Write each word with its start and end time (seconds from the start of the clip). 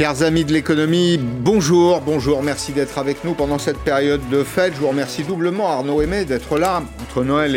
Chers 0.00 0.22
amis 0.22 0.46
de 0.46 0.52
l'économie, 0.54 1.18
bonjour, 1.18 2.00
bonjour, 2.00 2.42
merci 2.42 2.72
d'être 2.72 2.96
avec 2.96 3.22
nous 3.22 3.34
pendant 3.34 3.58
cette 3.58 3.76
période 3.76 4.26
de 4.30 4.42
fête. 4.44 4.72
Je 4.74 4.80
vous 4.80 4.88
remercie 4.88 5.24
doublement, 5.24 5.68
Arnaud 5.68 6.00
Aimé, 6.00 6.24
d'être 6.24 6.56
là 6.56 6.82
entre 7.02 7.22
Noël 7.22 7.54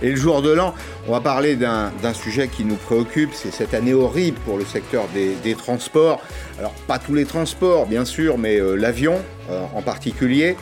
et, 0.00 0.08
le 0.08 0.14
jour 0.14 0.40
de 0.40 0.52
l'an. 0.52 0.72
On 1.08 1.10
va 1.10 1.20
parler 1.20 1.56
d'un 1.56 1.90
sujet 2.14 2.46
qui 2.46 2.64
nous 2.64 2.76
préoccupe, 2.76 3.30
c'est 3.34 3.52
cette 3.52 3.74
année 3.74 3.92
horrible 3.92 4.38
pour 4.44 4.56
le 4.56 4.64
secteur 4.64 5.06
des, 5.12 5.54
transports. 5.56 6.22
Alors, 6.60 6.74
pas 6.86 7.00
tous 7.00 7.16
les 7.16 7.24
transports, 7.24 7.86
bien 7.86 8.04
sûr, 8.04 8.38
mais 8.38 8.60
euh, 8.60 8.76
l'avion 8.76 9.16
euh, 9.50 9.64
en 9.74 9.82
particulier 9.82 10.56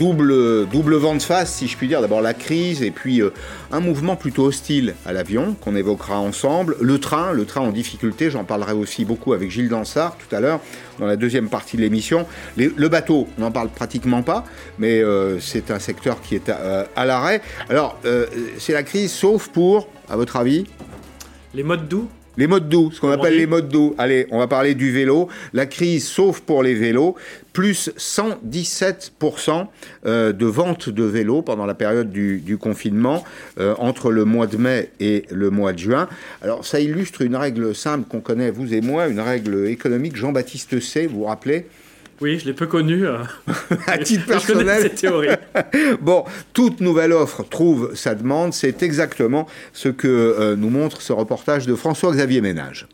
double, 0.00 0.66
double 0.66 0.94
vent 0.94 1.14
de 1.14 1.22
face, 1.22 1.52
si 1.52 1.68
je 1.68 1.76
puis 1.76 1.86
dire. 1.86 2.00
D'abord 2.00 2.22
la 2.22 2.32
crise 2.32 2.82
et 2.82 2.90
puis 2.90 3.20
euh, 3.20 3.30
un 3.70 3.80
mouvement 3.80 4.16
plutôt 4.16 4.46
hostile 4.46 4.94
à 5.04 5.12
l'avion 5.12 5.54
qu'on 5.60 5.76
évoquera 5.76 6.18
ensemble. 6.18 6.76
Le 6.80 6.98
train, 6.98 7.32
le 7.32 7.44
train 7.44 7.60
en 7.60 7.70
difficulté, 7.70 8.30
j'en 8.30 8.44
parlerai 8.44 8.72
aussi 8.72 9.04
beaucoup 9.04 9.34
avec 9.34 9.50
Gilles 9.50 9.68
Dansard 9.68 10.16
tout 10.16 10.34
à 10.34 10.40
l'heure 10.40 10.60
dans 10.98 11.06
la 11.06 11.16
deuxième 11.16 11.50
partie 11.50 11.76
de 11.76 11.82
l'émission. 11.82 12.26
Le 12.56 12.88
bateau, 12.88 13.28
on 13.36 13.42
n'en 13.42 13.50
parle 13.50 13.68
pratiquement 13.68 14.22
pas, 14.22 14.44
mais 14.78 15.02
euh, 15.02 15.38
c'est 15.38 15.70
un 15.70 15.78
secteur 15.78 16.22
qui 16.22 16.34
est 16.34 16.48
à, 16.48 16.58
euh, 16.58 16.84
à 16.96 17.04
l'arrêt. 17.04 17.42
Alors, 17.68 17.98
c'est 18.58 18.72
la 18.72 18.82
crise, 18.82 19.12
sauf 19.12 19.48
pour, 19.48 19.88
à 20.08 20.16
votre 20.16 20.36
avis 20.36 20.64
Les 21.54 21.62
modes 21.62 21.88
doux 21.88 22.08
les 22.40 22.46
modes 22.46 22.68
doux, 22.68 22.90
ce 22.90 23.00
qu'on 23.00 23.10
appelle 23.10 23.36
les 23.36 23.46
modes 23.46 23.68
doux. 23.68 23.94
Allez, 23.98 24.26
on 24.30 24.38
va 24.38 24.46
parler 24.46 24.74
du 24.74 24.90
vélo. 24.92 25.28
La 25.52 25.66
crise, 25.66 26.06
sauf 26.06 26.40
pour 26.40 26.62
les 26.62 26.74
vélos, 26.74 27.16
plus 27.52 27.90
117% 27.96 29.66
euh, 30.06 30.32
de 30.32 30.46
ventes 30.46 30.88
de 30.88 31.04
vélos 31.04 31.42
pendant 31.42 31.66
la 31.66 31.74
période 31.74 32.10
du, 32.10 32.58
confinement, 32.60 33.24
euh, 33.58 33.74
entre 33.78 34.10
le 34.10 34.24
mois 34.24 34.46
de 34.46 34.56
mai 34.56 34.90
et 35.00 35.24
le 35.30 35.50
mois 35.50 35.72
de 35.72 35.78
juin. 35.78 36.08
Alors, 36.42 36.64
ça 36.64 36.80
illustre 36.80 37.22
une 37.22 37.36
règle 37.36 37.74
simple 37.74 38.08
qu'on 38.08 38.20
connaît, 38.20 38.50
vous 38.50 38.72
et 38.74 38.80
moi, 38.80 39.08
une 39.08 39.20
règle 39.20 39.66
économique. 39.66 40.16
Jean-Baptiste 40.16 40.80
C, 40.80 41.06
vous 41.06 41.20
vous 41.20 41.24
rappelez? 41.24 41.66
Oui, 42.20 42.38
je 42.38 42.44
l'ai 42.44 42.52
peu 42.52 42.66
connu. 42.66 43.06
Euh. 43.06 43.18
à 43.86 43.98
titre 43.98 44.26
personnel. 44.26 44.82
cette 44.82 44.96
théorie. 44.96 45.28
bon, 46.00 46.24
toute 46.52 46.80
nouvelle 46.80 47.12
offre 47.12 47.42
trouve 47.48 47.94
sa 47.94 48.14
demande. 48.14 48.52
C'est 48.52 48.82
exactement 48.82 49.46
ce 49.72 49.88
que 49.88 50.06
euh, 50.06 50.56
nous 50.56 50.70
montre 50.70 51.00
ce 51.00 51.12
reportage 51.12 51.66
de 51.66 51.74
François-Xavier 51.74 52.42
Ménage. 52.42 52.86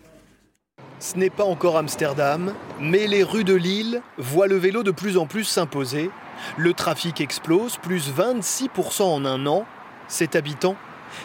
Ce 1.07 1.17
n'est 1.17 1.31
pas 1.31 1.45
encore 1.45 1.77
Amsterdam, 1.77 2.53
mais 2.81 3.07
les 3.07 3.23
rues 3.23 3.45
de 3.45 3.55
Lille 3.55 4.03
voient 4.19 4.49
le 4.49 4.57
vélo 4.57 4.83
de 4.83 4.91
plus 4.91 5.19
en 5.19 5.27
plus 5.27 5.45
s'imposer. 5.45 6.11
Le 6.57 6.75
trafic 6.75 7.21
explose, 7.21 7.77
plus 7.77 8.11
26% 8.13 9.05
en 9.05 9.25
un 9.25 9.47
an. 9.47 9.67
Cet 10.09 10.35
habitant 10.35 10.75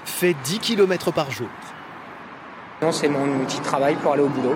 fait 0.06 0.36
10 0.44 0.60
km 0.60 1.12
par 1.12 1.32
jour. 1.32 1.48
C'est 2.92 3.10
mon 3.10 3.42
outil 3.42 3.58
de 3.58 3.64
travail 3.64 3.96
pour 3.96 4.14
aller 4.14 4.22
au 4.22 4.30
boulot, 4.30 4.56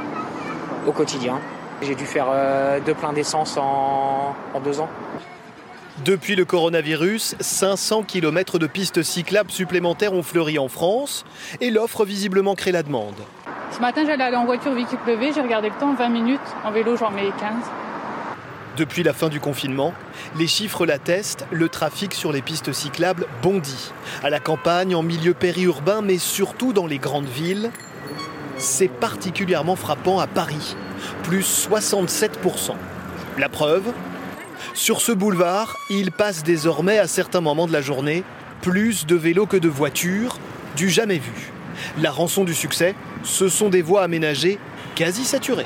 au 0.85 0.91
quotidien. 0.91 1.39
J'ai 1.81 1.95
dû 1.95 2.05
faire 2.05 2.27
euh, 2.29 2.79
deux 2.85 2.93
pleins 2.93 3.13
d'essence 3.13 3.57
en, 3.57 4.35
deux 4.63 4.79
ans. 4.79 4.89
Depuis 6.05 6.35
le 6.35 6.45
coronavirus, 6.45 7.35
500 7.39 8.03
km 8.03 8.59
de 8.59 8.67
pistes 8.67 9.01
cyclables 9.01 9.49
supplémentaires 9.49 10.13
ont 10.13 10.21
fleuri 10.21 10.59
en 10.59 10.67
France 10.67 11.25
et 11.61 11.71
l'offre 11.71 12.05
visiblement 12.05 12.53
crée 12.53 12.71
la 12.71 12.83
demande. 12.83 13.15
Ce 13.75 13.81
matin, 13.81 14.03
j'allais 14.05 14.23
aller 14.23 14.37
en 14.37 14.45
voiture 14.45 14.73
vu 14.73 14.85
qu'il 14.85 14.97
pleuvait, 14.99 15.33
j'ai 15.33 15.41
regardé 15.41 15.67
le 15.67 15.75
temps, 15.75 15.93
20 15.93 16.07
minutes. 16.07 16.39
En 16.63 16.71
vélo, 16.71 16.95
j'en 16.95 17.11
mets 17.11 17.23
15. 17.23 17.51
Depuis 18.77 19.03
la 19.03 19.11
fin 19.11 19.27
du 19.27 19.41
confinement, 19.41 19.93
les 20.37 20.47
chiffres 20.47 20.85
l'attestent, 20.85 21.45
le 21.51 21.67
trafic 21.67 22.13
sur 22.13 22.31
les 22.31 22.41
pistes 22.41 22.71
cyclables 22.71 23.27
bondit. 23.41 23.91
À 24.23 24.29
la 24.29 24.39
campagne, 24.39 24.95
en 24.95 25.03
milieu 25.03 25.33
périurbain, 25.33 26.01
mais 26.01 26.19
surtout 26.19 26.71
dans 26.71 26.87
les 26.87 26.99
grandes 26.99 27.27
villes, 27.27 27.69
c'est 28.55 28.87
particulièrement 28.87 29.75
frappant 29.75 30.19
à 30.21 30.27
Paris, 30.27 30.77
plus 31.23 31.67
67%. 31.69 32.75
La 33.37 33.49
preuve 33.49 33.91
Sur 34.73 35.01
ce 35.01 35.11
boulevard, 35.11 35.75
il 35.89 36.13
passe 36.13 36.43
désormais 36.43 36.97
à 36.97 37.07
certains 37.07 37.41
moments 37.41 37.67
de 37.67 37.73
la 37.73 37.81
journée 37.81 38.23
plus 38.61 39.05
de 39.05 39.17
vélos 39.17 39.47
que 39.47 39.57
de 39.57 39.67
voitures, 39.67 40.37
du 40.77 40.89
jamais 40.89 41.19
vu. 41.19 41.51
La 41.99 42.11
rançon 42.11 42.45
du 42.45 42.53
succès, 42.53 42.95
ce 43.25 43.49
sont 43.49 43.69
des 43.69 43.81
voies 43.81 44.03
aménagées 44.03 44.59
quasi 44.95 45.25
saturées. 45.25 45.65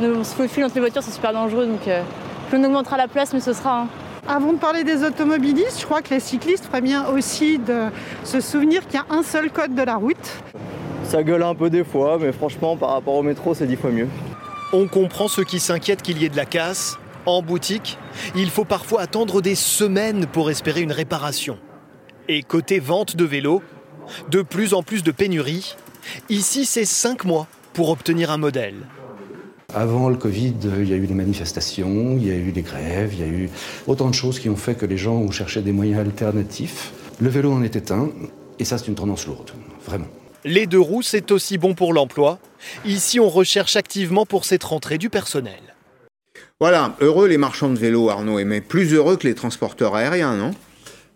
On 0.00 0.24
se 0.24 0.34
faufile 0.34 0.64
entre 0.64 0.74
les 0.74 0.80
voitures, 0.80 1.02
c'est 1.02 1.12
super 1.12 1.32
dangereux, 1.32 1.66
donc 1.66 1.86
euh, 1.86 2.02
plus 2.48 2.58
on 2.58 2.64
augmentera 2.64 2.96
la 2.96 3.08
place, 3.08 3.32
mais 3.32 3.40
ce 3.40 3.52
sera. 3.52 3.82
Hein. 3.82 3.88
Avant 4.26 4.52
de 4.52 4.58
parler 4.58 4.84
des 4.84 5.04
automobilistes, 5.04 5.80
je 5.80 5.84
crois 5.84 6.02
que 6.02 6.10
les 6.10 6.20
cyclistes 6.20 6.66
feraient 6.66 6.82
bien 6.82 7.06
aussi 7.08 7.58
de 7.58 7.86
se 8.24 8.40
souvenir 8.40 8.86
qu'il 8.86 9.00
y 9.00 9.02
a 9.02 9.06
un 9.10 9.22
seul 9.22 9.50
code 9.50 9.74
de 9.74 9.82
la 9.82 9.96
route. 9.96 10.16
Ça 11.04 11.22
gueule 11.22 11.42
un 11.42 11.54
peu 11.54 11.70
des 11.70 11.84
fois, 11.84 12.18
mais 12.20 12.32
franchement, 12.32 12.76
par 12.76 12.90
rapport 12.90 13.14
au 13.14 13.22
métro, 13.22 13.54
c'est 13.54 13.66
dix 13.66 13.76
fois 13.76 13.90
mieux. 13.90 14.08
On 14.72 14.86
comprend 14.86 15.28
ceux 15.28 15.44
qui 15.44 15.58
s'inquiètent 15.58 16.02
qu'il 16.02 16.18
y 16.18 16.26
ait 16.26 16.28
de 16.28 16.36
la 16.36 16.44
casse. 16.44 16.98
En 17.24 17.40
boutique, 17.42 17.98
il 18.34 18.50
faut 18.50 18.64
parfois 18.64 19.00
attendre 19.00 19.40
des 19.40 19.54
semaines 19.54 20.26
pour 20.26 20.50
espérer 20.50 20.82
une 20.82 20.92
réparation. 20.92 21.58
Et 22.28 22.42
côté 22.42 22.78
vente 22.78 23.16
de 23.16 23.24
vélos, 23.24 23.62
de 24.30 24.42
plus 24.42 24.74
en 24.74 24.82
plus 24.82 25.02
de 25.02 25.10
pénuries. 25.10 25.76
Ici, 26.28 26.64
c'est 26.64 26.84
5 26.84 27.24
mois 27.24 27.46
pour 27.72 27.90
obtenir 27.90 28.30
un 28.30 28.38
modèle. 28.38 28.76
Avant 29.74 30.08
le 30.08 30.16
Covid, 30.16 30.54
il 30.78 30.88
y 30.88 30.94
a 30.94 30.96
eu 30.96 31.06
des 31.06 31.14
manifestations, 31.14 32.16
il 32.16 32.26
y 32.26 32.30
a 32.30 32.34
eu 32.34 32.52
des 32.52 32.62
grèves, 32.62 33.12
il 33.12 33.20
y 33.20 33.22
a 33.22 33.26
eu 33.26 33.50
autant 33.86 34.08
de 34.08 34.14
choses 34.14 34.38
qui 34.38 34.48
ont 34.48 34.56
fait 34.56 34.74
que 34.74 34.86
les 34.86 34.96
gens 34.96 35.16
ont 35.16 35.30
cherché 35.30 35.60
des 35.60 35.72
moyens 35.72 36.00
alternatifs. 36.00 36.92
Le 37.20 37.28
vélo 37.28 37.52
en 37.52 37.62
était 37.62 37.92
un, 37.92 38.08
et 38.58 38.64
ça 38.64 38.78
c'est 38.78 38.88
une 38.88 38.94
tendance 38.94 39.26
lourde, 39.26 39.50
vraiment. 39.84 40.06
Les 40.44 40.66
deux 40.66 40.80
roues, 40.80 41.02
c'est 41.02 41.30
aussi 41.32 41.58
bon 41.58 41.74
pour 41.74 41.92
l'emploi. 41.92 42.38
Ici, 42.86 43.20
on 43.20 43.28
recherche 43.28 43.76
activement 43.76 44.24
pour 44.24 44.46
cette 44.46 44.64
rentrée 44.64 44.96
du 44.96 45.10
personnel. 45.10 45.60
Voilà, 46.60 46.96
heureux 47.00 47.28
les 47.28 47.38
marchands 47.38 47.68
de 47.68 47.78
vélos, 47.78 48.08
Arnaud, 48.08 48.42
mais 48.44 48.60
plus 48.60 48.94
heureux 48.94 49.16
que 49.16 49.26
les 49.26 49.34
transporteurs 49.34 49.94
aériens, 49.94 50.36
non? 50.36 50.52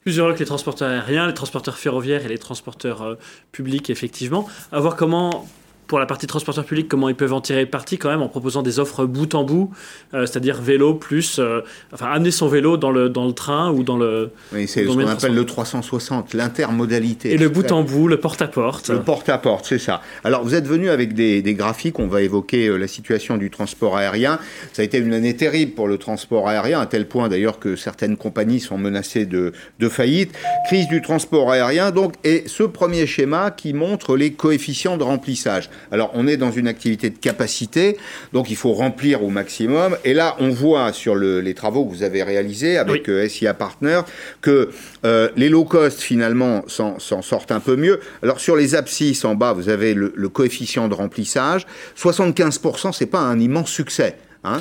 Plus 0.03 0.19
heureux 0.19 0.35
que 0.35 0.41
les 0.41 0.47
transporteurs 0.47 0.91
aériens, 0.91 1.27
les 1.27 1.35
transporteurs 1.35 1.79
ferroviaires 1.79 2.25
et 2.25 2.29
les 2.29 2.39
transporteurs 2.39 3.03
euh, 3.03 3.15
publics, 3.53 3.91
effectivement. 3.91 4.49
À 4.73 4.81
voir 4.81 4.97
comment 4.97 5.47
pour 5.93 6.01
la 6.01 6.07
partie 6.07 6.27
transporteur 6.27 6.65
public, 6.65 6.89
comment 6.89 7.11
ils 7.11 7.15
peuvent 7.15 7.35
en 7.35 7.43
tirer 7.43 7.67
parti 7.67 7.99
quand 7.99 8.09
même 8.09 8.23
en 8.23 8.29
proposant 8.29 8.63
des 8.63 8.79
offres 8.79 9.05
bout 9.05 9.35
en 9.35 9.45
bout, 9.45 9.71
euh, 10.15 10.25
c'est-à-dire 10.25 10.59
vélo 10.63 10.95
plus, 10.95 11.39
euh, 11.39 11.61
enfin 11.93 12.07
amener 12.07 12.31
son 12.31 12.49
vélo 12.49 12.79
dans 12.79 12.91
le, 12.91 13.11
dans 13.11 13.27
le 13.27 13.35
train 13.35 13.71
ou 13.71 13.83
dans 13.83 13.99
le. 13.99 14.31
Oui, 14.55 14.67
c'est 14.67 14.85
ce 14.85 14.89
qu'on 14.89 15.07
appelle 15.07 15.35
le 15.35 15.45
360, 15.45 16.33
l'intermodalité. 16.33 17.35
Et 17.35 17.37
le 17.37 17.51
bout 17.51 17.71
en 17.73 17.83
bout, 17.83 18.09
le 18.09 18.17
porte-à-porte. 18.17 18.89
Le 18.89 19.03
porte-à-porte, 19.03 19.67
c'est 19.67 19.79
ça. 19.79 20.01
Alors 20.25 20.43
vous 20.43 20.55
êtes 20.55 20.67
venu 20.67 20.89
avec 20.89 21.13
des, 21.13 21.43
des 21.43 21.53
graphiques, 21.53 21.99
on 21.99 22.07
va 22.07 22.23
évoquer 22.23 22.69
euh, 22.69 22.79
la 22.79 22.89
situation 22.89 23.37
du 23.37 23.51
transport 23.51 23.99
aérien. 23.99 24.39
Ça 24.73 24.81
a 24.81 24.87
été 24.87 24.97
une 24.97 25.13
année 25.13 25.37
terrible 25.37 25.73
pour 25.73 25.89
le 25.89 25.99
transport 25.99 26.49
aérien, 26.49 26.81
à 26.81 26.87
tel 26.87 27.07
point 27.07 27.29
d'ailleurs 27.29 27.59
que 27.59 27.77
certaines 27.77 28.17
compagnies 28.17 28.61
sont 28.61 28.79
menacées 28.79 29.27
de, 29.27 29.53
de 29.79 29.89
faillite. 29.91 30.33
Crise 30.69 30.89
du 30.89 31.03
transport 31.03 31.51
aérien, 31.51 31.91
donc, 31.91 32.15
et 32.25 32.45
ce 32.47 32.63
premier 32.63 33.07
schéma 33.07 33.51
qui 33.51 33.75
montre 33.75 34.17
les 34.17 34.33
coefficients 34.33 34.97
de 34.97 35.03
remplissage. 35.03 35.69
Alors, 35.91 36.11
on 36.15 36.27
est 36.27 36.37
dans 36.37 36.51
une 36.51 36.69
activité 36.69 37.11
de 37.11 37.19
capacité, 37.19 37.97
donc 38.33 38.51
il 38.51 38.57
faut 38.57 38.73
remplir 38.73 39.23
au 39.23 39.29
maximum. 39.29 39.97
Et 40.05 40.15
là, 40.15 40.37
on 40.41 40.51
voit 40.51 40.93
sur 40.93 41.17
les 41.17 41.55
travaux 41.55 41.85
que 41.85 41.91
vous 41.93 42.03
avez 42.03 42.23
réalisés 42.23 42.79
avec 42.79 43.09
euh, 43.09 43.29
SIA 43.29 43.55
Partner 43.55 44.01
que 44.41 44.71
euh, 45.05 45.29
les 45.37 45.49
low 45.49 45.65
cost, 45.65 46.01
finalement, 46.01 46.65
s'en 46.69 46.99
sortent 46.99 47.53
un 47.53 47.61
peu 47.61 47.77
mieux. 47.77 48.01
Alors, 48.23 48.41
sur 48.41 48.57
les 48.57 48.75
abscisses 48.75 49.25
en 49.25 49.35
bas, 49.35 49.53
vous 49.53 49.69
avez 49.69 49.95
le, 49.95 50.29
coefficient 50.29 50.89
de 50.89 50.95
remplissage. 50.95 51.67
75%, 51.99 52.93
c'est 52.93 53.07
pas 53.07 53.21
un 53.21 53.39
immense 53.39 53.71
succès. 53.71 54.17
Hein 54.45 54.61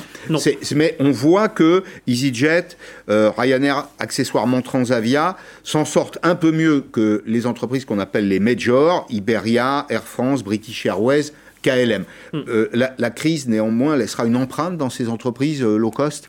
mais 0.76 0.96
on 1.00 1.10
voit 1.10 1.48
que 1.48 1.82
EasyJet, 2.06 2.76
euh, 3.08 3.30
Ryanair, 3.36 3.88
accessoirement 3.98 4.62
Transavia, 4.62 5.36
s'en 5.64 5.84
sortent 5.84 6.18
un 6.22 6.36
peu 6.36 6.52
mieux 6.52 6.80
que 6.80 7.22
les 7.26 7.46
entreprises 7.46 7.84
qu'on 7.84 7.98
appelle 7.98 8.28
les 8.28 8.38
majors, 8.38 9.06
Iberia, 9.10 9.86
Air 9.88 10.04
France, 10.04 10.44
British 10.44 10.86
Airways, 10.86 11.32
KLM. 11.62 12.04
Hmm. 12.32 12.40
Euh, 12.48 12.68
la, 12.72 13.10
crise, 13.10 13.48
néanmoins, 13.48 13.96
laissera 13.96 14.26
une 14.26 14.36
empreinte 14.36 14.76
dans 14.76 14.90
ces 14.90 15.08
entreprises 15.08 15.62
euh, 15.62 15.76
low 15.76 15.90
cost? 15.90 16.28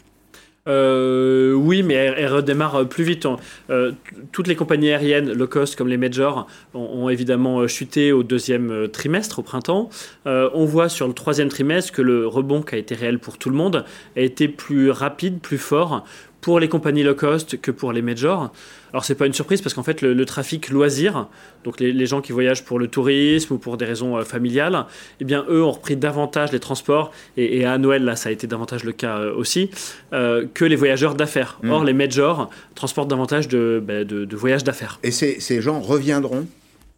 Euh, 0.67 1.53
oui, 1.53 1.83
mais 1.83 1.95
elle, 1.95 2.31
redémarre 2.31 2.75
euh, 2.75 2.85
plus 2.85 3.03
vite. 3.03 3.27
Euh, 3.69 3.91
toutes 4.31 4.47
les 4.47 4.55
compagnies 4.55 4.89
aériennes 4.89 5.33
low 5.33 5.47
cost 5.47 5.75
comme 5.75 5.89
les 5.89 5.97
majors 5.97 6.47
ont, 6.73 7.09
évidemment 7.09 7.67
chuté 7.67 8.11
au 8.11 8.23
deuxième 8.23 8.87
trimestre, 8.87 9.39
au 9.39 9.41
printemps. 9.43 9.89
on 10.25 10.65
voit 10.65 10.89
sur 10.89 11.07
le 11.07 11.13
troisième 11.13 11.49
trimestre 11.49 11.91
que 11.91 12.01
le 12.01 12.27
rebond 12.27 12.61
qui 12.61 12.75
a 12.75 12.77
été 12.77 12.95
réel 12.95 13.19
pour 13.19 13.37
tout 13.37 13.49
le 13.49 13.55
monde 13.55 13.85
a 14.15 14.21
été 14.21 14.47
plus 14.47 14.89
rapide, 14.89 15.39
plus 15.39 15.57
fort 15.57 16.05
pour 16.43 16.59
les 16.59 16.67
compagnies 16.67 17.03
low 17.03 17.15
cost 17.15 17.59
que 17.61 17.71
pour 17.71 17.93
les 17.93 18.01
majors. 18.01 18.51
Alors 18.91 19.05
c'est 19.05 19.15
pas 19.15 19.25
une 19.25 19.33
surprise 19.33 19.61
parce 19.61 19.73
qu'en 19.73 19.81
fait 19.81 20.01
le, 20.01 20.25
trafic 20.25 20.69
loisir, 20.69 21.27
donc 21.63 21.79
les, 21.79 22.05
gens 22.05 22.21
qui 22.21 22.33
voyagent 22.33 22.65
pour 22.65 22.79
le 22.79 22.87
tourisme 22.87 23.53
ou 23.53 23.57
pour 23.57 23.77
des 23.77 23.85
raisons 23.85 24.17
euh, 24.17 24.23
familiales, 24.23 24.85
eh 25.21 25.25
bien 25.25 25.45
eux 25.49 25.63
ont 25.63 25.71
repris 25.71 25.95
davantage 25.95 26.51
les 26.51 26.59
transports 26.59 27.11
et, 27.37 27.65
à 27.65 27.77
Noël 27.77 28.03
là 28.03 28.17
ça 28.17 28.27
a 28.27 28.31
été 28.33 28.45
davantage 28.45 28.83
le 28.83 28.91
cas 28.91 29.17
euh, 29.19 29.33
aussi 29.33 29.71
euh, 30.11 30.45
que 30.53 30.65
les 30.65 30.75
voyageurs 30.75 31.15
d'affaires. 31.15 31.59
Mm. 31.63 31.71
Or 31.71 31.83
les 31.85 31.93
majors 31.93 32.49
transportent 32.75 33.09
davantage 33.09 33.47
de, 33.47 33.81
bah, 33.81 34.03
de, 34.03 34.35
voyages 34.35 34.65
d'affaires. 34.65 34.99
Et 35.01 35.11
ces, 35.11 35.39
ces 35.39 35.61
gens 35.61 35.79
reviendront 35.79 36.45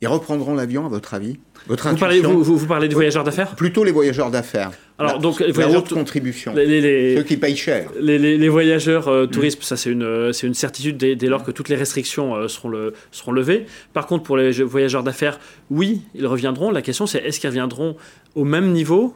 Ils 0.01 0.07
reprendront 0.07 0.53
l'avion, 0.53 0.85
à 0.85 0.89
votre 0.89 1.13
avis? 1.13 1.37
Votre 1.67 1.89
vous 1.89 1.95
parlez, 1.95 2.19
vous, 2.19 2.43
vous, 2.43 2.67
parlez 2.67 2.87
des 2.87 2.93
voyageurs 2.93 3.23
d'affaires? 3.23 3.55
Plutôt 3.55 3.83
les 3.83 3.91
voyageurs 3.91 4.29
d'affaires. 4.29 4.71
Alors, 4.99 5.13
la, 5.13 5.19
donc, 5.19 5.39
les 5.39 5.51
la 5.51 5.69
haute 5.69 5.89
contribution. 5.89 6.53
Les, 6.53 6.81
les, 6.81 7.15
Ceux 7.15 7.23
qui 7.23 7.37
payent 7.37 7.55
cher. 7.55 7.89
Les, 7.99 8.19
les 8.19 8.49
voyageurs 8.49 9.07
euh, 9.07 9.25
tourisme, 9.25 9.61
ça 9.61 9.77
c'est 9.77 9.89
une, 9.89 10.31
c'est 10.33 10.47
une 10.47 10.53
certitude 10.53 10.97
dès, 10.97 11.15
dès, 11.15 11.27
lors 11.27 11.43
que 11.43 11.51
toutes 11.51 11.69
les 11.69 11.75
restrictions 11.75 12.35
euh, 12.35 12.47
seront, 12.47 12.69
le, 12.69 12.93
seront 13.11 13.31
levées. 13.31 13.65
Par 13.93 14.05
contre, 14.05 14.23
pour 14.23 14.37
les 14.37 14.51
voyageurs 14.63 15.03
d'affaires, 15.03 15.39
oui, 15.71 16.01
ils 16.13 16.27
reviendront. 16.27 16.71
La 16.71 16.81
question 16.81 17.07
c'est 17.07 17.19
est-ce 17.19 17.39
qu'ils 17.39 17.49
reviendront 17.49 17.95
au 18.35 18.43
même 18.43 18.71
niveau 18.71 19.15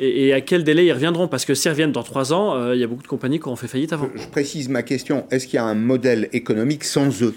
et, 0.00 0.28
et, 0.28 0.32
à 0.32 0.40
quel 0.40 0.64
délai 0.64 0.86
ils 0.86 0.92
reviendront? 0.92 1.28
Parce 1.28 1.44
que 1.44 1.54
s'ils 1.54 1.70
reviennent 1.70 1.92
dans 1.92 2.02
trois 2.04 2.32
ans, 2.32 2.56
euh, 2.56 2.74
il 2.74 2.80
y 2.80 2.84
a 2.84 2.86
beaucoup 2.86 3.02
de 3.02 3.08
compagnies 3.08 3.38
qui 3.38 3.46
auront 3.46 3.56
fait 3.56 3.68
faillite 3.68 3.92
avant. 3.92 4.08
Je, 4.14 4.22
je 4.22 4.28
précise 4.28 4.68
ma 4.68 4.82
question. 4.82 5.26
Est-ce 5.30 5.46
qu'il 5.46 5.56
y 5.56 5.58
a 5.58 5.64
un 5.64 5.74
modèle 5.74 6.28
économique 6.32 6.84
sans 6.84 7.22
eux? 7.22 7.34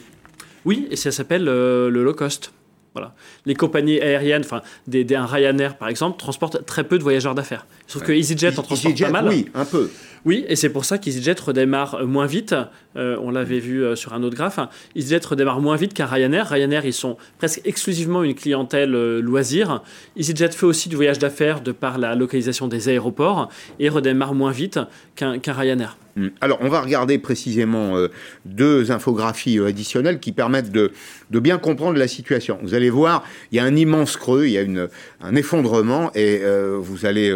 Oui, 0.64 0.88
et 0.90 0.96
ça 0.96 1.12
s'appelle 1.12 1.48
euh, 1.48 1.90
le 1.90 2.04
low 2.04 2.14
cost. 2.14 2.54
Voilà. 2.96 3.14
Les 3.46 3.56
compagnies 3.56 4.00
aériennes, 4.00 4.44
enfin, 4.46 4.62
des, 4.88 5.06
Ryanair 5.18 5.78
par 5.78 5.90
exemple, 5.90 6.18
transportent 6.18 6.66
très 6.66 6.86
peu 6.86 6.98
de 6.98 7.04
voyageurs 7.04 7.36
d'affaires. 7.36 7.68
Sauf 7.88 8.04
que 8.04 8.12
EasyJet 8.12 8.60
en 8.60 8.64
transporte 8.64 8.94
EasyJet, 8.94 9.06
pas 9.06 9.22
mal. 9.22 9.28
Oui, 9.28 9.46
un 9.54 9.66
peu. 9.66 9.90
Oui, 10.26 10.44
et 10.48 10.56
c'est 10.56 10.70
pour 10.70 10.86
ça 10.86 10.98
qu'EasyJet 10.98 11.40
redémarre 11.40 12.06
moins 12.08 12.26
vite. 12.26 12.56
Euh, 12.96 13.16
on 13.22 13.30
l'avait 13.30 13.60
vu 13.60 13.84
euh, 13.84 13.96
sur 13.96 14.14
un 14.14 14.24
autre 14.24 14.36
graphe. 14.36 14.60
EasyJet 14.96 15.24
redémarre 15.24 15.62
moins 15.62 15.76
vite 15.76 15.94
qu'un 15.94 16.08
Ryanair. 16.08 16.48
Ryanair, 16.50 16.84
ils 16.86 16.94
sont 16.94 17.18
presque 17.38 17.62
exclusivement 17.64 18.24
une 18.24 18.34
clientèle 18.34 18.96
euh, 18.96 19.22
loisir. 19.22 19.84
EasyJet 20.18 20.50
fait 20.50 20.66
aussi 20.66 20.90
du 20.90 20.96
voyage 20.96 21.20
d'affaires 21.20 21.62
de 21.62 21.72
par 21.72 22.00
la 22.00 22.16
localisation 22.16 22.68
des 22.68 22.90
aéroports 22.90 23.50
et 23.80 23.88
redémarre 23.88 24.34
moins 24.34 24.52
vite 24.52 24.80
qu'un 25.16 25.38
qu 25.38 25.52
Ryanair. 25.52 25.96
Alors, 26.40 26.60
on 26.62 26.70
va 26.70 26.80
regarder 26.80 27.18
précisément 27.18 27.98
euh, 27.98 28.08
deux 28.46 28.90
infographies 28.90 29.60
euh, 29.60 29.68
additionnelles 29.68 30.22
qui 30.22 30.32
permettent 30.32 30.72
de, 30.72 30.94
de, 31.30 31.40
bien 31.40 31.58
comprendre 31.58 31.98
la 31.98 32.08
situation. 32.08 32.58
Vous 32.64 32.74
allez 32.74 32.90
voir, 32.90 33.26
il 33.52 33.58
y 33.58 33.60
a 33.60 33.66
un 33.66 33.76
immense 33.76 34.16
creux, 34.16 34.46
il 34.46 34.52
y 34.52 34.58
a 34.58 34.62
une, 34.62 34.88
un 35.20 35.36
effondrement, 35.36 36.12
et 36.16 36.40
euh, 36.44 36.78
vous 36.80 37.06
allez 37.06 37.30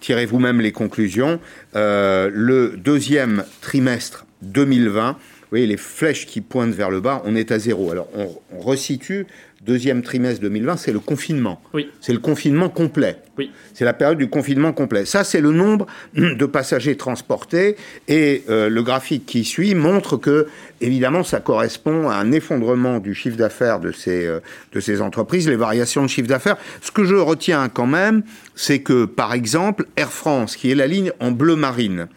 tirer 0.00 0.26
vous-même 0.26 0.60
les 0.60 0.72
conclusions. 0.72 1.40
le 1.74 2.74
deuxième 2.76 3.44
trimestre 3.60 4.26
2020, 4.42 5.12
vous 5.12 5.16
voyez 5.50 5.66
les 5.66 5.76
flèches 5.76 6.26
qui 6.26 6.40
pointent 6.40 6.74
vers 6.74 6.90
le 6.90 7.00
bas, 7.00 7.22
on 7.24 7.34
est 7.34 7.50
à 7.50 7.58
zéro. 7.58 7.90
Alors, 7.90 8.08
on, 8.14 8.28
on 8.52 8.60
resitue 8.60 9.26
deuxième 9.60 10.02
trimestre 10.02 10.40
2020, 10.42 10.76
c'est 10.78 10.92
le 10.92 11.00
confinement. 11.00 11.60
Oui. 11.74 11.90
C'est 12.00 12.12
le 12.12 12.18
confinement 12.18 12.70
complet. 12.70 13.16
Oui. 13.36 13.50
C'est 13.74 13.84
la 13.84 13.92
période 13.92 14.18
du 14.18 14.28
confinement 14.28 14.72
complet. 14.72 15.04
Ça, 15.04 15.22
c'est 15.22 15.40
le 15.40 15.52
nombre 15.52 15.86
de 16.14 16.46
passagers 16.46 16.96
transportés. 16.96 17.76
Et 18.08 18.44
euh, 18.48 18.68
le 18.68 18.82
graphique 18.82 19.26
qui 19.26 19.44
suit 19.44 19.74
montre 19.74 20.16
que, 20.16 20.46
évidemment, 20.80 21.24
ça 21.24 21.40
correspond 21.40 22.08
à 22.08 22.14
un 22.14 22.32
effondrement 22.32 23.00
du 23.00 23.14
chiffre 23.14 23.36
d'affaires 23.36 23.80
de 23.80 23.92
ces, 23.92 24.26
euh, 24.26 24.40
de 24.72 24.80
ces 24.80 25.02
entreprises, 25.02 25.48
les 25.48 25.56
variations 25.56 26.02
de 26.02 26.08
chiffre 26.08 26.28
d'affaires. 26.28 26.56
Ce 26.80 26.90
que 26.90 27.04
je 27.04 27.14
retiens 27.14 27.68
quand 27.68 27.86
même, 27.86 28.22
c'est 28.54 28.80
que, 28.80 29.04
par 29.04 29.34
exemple, 29.34 29.86
Air 29.96 30.12
France, 30.12 30.56
qui 30.56 30.70
est 30.70 30.74
la 30.74 30.86
ligne 30.86 31.12
en 31.20 31.32
bleu 31.32 31.56
marine, 31.56 32.08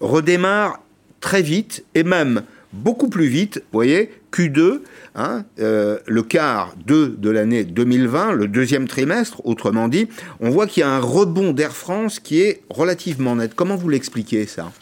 redémarre 0.00 0.80
très 1.20 1.42
vite 1.42 1.84
et 1.94 2.04
même 2.04 2.42
beaucoup 2.72 3.08
plus 3.08 3.26
vite, 3.26 3.58
vous 3.72 3.78
voyez, 3.78 4.10
Q2, 4.32 4.80
hein, 5.14 5.44
euh, 5.60 5.98
le 6.06 6.22
quart 6.22 6.74
2 6.86 7.16
de 7.18 7.30
l'année 7.30 7.64
2020, 7.64 8.32
le 8.32 8.48
deuxième 8.48 8.88
trimestre, 8.88 9.40
autrement 9.44 9.88
dit, 9.88 10.08
on 10.40 10.50
voit 10.50 10.66
qu'il 10.66 10.80
y 10.80 10.84
a 10.84 10.90
un 10.90 11.00
rebond 11.00 11.52
d'Air 11.52 11.72
France 11.72 12.20
qui 12.20 12.40
est 12.40 12.62
relativement 12.70 13.36
net. 13.36 13.54
Comment 13.54 13.76
vous 13.76 13.88
l'expliquez 13.88 14.46
ça? 14.46 14.72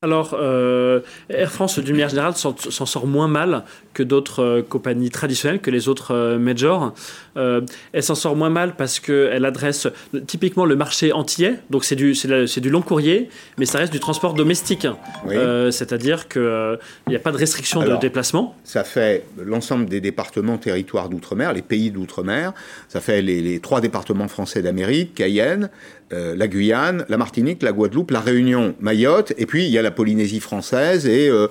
Alors, 0.00 0.36
euh, 0.38 1.00
Air 1.28 1.50
France, 1.50 1.80
d'une 1.80 1.94
manière 1.94 2.08
générale, 2.08 2.34
s'en 2.36 2.54
sort 2.86 3.06
moins 3.08 3.26
mal 3.26 3.64
que 3.98 4.04
d'autres 4.04 4.44
euh, 4.44 4.62
compagnies 4.62 5.10
traditionnelles, 5.10 5.60
que 5.60 5.72
les 5.72 5.88
autres 5.88 6.14
euh, 6.14 6.38
majors. 6.38 6.94
Euh, 7.36 7.62
elle 7.92 8.04
s'en 8.04 8.14
sort 8.14 8.36
moins 8.36 8.48
mal 8.48 8.76
parce 8.76 9.00
qu'elle 9.00 9.44
adresse 9.44 9.88
typiquement 10.28 10.64
le 10.64 10.76
marché 10.76 11.12
antillais, 11.12 11.54
donc 11.68 11.84
c'est 11.84 11.96
du, 11.96 12.12
du 12.12 12.70
long 12.70 12.82
courrier, 12.82 13.28
mais 13.58 13.66
ça 13.66 13.78
reste 13.78 13.92
du 13.92 13.98
transport 13.98 14.34
domestique. 14.34 14.86
Oui. 15.26 15.34
C'est-à-dire 15.70 16.28
qu'il 16.28 16.78
n'y 17.08 17.16
a 17.16 17.18
pas 17.18 17.32
de 17.32 17.36
restriction 17.36 17.80
Alors, 17.80 17.96
de 17.96 18.00
déplacement. 18.00 18.56
Ça 18.64 18.84
fait 18.84 19.24
l'ensemble 19.44 19.86
des 19.86 20.00
départements, 20.00 20.58
territoires 20.58 21.08
d'outre-mer, 21.08 21.52
les 21.52 21.62
pays 21.62 21.90
d'outre-mer. 21.90 22.52
Ça 22.88 23.00
fait 23.00 23.22
les, 23.22 23.40
les, 23.40 23.60
trois 23.60 23.80
départements 23.80 24.28
français 24.28 24.62
d'Amérique, 24.62 25.14
Cayenne, 25.14 25.70
euh, 26.14 26.34
la 26.34 26.48
Guyane, 26.48 27.04
la 27.10 27.18
Martinique, 27.18 27.62
la 27.62 27.72
Guadeloupe, 27.72 28.12
la 28.12 28.20
Réunion, 28.20 28.74
Mayotte, 28.80 29.34
et 29.36 29.44
puis 29.44 29.66
il 29.66 29.70
y 29.70 29.76
a 29.76 29.82
la 29.82 29.90
Polynésie 29.90 30.40
française 30.40 31.06
et 31.06 31.28
euh, 31.28 31.48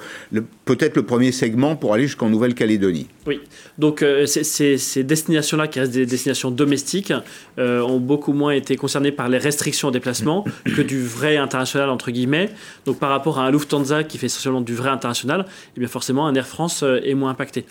peut-être 0.65 0.95
le 0.95 1.03
premier 1.03 1.31
segment 1.31 1.75
pour 1.75 1.93
aller 1.93 2.05
jusqu'en 2.05 2.31
Nouvelle-Calédonie. 2.37 3.07
Oui, 3.25 3.41
donc 3.79 4.03
euh, 4.03 4.25
ces, 4.27 5.03
destinations-là, 5.03 5.67
qui 5.67 5.79
restent 5.79 5.93
des 5.93 6.05
destinations 6.05 6.51
domestiques, 6.51 7.11
euh, 7.57 7.81
ont 7.81 7.99
beaucoup 7.99 8.33
moins 8.33 8.51
été 8.51 8.75
concernées 8.75 9.11
par 9.11 9.27
les 9.27 9.39
restrictions 9.39 9.87
au 9.87 9.91
déplacement 9.91 10.45
que 10.65 10.81
du 10.81 11.01
vrai 11.03 11.37
international, 11.37 11.89
entre 11.89 12.11
guillemets. 12.11 12.49
Donc 12.85 12.99
par 12.99 13.09
rapport 13.09 13.39
à 13.39 13.47
un 13.47 13.51
Lufthansa 13.51 14.03
qui 14.03 14.19
fait 14.19 14.27
essentiellement 14.27 14.61
du 14.61 14.75
vrai 14.75 14.89
international, 14.89 15.45
eh 15.75 15.79
bien 15.79 15.89
forcément 15.89 16.27
un 16.27 16.35
Air 16.35 16.47
France 16.47 16.83
euh, 16.83 16.99
est 17.03 17.15
moins 17.15 17.31
impacté. 17.31 17.65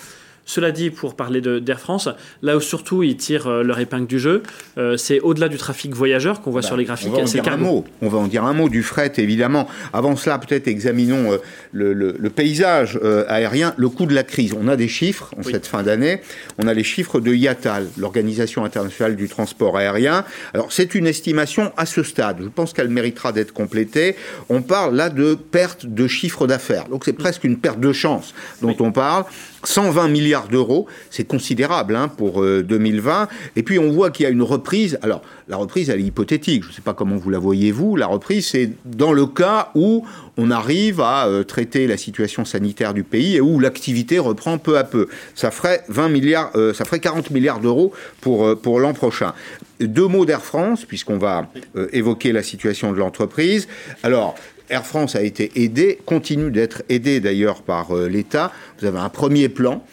Cela 0.48 0.70
dit, 0.70 0.90
pour 0.90 1.16
parler 1.16 1.40
d'Air 1.40 1.80
France, 1.80 2.08
là 2.40 2.56
où 2.56 2.60
surtout 2.60 3.02
ils 3.02 3.16
tirent 3.16 3.48
euh, 3.48 3.62
leur 3.64 3.80
épingle 3.80 4.06
du 4.06 4.20
jeu, 4.20 4.44
euh, 4.78 4.96
c'est 4.96 5.18
au-delà 5.18 5.48
du 5.48 5.56
trafic 5.56 5.92
voyageur 5.92 6.40
qu'on 6.40 6.52
voit 6.52 6.60
bah, 6.60 6.68
sur 6.68 6.76
les 6.76 6.84
graphiques. 6.84 7.10
On 7.12 7.16
va, 7.16 7.22
en 7.22 7.24
dire 7.24 7.48
un 7.48 7.56
mot. 7.56 7.84
on 8.00 8.08
va 8.08 8.18
en 8.18 8.28
dire 8.28 8.44
un 8.44 8.52
mot 8.52 8.68
du 8.68 8.84
fret, 8.84 9.12
évidemment. 9.16 9.68
Avant 9.92 10.14
cela, 10.14 10.38
peut-être 10.38 10.68
examinons 10.68 11.32
euh, 11.32 11.38
le, 11.72 11.92
le, 11.92 12.14
le, 12.16 12.30
paysage 12.30 12.98
aérien, 13.28 13.74
le 13.76 13.88
coût 13.88 14.06
de 14.06 14.14
la 14.14 14.22
crise. 14.22 14.54
On 14.56 14.68
a 14.68 14.76
des 14.76 14.86
chiffres 14.86 15.34
en 15.36 15.42
oui. 15.42 15.52
cette 15.52 15.66
fin 15.66 15.82
d'année. 15.82 16.20
On 16.58 16.68
a 16.68 16.74
les 16.74 16.84
chiffres 16.84 17.18
de 17.18 17.34
IATAL, 17.34 17.88
l'Organisation 17.98 18.64
internationale 18.64 19.16
du 19.16 19.28
transport 19.28 19.76
aérien. 19.76 20.24
Alors, 20.54 20.70
c'est 20.70 20.94
une 20.94 21.08
estimation 21.08 21.72
à 21.76 21.86
ce 21.86 22.04
stade. 22.04 22.36
Je 22.40 22.48
pense 22.48 22.72
qu'elle 22.72 22.88
méritera 22.88 23.32
d'être 23.32 23.52
complétée. 23.52 24.14
On 24.48 24.62
parle 24.62 24.94
là 24.94 25.10
de 25.10 25.34
perte 25.34 25.86
de 25.86 26.06
chiffre 26.06 26.46
d'affaires. 26.46 26.88
Donc, 26.88 27.04
c'est 27.04 27.12
presque 27.12 27.42
une 27.42 27.58
perte 27.58 27.80
de 27.80 27.92
chance 27.92 28.32
dont 28.62 28.68
oui. 28.68 28.76
on 28.78 28.92
parle. 28.92 29.24
120 29.64 30.08
milliards 30.08 30.48
d'euros, 30.48 30.86
c'est 31.10 31.24
considérable 31.24 31.96
hein, 31.96 32.08
pour 32.08 32.42
euh, 32.42 32.62
2020. 32.62 33.28
Et 33.56 33.62
puis 33.62 33.78
on 33.78 33.90
voit 33.90 34.10
qu'il 34.10 34.24
y 34.24 34.26
a 34.26 34.30
une 34.30 34.42
reprise. 34.42 34.98
Alors 35.02 35.22
la 35.48 35.56
reprise, 35.56 35.90
elle 35.90 36.00
est 36.00 36.04
hypothétique. 36.04 36.64
Je 36.64 36.68
ne 36.68 36.74
sais 36.74 36.82
pas 36.82 36.94
comment 36.94 37.16
vous 37.16 37.30
la 37.30 37.38
voyez 37.38 37.72
vous. 37.72 37.96
La 37.96 38.06
reprise, 38.06 38.46
c'est 38.46 38.70
dans 38.84 39.12
le 39.12 39.26
cas 39.26 39.70
où 39.74 40.06
on 40.36 40.50
arrive 40.50 41.00
à 41.00 41.26
euh, 41.26 41.44
traiter 41.44 41.86
la 41.86 41.96
situation 41.96 42.44
sanitaire 42.44 42.94
du 42.94 43.04
pays 43.04 43.36
et 43.36 43.40
où 43.40 43.58
l'activité 43.58 44.18
reprend 44.18 44.58
peu 44.58 44.78
à 44.78 44.84
peu. 44.84 45.08
Ça 45.34 45.50
ferait 45.50 45.82
20 45.88 46.08
milliards, 46.08 46.50
euh, 46.54 46.74
ça 46.74 46.84
ferait 46.84 47.00
40 47.00 47.30
milliards 47.30 47.60
d'euros 47.60 47.92
pour 48.20 48.46
euh, 48.46 48.54
pour 48.54 48.80
l'an 48.80 48.92
prochain. 48.92 49.32
Deux 49.80 50.08
mots 50.08 50.24
d'Air 50.24 50.42
France, 50.42 50.84
puisqu'on 50.84 51.18
va 51.18 51.48
euh, 51.76 51.88
évoquer 51.92 52.32
la 52.32 52.42
situation 52.42 52.92
de 52.92 52.98
l'entreprise. 52.98 53.68
Alors, 54.02 54.34
Air 54.68 54.86
France 54.86 55.16
a 55.16 55.22
été 55.22 55.52
aidé, 55.56 55.98
continue 56.04 56.50
d'être 56.50 56.82
aidé 56.88 57.20
d'ailleurs 57.20 57.62
par 57.62 57.96
euh, 57.96 58.08
l'État. 58.08 58.52
Vous 58.78 58.86
avez 58.86 58.98
un 58.98 59.08
premier 59.08 59.48
plan 59.48 59.84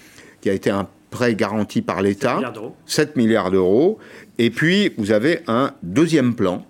qui 0.41 0.49
a 0.49 0.53
été 0.53 0.69
un 0.69 0.87
prêt 1.11 1.35
garanti 1.35 1.81
par 1.81 2.01
l'État, 2.01 2.39
7 2.85 3.15
milliards 3.15 3.51
d'euros. 3.51 3.99
Et 4.39 4.49
puis, 4.49 4.93
vous 4.97 5.11
avez 5.11 5.41
un 5.47 5.73
deuxième 5.83 6.33
plan, 6.33 6.65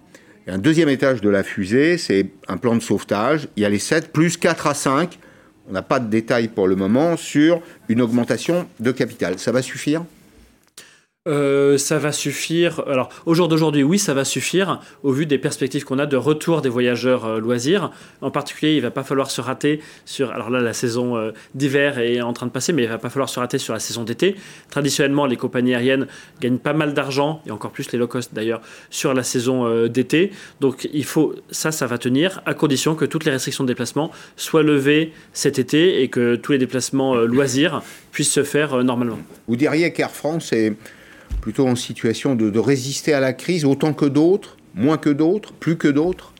un 0.47 0.57
deuxième 0.57 0.89
étage 0.89 1.21
de 1.21 1.29
la 1.29 1.43
fusée, 1.43 1.97
c'est 1.97 2.27
un 2.49 2.57
plan 2.57 2.75
de 2.75 2.81
sauvetage. 2.81 3.47
Il 3.55 3.63
y 3.63 3.65
a 3.65 3.69
les 3.69 3.79
7 3.79 4.11
plus 4.11 4.35
4 4.35 4.67
à 4.67 4.73
5. 4.73 5.17
On 5.69 5.71
n'a 5.71 5.81
pas 5.81 5.99
de 5.99 6.09
détails 6.09 6.49
pour 6.49 6.67
le 6.67 6.75
moment 6.75 7.15
sur 7.15 7.61
une 7.87 8.01
augmentation 8.01 8.67
de 8.81 8.91
capital. 8.91 9.39
Ça 9.39 9.53
va 9.53 9.61
suffire? 9.61 10.03
Euh, 11.25 11.77
ça 11.77 11.99
va 11.99 12.11
suffire. 12.11 12.83
Alors, 12.85 13.07
au 13.25 13.33
jour 13.33 13.47
d'aujourd'hui, 13.47 13.81
oui, 13.81 13.97
ça 13.97 14.13
va 14.13 14.25
suffire 14.25 14.81
au 15.03 15.13
vu 15.13 15.25
des 15.25 15.37
perspectives 15.37 15.85
qu'on 15.85 15.97
a 15.97 16.05
de 16.05 16.17
retour 16.17 16.61
des 16.61 16.67
voyageurs 16.67 17.23
euh, 17.23 17.39
loisirs. 17.39 17.91
En 18.19 18.29
particulier, 18.29 18.75
il 18.75 18.81
va 18.81 18.91
pas 18.91 19.05
falloir 19.05 19.31
se 19.31 19.39
rater 19.39 19.79
sur. 20.03 20.31
Alors 20.31 20.49
là, 20.49 20.59
la 20.59 20.73
saison 20.73 21.15
euh, 21.15 21.31
d'hiver 21.55 21.97
est 21.97 22.19
en 22.19 22.33
train 22.33 22.45
de 22.45 22.51
passer, 22.51 22.73
mais 22.73 22.83
il 22.83 22.89
va 22.89 22.97
pas 22.97 23.09
falloir 23.09 23.29
se 23.29 23.39
rater 23.39 23.57
sur 23.57 23.73
la 23.73 23.79
saison 23.79 24.03
d'été. 24.03 24.35
Traditionnellement, 24.69 25.25
les 25.25 25.37
compagnies 25.37 25.73
aériennes 25.73 26.07
gagnent 26.41 26.57
pas 26.57 26.73
mal 26.73 26.93
d'argent 26.93 27.41
et 27.47 27.51
encore 27.51 27.71
plus 27.71 27.89
les 27.93 27.99
low 27.99 28.07
cost 28.07 28.33
d'ailleurs 28.33 28.59
sur 28.89 29.13
la 29.13 29.23
saison 29.23 29.87
d'été. 29.87 30.31
Donc, 30.59 30.89
il 30.91 31.05
faut 31.05 31.35
ça, 31.51 31.71
ça 31.71 31.87
va 31.87 31.97
tenir 31.97 32.41
à 32.45 32.53
condition 32.53 32.95
que 32.95 33.05
toutes 33.05 33.23
les 33.23 33.31
restrictions 33.31 33.63
de 33.63 33.69
déplacement 33.69 34.11
soient 34.35 34.63
levées 34.63 35.13
cet 35.31 35.57
été 35.57 36.01
et 36.01 36.09
que 36.09 36.35
tous 36.35 36.51
les 36.51 36.57
déplacements 36.57 37.15
loisirs 37.15 37.81
puissent 38.11 38.33
se 38.33 38.43
faire 38.43 38.83
normalement. 38.83 39.19
Vous 39.47 39.55
diriez 39.55 39.93
qu'Air 39.93 40.11
France 40.11 40.51
est 40.51 40.75
plutôt 41.43 41.67
en 41.67 41.75
situation 41.75 42.35
de, 42.35 42.57
résister 42.57 43.13
à 43.13 43.19
la 43.19 43.33
crise 43.33 43.65
autant 43.65 43.91
que 43.93 44.05
d'autres, 44.05 44.55
moins 44.75 44.97
que 44.97 45.09
d'autres, 45.09 45.51
plus 45.51 45.77
que 45.77 45.89
d'autres 45.89 46.31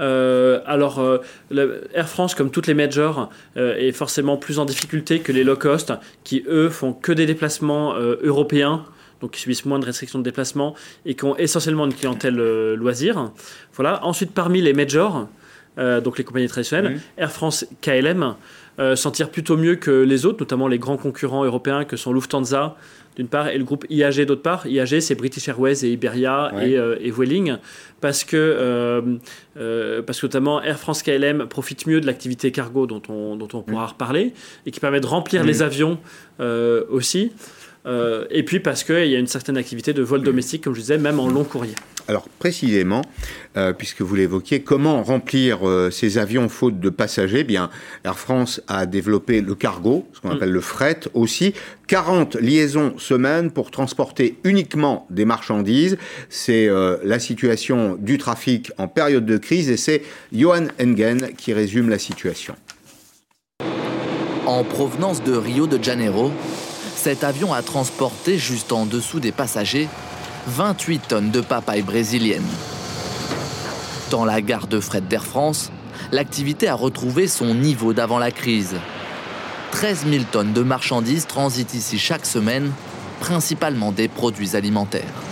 euh, 0.00 0.60
alors, 0.66 0.98
euh, 0.98 1.18
Air 1.94 2.08
France, 2.08 2.34
comme 2.34 2.50
toutes 2.50 2.66
les 2.66 2.74
majors, 2.74 3.30
euh, 3.56 3.76
est 3.76 3.92
forcément 3.92 4.36
plus 4.36 4.58
en 4.58 4.64
difficulté 4.64 5.20
que 5.20 5.30
les 5.30 5.44
low 5.44 5.54
cost, 5.56 5.92
qui 6.24 6.44
eux 6.48 6.68
font 6.68 6.92
que 6.92 7.12
des 7.12 7.24
déplacements 7.24 7.94
européens, 7.96 8.84
donc 9.20 9.30
qui 9.30 9.40
subissent 9.40 9.64
moins 9.64 9.78
de 9.78 9.86
restrictions 9.86 10.18
de 10.18 10.24
déplacement 10.24 10.74
et 11.06 11.14
qui 11.14 11.24
ont 11.24 11.36
essentiellement 11.36 11.86
une 11.86 11.94
clientèle 11.94 12.34
loisir. 12.74 13.30
Voilà. 13.74 14.04
Ensuite, 14.04 14.32
parmi 14.32 14.60
les 14.60 14.74
majors, 14.74 15.28
donc 15.76 16.18
les 16.18 16.24
compagnies 16.24 16.48
traditionnelles, 16.48 16.94
mmh. 16.94 17.00
Air 17.18 17.32
France, 17.32 17.66
KLM, 17.82 18.34
s'en 18.94 19.10
tire 19.10 19.30
plutôt 19.30 19.56
mieux 19.56 19.76
que 19.76 19.90
les 19.90 20.26
autres, 20.26 20.40
notamment 20.40 20.68
les 20.68 20.78
grands 20.78 20.96
concurrents 20.96 21.44
européens 21.44 21.84
que 21.84 21.96
sont 21.96 22.12
Lufthansa, 22.12 22.76
d'une 23.16 23.28
part, 23.28 23.48
et 23.48 23.56
le 23.56 23.64
groupe 23.64 23.86
IAG 23.88 24.26
d'autre 24.26 24.42
part. 24.42 24.66
IAG, 24.66 25.00
c'est 25.00 25.14
British 25.14 25.48
Airways 25.48 25.84
et 25.84 25.90
Iberia 25.90 26.52
et, 26.60 26.78
euh, 26.78 26.96
et, 27.00 27.10
Vueling, 27.10 27.56
parce 28.00 28.24
que, 28.24 28.36
euh, 28.36 29.16
euh, 29.56 30.02
parce 30.02 30.20
que 30.20 30.26
notamment 30.26 30.62
Air 30.62 30.78
France 30.78 31.02
KLM 31.02 31.46
profite 31.46 31.86
mieux 31.86 32.00
de 32.00 32.06
l'activité 32.06 32.52
cargo 32.52 32.86
dont 32.86 33.02
on, 33.08 33.36
dont 33.36 33.48
on 33.54 33.62
pourra 33.62 33.86
mm. 33.86 33.88
reparler, 33.88 34.34
et 34.66 34.70
qui 34.70 34.80
permet 34.80 35.00
de 35.00 35.06
remplir 35.06 35.42
mm. 35.42 35.46
les 35.46 35.62
avions 35.62 35.98
aussi. 36.90 37.32
Et 38.30 38.42
puis 38.42 38.60
parce 38.60 38.84
qu'il 38.84 39.06
y 39.06 39.16
a 39.16 39.18
une 39.18 39.26
certaine 39.26 39.56
activité 39.56 39.92
de 39.92 40.02
vol 40.02 40.22
domestique, 40.22 40.64
comme 40.64 40.74
je 40.74 40.80
disais, 40.80 40.98
même 40.98 41.20
en 41.20 41.28
long 41.28 41.44
courrier. 41.44 41.74
Alors 42.08 42.28
précisément, 42.38 43.02
euh, 43.56 43.72
puisque 43.72 44.02
vous 44.02 44.14
l'évoquiez, 44.14 44.60
comment 44.60 45.02
remplir 45.02 45.68
euh, 45.68 45.90
ces 45.90 46.18
avions 46.18 46.48
faute 46.48 46.78
de 46.78 46.88
passagers? 46.88 47.40
Eh 47.40 47.44
Bien, 47.44 47.68
Air 48.04 48.18
France 48.18 48.60
a 48.68 48.86
développé 48.86 49.40
le 49.40 49.54
cargo, 49.56 50.06
ce 50.12 50.20
qu'on 50.20 50.28
mm. 50.28 50.36
appelle 50.36 50.52
le 50.52 50.60
fret 50.60 51.00
aussi. 51.14 51.52
40 51.88 52.36
liaisons 52.36 52.96
semaine 52.98 53.50
pour 53.50 53.72
transporter 53.72 54.38
uniquement 54.44 55.06
des 55.10 55.24
marchandises. 55.24 55.98
C'est 56.28 56.68
euh, 56.68 56.96
la 57.02 57.18
situation 57.18 57.96
du 57.98 58.18
trafic 58.18 58.70
en 58.78 58.86
période 58.86 59.26
de 59.26 59.36
crise 59.36 59.68
et 59.68 59.76
c'est 59.76 60.02
Johan 60.32 60.66
Engen 60.80 61.30
qui 61.36 61.52
résume 61.52 61.88
la 61.88 61.98
situation. 61.98 62.54
En 64.46 64.62
provenance 64.62 65.24
de 65.24 65.32
Rio 65.32 65.66
de 65.66 65.82
Janeiro, 65.82 66.30
cet 66.96 67.24
avion 67.24 67.52
a 67.52 67.62
transporté 67.62 68.38
juste 68.38 68.72
en 68.72 68.86
dessous 68.86 69.20
des 69.20 69.32
passagers 69.32 69.88
28 70.48 71.08
tonnes 71.08 71.30
de 71.30 71.40
papaye 71.40 71.82
brésilienne. 71.82 72.46
Dans 74.10 74.24
la 74.24 74.40
gare 74.40 74.66
de 74.66 74.80
fret 74.80 75.00
d'Air 75.00 75.24
France, 75.24 75.70
l'activité 76.12 76.68
a 76.68 76.74
retrouvé 76.74 77.26
son 77.26 77.54
niveau 77.54 77.92
d'avant 77.92 78.18
la 78.18 78.30
crise. 78.30 78.76
13 79.72 80.06
000 80.08 80.24
tonnes 80.30 80.52
de 80.52 80.62
marchandises 80.62 81.26
transitent 81.26 81.74
ici 81.74 81.98
chaque 81.98 82.24
semaine, 82.24 82.72
principalement 83.20 83.92
des 83.92 84.08
produits 84.08 84.56
alimentaires. 84.56 85.25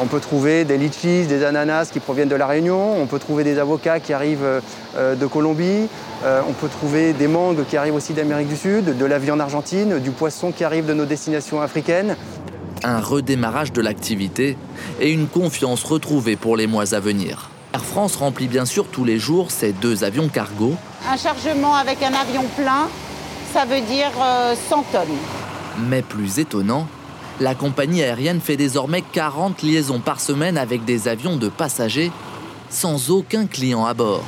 On 0.00 0.06
peut 0.06 0.20
trouver 0.20 0.64
des 0.64 0.78
litchis, 0.78 1.26
des 1.26 1.44
ananas 1.44 1.90
qui 1.92 2.00
proviennent 2.00 2.28
de 2.28 2.36
la 2.36 2.46
Réunion, 2.46 3.00
on 3.00 3.06
peut 3.06 3.18
trouver 3.18 3.42
des 3.42 3.58
avocats 3.58 3.98
qui 3.98 4.12
arrivent 4.12 4.60
euh, 4.96 5.14
de 5.16 5.26
Colombie, 5.26 5.88
euh, 6.24 6.40
on 6.48 6.52
peut 6.52 6.68
trouver 6.68 7.12
des 7.12 7.26
mangues 7.26 7.64
qui 7.68 7.76
arrivent 7.76 7.94
aussi 7.94 8.12
d'Amérique 8.12 8.48
du 8.48 8.56
Sud, 8.56 8.96
de 8.96 9.04
la 9.04 9.18
viande 9.18 9.40
argentine, 9.40 9.98
du 9.98 10.10
poisson 10.10 10.52
qui 10.52 10.62
arrive 10.62 10.86
de 10.86 10.94
nos 10.94 11.04
destinations 11.04 11.60
africaines 11.60 12.16
un 12.84 13.00
redémarrage 13.00 13.72
de 13.72 13.80
l'activité 13.80 14.56
et 15.00 15.10
une 15.10 15.26
confiance 15.26 15.82
retrouvée 15.82 16.36
pour 16.36 16.56
les 16.56 16.66
mois 16.66 16.94
à 16.94 17.00
venir. 17.00 17.50
Air 17.74 17.84
France 17.84 18.16
remplit 18.16 18.48
bien 18.48 18.64
sûr 18.64 18.86
tous 18.86 19.04
les 19.04 19.18
jours 19.18 19.50
ses 19.50 19.72
deux 19.72 20.04
avions 20.04 20.28
cargo. 20.28 20.74
Un 21.10 21.16
chargement 21.16 21.74
avec 21.74 22.02
un 22.02 22.12
avion 22.14 22.44
plein, 22.56 22.88
ça 23.52 23.64
veut 23.64 23.80
dire 23.80 24.10
100 24.68 24.78
euh, 24.78 24.82
tonnes. 24.92 25.16
Mais 25.88 26.02
plus 26.02 26.38
étonnant, 26.38 26.86
la 27.40 27.54
compagnie 27.54 28.02
aérienne 28.02 28.40
fait 28.40 28.56
désormais 28.56 29.02
40 29.02 29.62
liaisons 29.62 30.00
par 30.00 30.20
semaine 30.20 30.58
avec 30.58 30.84
des 30.84 31.08
avions 31.08 31.36
de 31.36 31.48
passagers 31.48 32.10
sans 32.70 33.10
aucun 33.10 33.46
client 33.46 33.86
à 33.86 33.94
bord. 33.94 34.24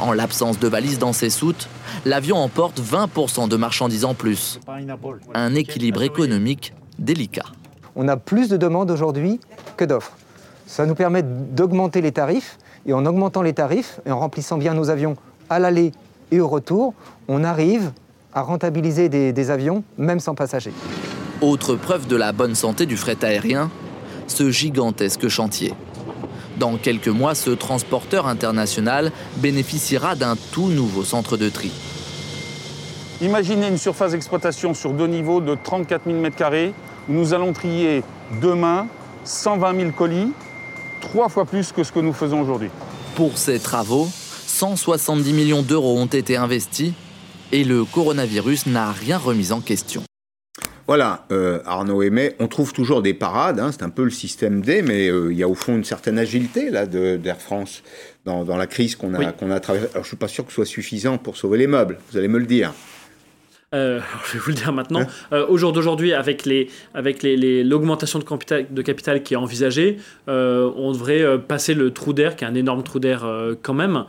En 0.00 0.12
l'absence 0.12 0.58
de 0.58 0.68
valises 0.68 0.98
dans 0.98 1.12
ses 1.12 1.30
soutes, 1.30 1.68
l'avion 2.04 2.36
emporte 2.36 2.80
20% 2.80 3.48
de 3.48 3.56
marchandises 3.56 4.04
en 4.04 4.14
plus. 4.14 4.60
Un 5.34 5.54
équilibre 5.54 6.02
économique 6.02 6.74
délicat. 6.98 7.46
On 7.94 8.08
a 8.08 8.16
plus 8.16 8.48
de 8.48 8.56
demandes 8.56 8.90
aujourd'hui 8.90 9.40
que 9.76 9.84
d'offres. 9.84 10.16
Ça 10.66 10.84
nous 10.84 10.94
permet 10.94 11.22
d'augmenter 11.22 12.02
les 12.02 12.12
tarifs, 12.12 12.58
et 12.86 12.92
en 12.92 13.04
augmentant 13.04 13.42
les 13.42 13.52
tarifs 13.52 14.00
et 14.06 14.12
en 14.12 14.18
remplissant 14.18 14.58
bien 14.58 14.74
nos 14.74 14.90
avions 14.90 15.16
à 15.50 15.58
l'aller 15.58 15.92
et 16.30 16.40
au 16.40 16.48
retour, 16.48 16.94
on 17.28 17.44
arrive 17.44 17.92
à 18.32 18.42
rentabiliser 18.42 19.08
des, 19.08 19.50
avions, 19.50 19.82
même 19.96 20.20
sans 20.20 20.34
passagers. 20.34 20.72
Autre 21.42 21.76
preuve 21.76 22.06
de 22.06 22.16
la 22.16 22.32
bonne 22.32 22.54
santé 22.54 22.86
du 22.86 22.96
fret 22.96 23.22
aérien, 23.22 23.70
ce 24.26 24.50
gigantesque 24.50 25.28
chantier. 25.28 25.74
Dans 26.58 26.78
quelques 26.78 27.08
mois, 27.08 27.34
ce 27.34 27.50
transporteur 27.50 28.26
international 28.26 29.12
bénéficiera 29.36 30.14
d'un 30.14 30.36
tout 30.52 30.68
nouveau 30.68 31.04
centre 31.04 31.36
de 31.36 31.50
tri. 31.50 31.70
Imaginez 33.20 33.68
une 33.68 33.76
surface 33.76 34.12
d'exploitation 34.12 34.72
sur 34.72 34.92
deux 34.92 35.06
niveaux 35.06 35.42
de 35.42 35.54
34 35.62 36.04
000 36.06 36.22
m2 36.22 36.72
nous 37.08 37.34
allons 37.34 37.52
trier 37.52 38.02
demain 38.40 38.88
120 39.24 39.78
000 39.78 39.90
colis, 39.92 40.32
trois 41.00 41.28
fois 41.28 41.44
plus 41.44 41.70
que 41.70 41.84
ce 41.84 41.92
que 41.92 42.00
nous 42.00 42.14
faisons 42.14 42.40
aujourd'hui. 42.40 42.70
Pour 43.14 43.36
ces 43.36 43.60
travaux, 43.60 44.08
170 44.46 45.32
millions 45.34 45.62
d'euros 45.62 45.98
ont 45.98 46.06
été 46.06 46.36
investis 46.36 46.92
et 47.52 47.62
le 47.62 47.84
coronavirus 47.84 48.66
n'a 48.66 48.90
rien 48.90 49.18
remis 49.18 49.52
en 49.52 49.60
question. 49.60 50.02
Voilà, 50.86 51.26
euh, 51.32 51.58
Arnaud 51.66 52.02
Aimé, 52.02 52.34
on 52.38 52.46
trouve 52.46 52.72
toujours 52.72 53.02
des 53.02 53.12
parades, 53.12 53.58
hein, 53.58 53.72
c'est 53.72 53.82
un 53.82 53.90
peu 53.90 54.04
le 54.04 54.10
système 54.10 54.60
D, 54.60 54.82
mais 54.82 55.08
euh, 55.08 55.32
il 55.32 55.38
y 55.38 55.42
a 55.42 55.48
au 55.48 55.54
fond 55.54 55.74
une 55.74 55.84
certaine 55.84 56.16
agilité 56.16 56.70
là 56.70 56.86
d'Air 56.86 57.40
France 57.40 57.82
dans, 58.24 58.44
la 58.56 58.66
crise 58.68 58.94
qu'on 58.94 59.14
a, 59.14 59.32
qu'on 59.32 59.50
a 59.50 59.58
traversée. 59.58 59.90
Alors 59.94 60.04
je 60.04 60.08
ne 60.08 60.10
suis 60.10 60.16
pas 60.16 60.28
sûr 60.28 60.44
que 60.44 60.50
ce 60.50 60.56
soit 60.56 60.64
suffisant 60.64 61.18
pour 61.18 61.36
sauver 61.36 61.58
les 61.58 61.66
meubles, 61.66 61.98
vous 62.10 62.18
allez 62.18 62.28
me 62.28 62.38
le 62.38 62.46
dire. 62.46 62.72
Euh, 63.76 64.00
je 64.26 64.32
vais 64.32 64.38
vous 64.38 64.50
le 64.50 64.54
dire 64.54 64.72
maintenant. 64.72 65.06
Euh, 65.32 65.46
au 65.48 65.56
jour 65.56 65.72
d'aujourd'hui, 65.72 66.12
avec 66.12 66.44
les, 66.44 66.68
avec 66.94 67.22
les, 67.22 67.62
l'augmentation 67.62 68.18
de 68.18 68.24
capital, 68.24 68.66
de 68.70 68.82
capital 68.82 69.22
qui 69.22 69.34
est 69.34 69.36
envisagée, 69.36 69.98
euh, 70.28 70.70
on 70.76 70.92
devrait 70.92 71.38
passer 71.38 71.74
le 71.74 71.92
trou 71.92 72.12
d'air, 72.12 72.36
qui 72.36 72.44
est 72.44 72.48
un 72.48 72.54
énorme 72.54 72.82
trou 72.82 72.98
d'air 72.98 73.26
quand 73.62 73.74
même. 73.74 74.04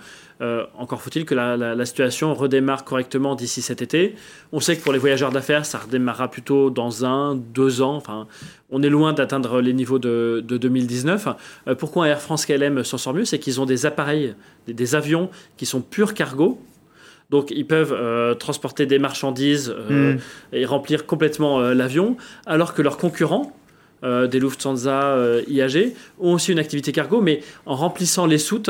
encore 0.77 1.01
faut-il 1.01 1.25
que 1.25 1.35
la, 1.35 1.57
la, 1.57 1.85
situation 1.85 2.33
redémarre 2.33 2.83
correctement 2.83 3.35
d'ici 3.35 3.61
cet 3.61 3.81
été. 3.81 4.15
On 4.51 4.59
sait 4.59 4.77
que 4.77 4.83
pour 4.83 4.93
les 4.93 4.99
voyageurs 4.99 5.31
d'affaires, 5.31 5.65
ça 5.65 5.79
redémarrera 5.79 6.29
plutôt 6.29 6.69
dans 6.69 7.05
un, 7.05 7.35
deux 7.35 7.81
ans. 7.81 7.95
Enfin, 7.95 8.27
on 8.69 8.83
est 8.83 8.89
loin 8.89 9.13
d'atteindre 9.13 9.61
les 9.61 9.73
niveaux 9.73 9.99
de, 9.99 10.43
de 10.47 10.57
2019. 10.57 11.27
pourquoi 11.79 12.07
Air 12.07 12.21
France 12.21 12.45
KLM 12.45 12.83
s'en 12.83 12.97
sort 12.97 13.13
mieux? 13.13 13.25
C'est 13.25 13.39
qu'ils 13.39 13.59
ont 13.59 13.65
des 13.65 13.85
appareils, 13.85 14.35
des, 14.67 14.73
des 14.73 14.95
avions 14.95 15.29
qui 15.57 15.65
sont 15.65 15.81
purs 15.81 16.13
cargo, 16.13 16.59
donc 17.29 17.51
ils 17.51 17.65
peuvent 17.65 17.93
euh, 17.93 18.33
transporter 18.35 18.85
des 18.85 18.99
marchandises 18.99 19.73
euh, 19.75 20.13
hmm. 20.13 20.19
et 20.53 20.65
remplir 20.65 21.05
complètement 21.05 21.59
euh, 21.59 21.73
l'avion, 21.73 22.17
alors 22.45 22.73
que 22.73 22.81
leurs 22.81 22.97
concurrents, 22.97 23.53
des 24.03 24.39
Lufthansa, 24.39 25.17
IAG, 25.47 25.93
ont 26.19 26.33
aussi 26.33 26.51
une 26.51 26.59
activité 26.59 26.91
cargo, 26.91 27.19
mais 27.19 27.41
en 27.65 27.75
remplissant 27.75 28.27
les 28.27 28.37
soutes, 28.37 28.69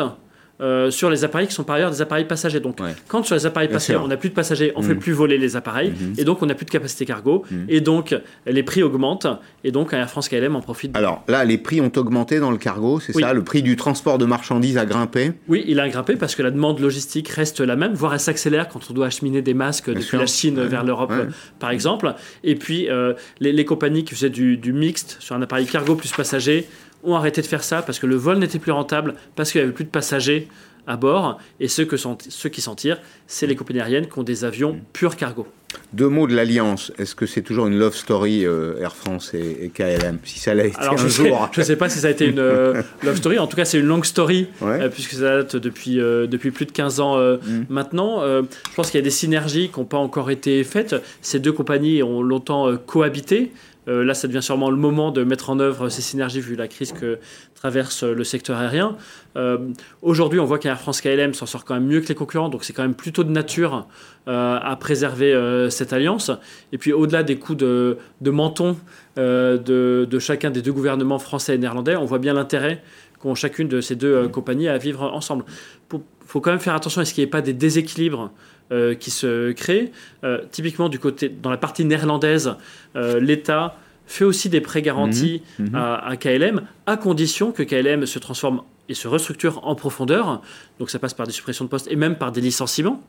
euh, 0.60 0.90
sur 0.90 1.10
les 1.10 1.24
appareils 1.24 1.48
qui 1.48 1.54
sont 1.54 1.64
par 1.64 1.76
ailleurs 1.76 1.92
des 1.92 2.02
appareils 2.02 2.26
passagers. 2.26 2.60
Donc, 2.60 2.80
quand 3.08 3.24
sur 3.24 3.36
les 3.36 3.46
appareils 3.46 3.70
passagers, 3.70 4.00
on 4.00 4.08
n'a 4.08 4.18
plus 4.18 4.30
de 4.30 4.34
passagers, 4.34 4.74
on 4.76 4.82
ne 4.82 4.88
fait 4.88 4.96
mm. 4.96 5.00
plus 5.00 5.12
voler 5.14 5.38
les 5.38 5.56
appareils, 5.56 5.92
mm-hmm. 5.92 6.20
et 6.20 6.24
donc 6.24 6.42
on 6.42 6.46
n'a 6.46 6.56
plus 6.56 6.66
de 6.66 6.72
capacité 6.72 7.06
cargo, 7.06 7.44
mm. 7.50 7.56
et 7.70 7.82
donc 7.82 8.16
les 8.46 8.64
prix 8.64 8.84
augmentent, 8.84 9.28
et 9.64 9.72
donc 9.72 9.94
Air 9.94 10.10
France 10.10 10.30
KLM 10.30 10.56
en 10.56 10.62
profite. 10.62 10.96
Alors 10.96 11.24
là, 11.28 11.46
les 11.46 11.58
prix 11.58 11.82
ont 11.82 11.92
augmenté 11.96 12.40
dans 12.40 12.52
le 12.52 12.58
cargo, 12.58 13.00
c'est 13.00 13.14
ça? 13.14 13.34
Le 13.34 13.44
prix 13.44 13.62
du 13.62 13.76
transport 13.76 14.18
de 14.18 14.26
marchandises 14.26 14.78
a 14.78 14.86
grimpé? 14.86 15.32
Oui, 15.48 15.64
il 15.68 15.80
a 15.80 15.88
grimpé 15.90 16.16
parce 16.16 16.36
que 16.36 16.42
la 16.42 16.52
demande 16.52 16.80
logistique 16.80 17.30
reste 17.30 17.60
la 17.60 17.76
même, 17.76 17.94
voire 17.94 18.14
elle 18.14 18.20
s'accélère 18.20 18.68
quand 18.68 18.80
on 18.90 18.94
doit 18.94 19.08
acheminer 19.08 19.42
des 19.42 19.54
masques 19.54 19.90
depuis 19.90 20.18
la 20.18 20.26
Chine 20.26 20.62
vers 20.62 20.84
l'Europe, 20.84 21.14
par 21.60 21.70
exemple. 21.70 22.14
Et 22.44 22.56
puis, 22.56 22.90
euh, 22.90 23.14
les, 23.40 23.66
compagnies 23.66 24.04
qui 24.04 24.16
faisaient 24.16 24.30
du, 24.30 24.58
du 24.58 24.72
mixte 24.72 25.18
sur 25.20 25.36
un 25.36 25.42
appareil 25.42 25.66
cargo 25.66 25.96
plus 25.96 26.12
passager, 26.12 26.68
ont 27.04 27.16
arrêté 27.16 27.42
de 27.42 27.48
faire 27.48 27.64
ça 27.64 27.82
parce 27.82 28.00
que 28.00 28.06
le 28.06 28.16
vol 28.16 28.40
n'était 28.40 28.60
plus 28.60 28.72
rentable, 28.72 29.16
parce 29.36 29.52
qu'il 29.52 29.62
n'y 29.62 29.66
avait 29.66 29.74
plus 29.74 29.86
de 29.86 29.90
passagers 29.90 30.48
à 30.88 30.96
bord. 30.96 31.38
Et 31.60 31.68
ceux, 31.68 31.86
que 31.86 31.98
sont, 31.98 32.18
ceux 32.30 32.50
qui 32.50 32.62
s'en 32.62 32.76
tirent, 32.76 33.00
c'est 33.28 33.46
les 33.46 33.56
compagnies 33.56 33.82
aériennes 33.82 34.08
qui 34.08 34.18
ont 34.18 34.24
des 34.24 34.46
avions 34.46 34.80
pur 34.94 35.16
cargo. 35.16 35.46
Deux 35.92 36.08
mots 36.08 36.28
de 36.28 36.36
l'alliance. 36.36 36.94
Est-ce 36.98 37.14
que 37.14 37.26
c'est 37.26 37.42
toujours 37.42 37.68
une 37.68 37.78
love 37.78 37.96
story 37.96 38.46
euh, 38.46 38.80
Air 38.80 38.96
France 38.96 39.34
et, 39.34 39.70
KLM 39.74 40.18
Si 40.24 40.40
ça 40.40 40.54
l'a 40.54 40.66
été 40.66 40.78
un 40.80 40.96
je 40.96 41.08
jour. 41.10 41.50
je 41.54 41.60
ne 41.60 41.66
sais 41.66 41.76
pas 41.76 41.90
si 41.90 42.00
ça 42.00 42.08
a 42.08 42.10
été 42.10 42.26
une 42.26 42.40
euh, 42.40 42.82
love 43.04 43.18
story. 43.18 43.38
En 43.38 43.48
tout 43.48 43.58
cas, 43.58 43.66
c'est 43.66 43.78
une 43.78 43.86
longue 43.86 44.06
story 44.06 44.48
euh, 44.62 44.88
puisque 44.88 45.12
ça 45.12 45.38
date 45.38 45.58
depuis, 45.58 45.98
depuis 45.98 46.52
plus 46.52 46.66
de 46.66 46.72
15 46.72 47.00
ans 47.02 47.18
mm. 47.18 47.66
maintenant. 47.70 48.22
je 48.22 48.76
pense 48.76 48.90
qu'il 48.90 48.98
y 48.98 49.02
a 49.02 49.04
des 49.04 49.10
synergies 49.10 49.70
qui 49.70 49.80
n'ont 49.80 49.86
pas 49.86 49.98
encore 49.98 50.32
été 50.32 50.64
faites. 50.64 50.96
Ces 51.22 51.40
deux 51.40 51.52
compagnies 51.52 52.02
ont 52.02 52.22
longtemps 52.22 52.76
cohabité. 52.78 53.52
Euh, 53.88 54.04
là, 54.04 54.14
ça 54.14 54.28
devient 54.28 54.42
sûrement 54.42 54.70
le 54.70 54.78
moment 54.78 55.12
de 55.12 55.24
mettre 55.24 55.50
en 55.50 55.60
œuvre 55.60 55.90
ces 55.90 56.02
synergies 56.02 56.42
vu 56.42 56.56
la 56.56 56.68
crise 56.68 56.92
que 56.92 57.20
traverse 57.56 58.04
le 58.04 58.24
secteur 58.24 58.58
aérien. 58.58 58.98
Euh, 59.36 59.58
aujourd'hui, 60.02 60.40
on 60.40 60.46
voit 60.46 60.60
qu'Air 60.60 60.80
France 60.80 61.02
KLM 61.02 61.34
s'en 61.34 61.46
sort 61.46 61.66
quand 61.66 61.74
même 61.74 61.88
mieux 61.88 62.02
que 62.02 62.08
les 62.08 62.16
concurrents, 62.16 62.50
donc 62.50 62.64
c'est 62.64 62.74
quand 62.74 62.82
même 62.82 62.96
plutôt 62.96 63.24
de 63.24 63.32
nature 63.32 63.88
euh, 64.28 64.60
à 64.62 64.76
préserver 64.76 65.68
cette 65.70 65.94
alliance. 65.94 66.32
Et 66.72 66.78
puis, 66.78 66.94
au-delà 66.94 67.24
des 67.24 67.38
coups 67.38 67.60
de, 67.60 67.98
menton 68.22 68.78
de, 69.16 70.20
chacun 70.20 70.52
des 70.52 70.62
deux 70.62 70.74
gouvernements 70.74 71.20
français 71.20 71.56
et 71.56 71.58
néerlandais, 71.58 71.96
on 71.96 72.06
voit 72.06 72.20
bien 72.20 72.34
l'intérêt 72.34 72.84
qu'ont 73.20 73.36
chacune 73.36 73.68
de 73.68 73.82
ces 73.82 73.96
deux 73.96 74.28
compagnies 74.28 74.68
à 74.68 74.78
vivre 74.78 75.04
ensemble. 75.04 75.46
Il 75.94 76.00
faut 76.26 76.42
quand 76.42 76.52
même 76.52 76.60
faire 76.60 76.76
attention 76.76 77.02
à 77.02 77.06
ce 77.06 77.14
qu'il 77.14 77.24
n'y 77.24 77.28
ait 77.28 77.32
pas 77.32 77.42
des 77.42 77.54
déséquilibres 77.54 78.32
euh, 78.72 78.96
qui 78.96 79.12
se 79.12 79.52
créent. 79.54 79.92
Euh, 80.24 80.42
typiquement, 80.52 80.90
du 80.90 81.00
côté, 81.00 81.30
dans 81.30 81.50
la 81.50 81.58
partie 81.58 81.86
néerlandaise, 81.86 82.56
euh, 82.96 83.20
l'État 83.20 83.78
fait 84.06 84.26
aussi 84.26 84.50
des 84.50 84.62
prêts 84.62 84.82
garantis 84.82 85.42
mhm. 85.60 85.70
Mhm. 85.70 85.76
À, 85.76 86.18
KLM, 86.18 86.62
à 86.86 86.98
condition 86.98 87.52
que 87.52 87.64
KLM 87.64 88.06
se 88.06 88.20
transforme 88.20 88.62
et 88.90 88.94
se 88.94 89.08
restructure 89.08 89.66
en 89.66 89.76
profondeur. 89.76 90.42
Donc 90.80 90.90
ça 90.90 91.00
passe 91.00 91.14
par 91.14 91.28
des 91.28 91.34
suppressions 91.34 91.66
de 91.66 91.70
postes 91.70 91.88
et 91.92 91.96
même 91.96 92.16
par 92.16 92.32
des 92.32 92.42
licenciements. 92.42 93.04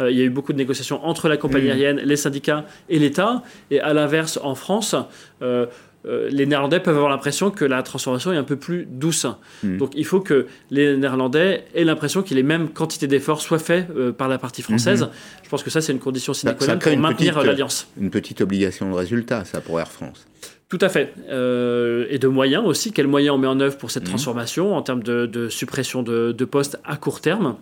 il 0.00 0.16
y 0.16 0.20
a 0.20 0.24
eu 0.24 0.30
beaucoup 0.30 0.52
de 0.52 0.58
négociations 0.58 1.04
entre 1.04 1.28
la 1.28 1.36
compagnie 1.36 1.66
Mmh. 1.66 1.70
aérienne, 1.70 1.96
les 1.98 2.16
syndicats 2.16 2.64
et 2.88 2.98
l'État. 2.98 3.42
Et 3.70 3.80
à 3.80 3.92
l'inverse, 3.92 4.38
en 4.42 4.54
France, 4.54 4.96
euh, 5.42 5.66
euh, 6.06 6.28
les 6.30 6.46
Néerlandais 6.46 6.80
peuvent 6.80 6.96
avoir 6.96 7.10
l'impression 7.10 7.50
que 7.50 7.64
la 7.64 7.82
transformation 7.82 8.32
est 8.32 8.36
un 8.36 8.42
peu 8.44 8.56
plus 8.56 8.86
douce. 8.90 9.26
Mm. 9.62 9.76
Donc 9.78 9.92
il 9.94 10.04
faut 10.04 10.20
que 10.20 10.46
les 10.70 10.96
Néerlandais 10.96 11.64
aient 11.74 11.84
l'impression 11.84 12.22
que 12.22 12.34
les 12.34 12.42
mêmes 12.42 12.68
quantités 12.70 13.06
d'efforts 13.06 13.40
soient 13.40 13.58
faits 13.58 13.88
euh, 13.96 14.12
par 14.12 14.28
la 14.28 14.38
partie 14.38 14.62
française. 14.62 15.02
Mhm. 15.02 15.10
Je 15.44 15.48
pense 15.48 15.62
que 15.62 15.70
ça, 15.70 15.80
c'est 15.80 15.92
une 15.92 15.98
condition 16.00 16.32
sine 16.34 16.54
qua 16.58 16.66
non 16.74 16.78
pour 16.78 16.96
maintenir 16.96 17.38
euh, 17.38 17.44
l'alliance. 17.44 17.86
une 18.00 18.10
petite 18.10 18.40
obligation 18.40 18.90
de 18.90 18.94
résultat, 18.96 19.44
ça, 19.44 19.60
pour 19.60 19.78
Air 19.78 19.88
France. 19.88 20.26
Tout 20.68 20.78
à 20.80 20.88
fait. 20.88 21.12
Euh, 21.30 22.06
et 22.08 22.18
de 22.18 22.28
moyens 22.28 22.64
aussi. 22.66 22.92
Quels 22.92 23.06
moyens 23.06 23.34
on 23.34 23.38
met 23.38 23.46
en 23.46 23.60
œuvre 23.60 23.76
pour 23.76 23.90
cette 23.90 24.04
Mhm. 24.04 24.08
transformation 24.08 24.74
en 24.74 24.82
termes 24.82 25.02
de, 25.02 25.26
de 25.26 25.48
suppression 25.48 26.02
de, 26.02 26.32
de 26.32 26.44
postes 26.44 26.78
à 26.84 26.96
court 26.96 27.20
terme? 27.20 27.56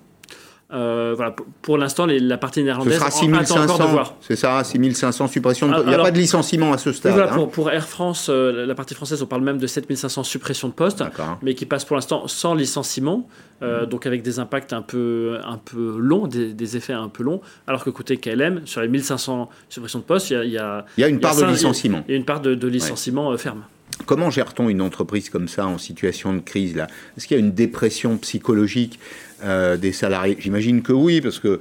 Euh, 0.73 1.15
voilà, 1.17 1.35
pour, 1.63 1.79
l'instant, 1.79 2.07
la 2.07 2.39
partie 2.39 2.61
Ce 2.61 2.65
néerlandaise 2.65 2.95
sera 2.95 3.07
encore 3.09 3.21
de 3.21 3.37
6500, 3.37 3.89
voir. 3.89 4.15
c'est 4.21 4.37
ça, 4.37 4.63
6500 4.63 5.27
suppressions. 5.27 5.67
de 5.67 5.73
Ah, 5.73 5.77
postes. 5.77 5.87
Il 5.87 5.89
n'y 5.89 5.93
a 5.93 5.97
alors- 5.97 6.07
pas 6.07 6.11
de 6.13 6.19
licenciement 6.19 6.73
à 6.73 6.79
ce 6.79 6.93
stade. 6.93 7.13
voilà, 7.13 7.33
hein. 7.33 7.35
pour, 7.35 7.51
pour 7.51 7.71
Air 7.73 7.89
France, 7.89 8.29
euh, 8.31 8.67
la 8.67 8.75
partie 8.77 8.95
française, 8.95 9.21
on 9.23 9.27
parle 9.27 9.43
même 9.43 9.59
de 9.59 9.67
7500 9.67 10.23
suppressions 10.23 10.69
de 10.69 10.73
postes, 10.73 11.03
mais 11.43 11.55
qui 11.55 11.67
passent 11.67 11.85
pour 11.85 11.97
l'instant 11.97 12.29
sans 12.29 12.55
licenciement, 12.55 13.27
euh, 13.63 13.85
donc 13.85 14.07
avec 14.07 14.23
des 14.23 14.39
impacts 14.39 14.73
un 14.73 14.83
peu, 14.83 15.39
un 15.45 15.57
peu 15.59 15.97
longs, 15.99 16.27
des, 16.29 16.53
des 16.55 16.77
effets 16.77 16.93
un 16.93 17.09
peu 17.09 17.25
longs, 17.25 17.41
alors 17.67 17.83
que 17.83 17.91
côté 17.91 18.17
KLM, 18.17 18.61
sur 18.65 18.81
les 18.81 18.89
1500 18.89 19.49
suppressions 19.69 19.99
de 19.99 20.05
postes, 20.05 20.31
il 20.31 20.35
y 20.35 20.37
a, 20.37 20.45
il 20.45 20.53
y 20.53 20.59
a, 20.59 20.85
Il 20.97 21.01
y 21.01 21.05
a 21.05 21.09
une 21.09 21.19
part 21.21 21.35
de 21.37 21.45
licenciement. 21.47 22.05
Il 22.07 22.13
y 22.13 22.15
a 22.15 22.17
une 22.17 22.25
part 22.25 22.41
de, 22.41 22.55
de 22.55 22.69
licenciement 22.69 23.37
ferme. 23.37 23.65
Comment 24.07 24.31
gère-t-on 24.31 24.69
une 24.69 24.81
entreprise 24.81 25.31
comme 25.31 25.49
ça 25.49 25.67
en 25.67 25.79
situation 25.79 26.33
de 26.33 26.41
crise 26.41 26.77
Est-ce 27.17 27.27
qu'il 27.27 27.37
y 27.37 27.41
a 27.41 27.45
une 27.45 27.53
dépression 27.53 28.17
psychologique 28.17 28.99
euh, 29.45 29.77
des 29.77 29.93
salariés? 29.93 30.37
J'imagine 30.41 30.83
que 30.83 30.93
oui, 30.93 31.21
parce 31.21 31.39
que 31.39 31.61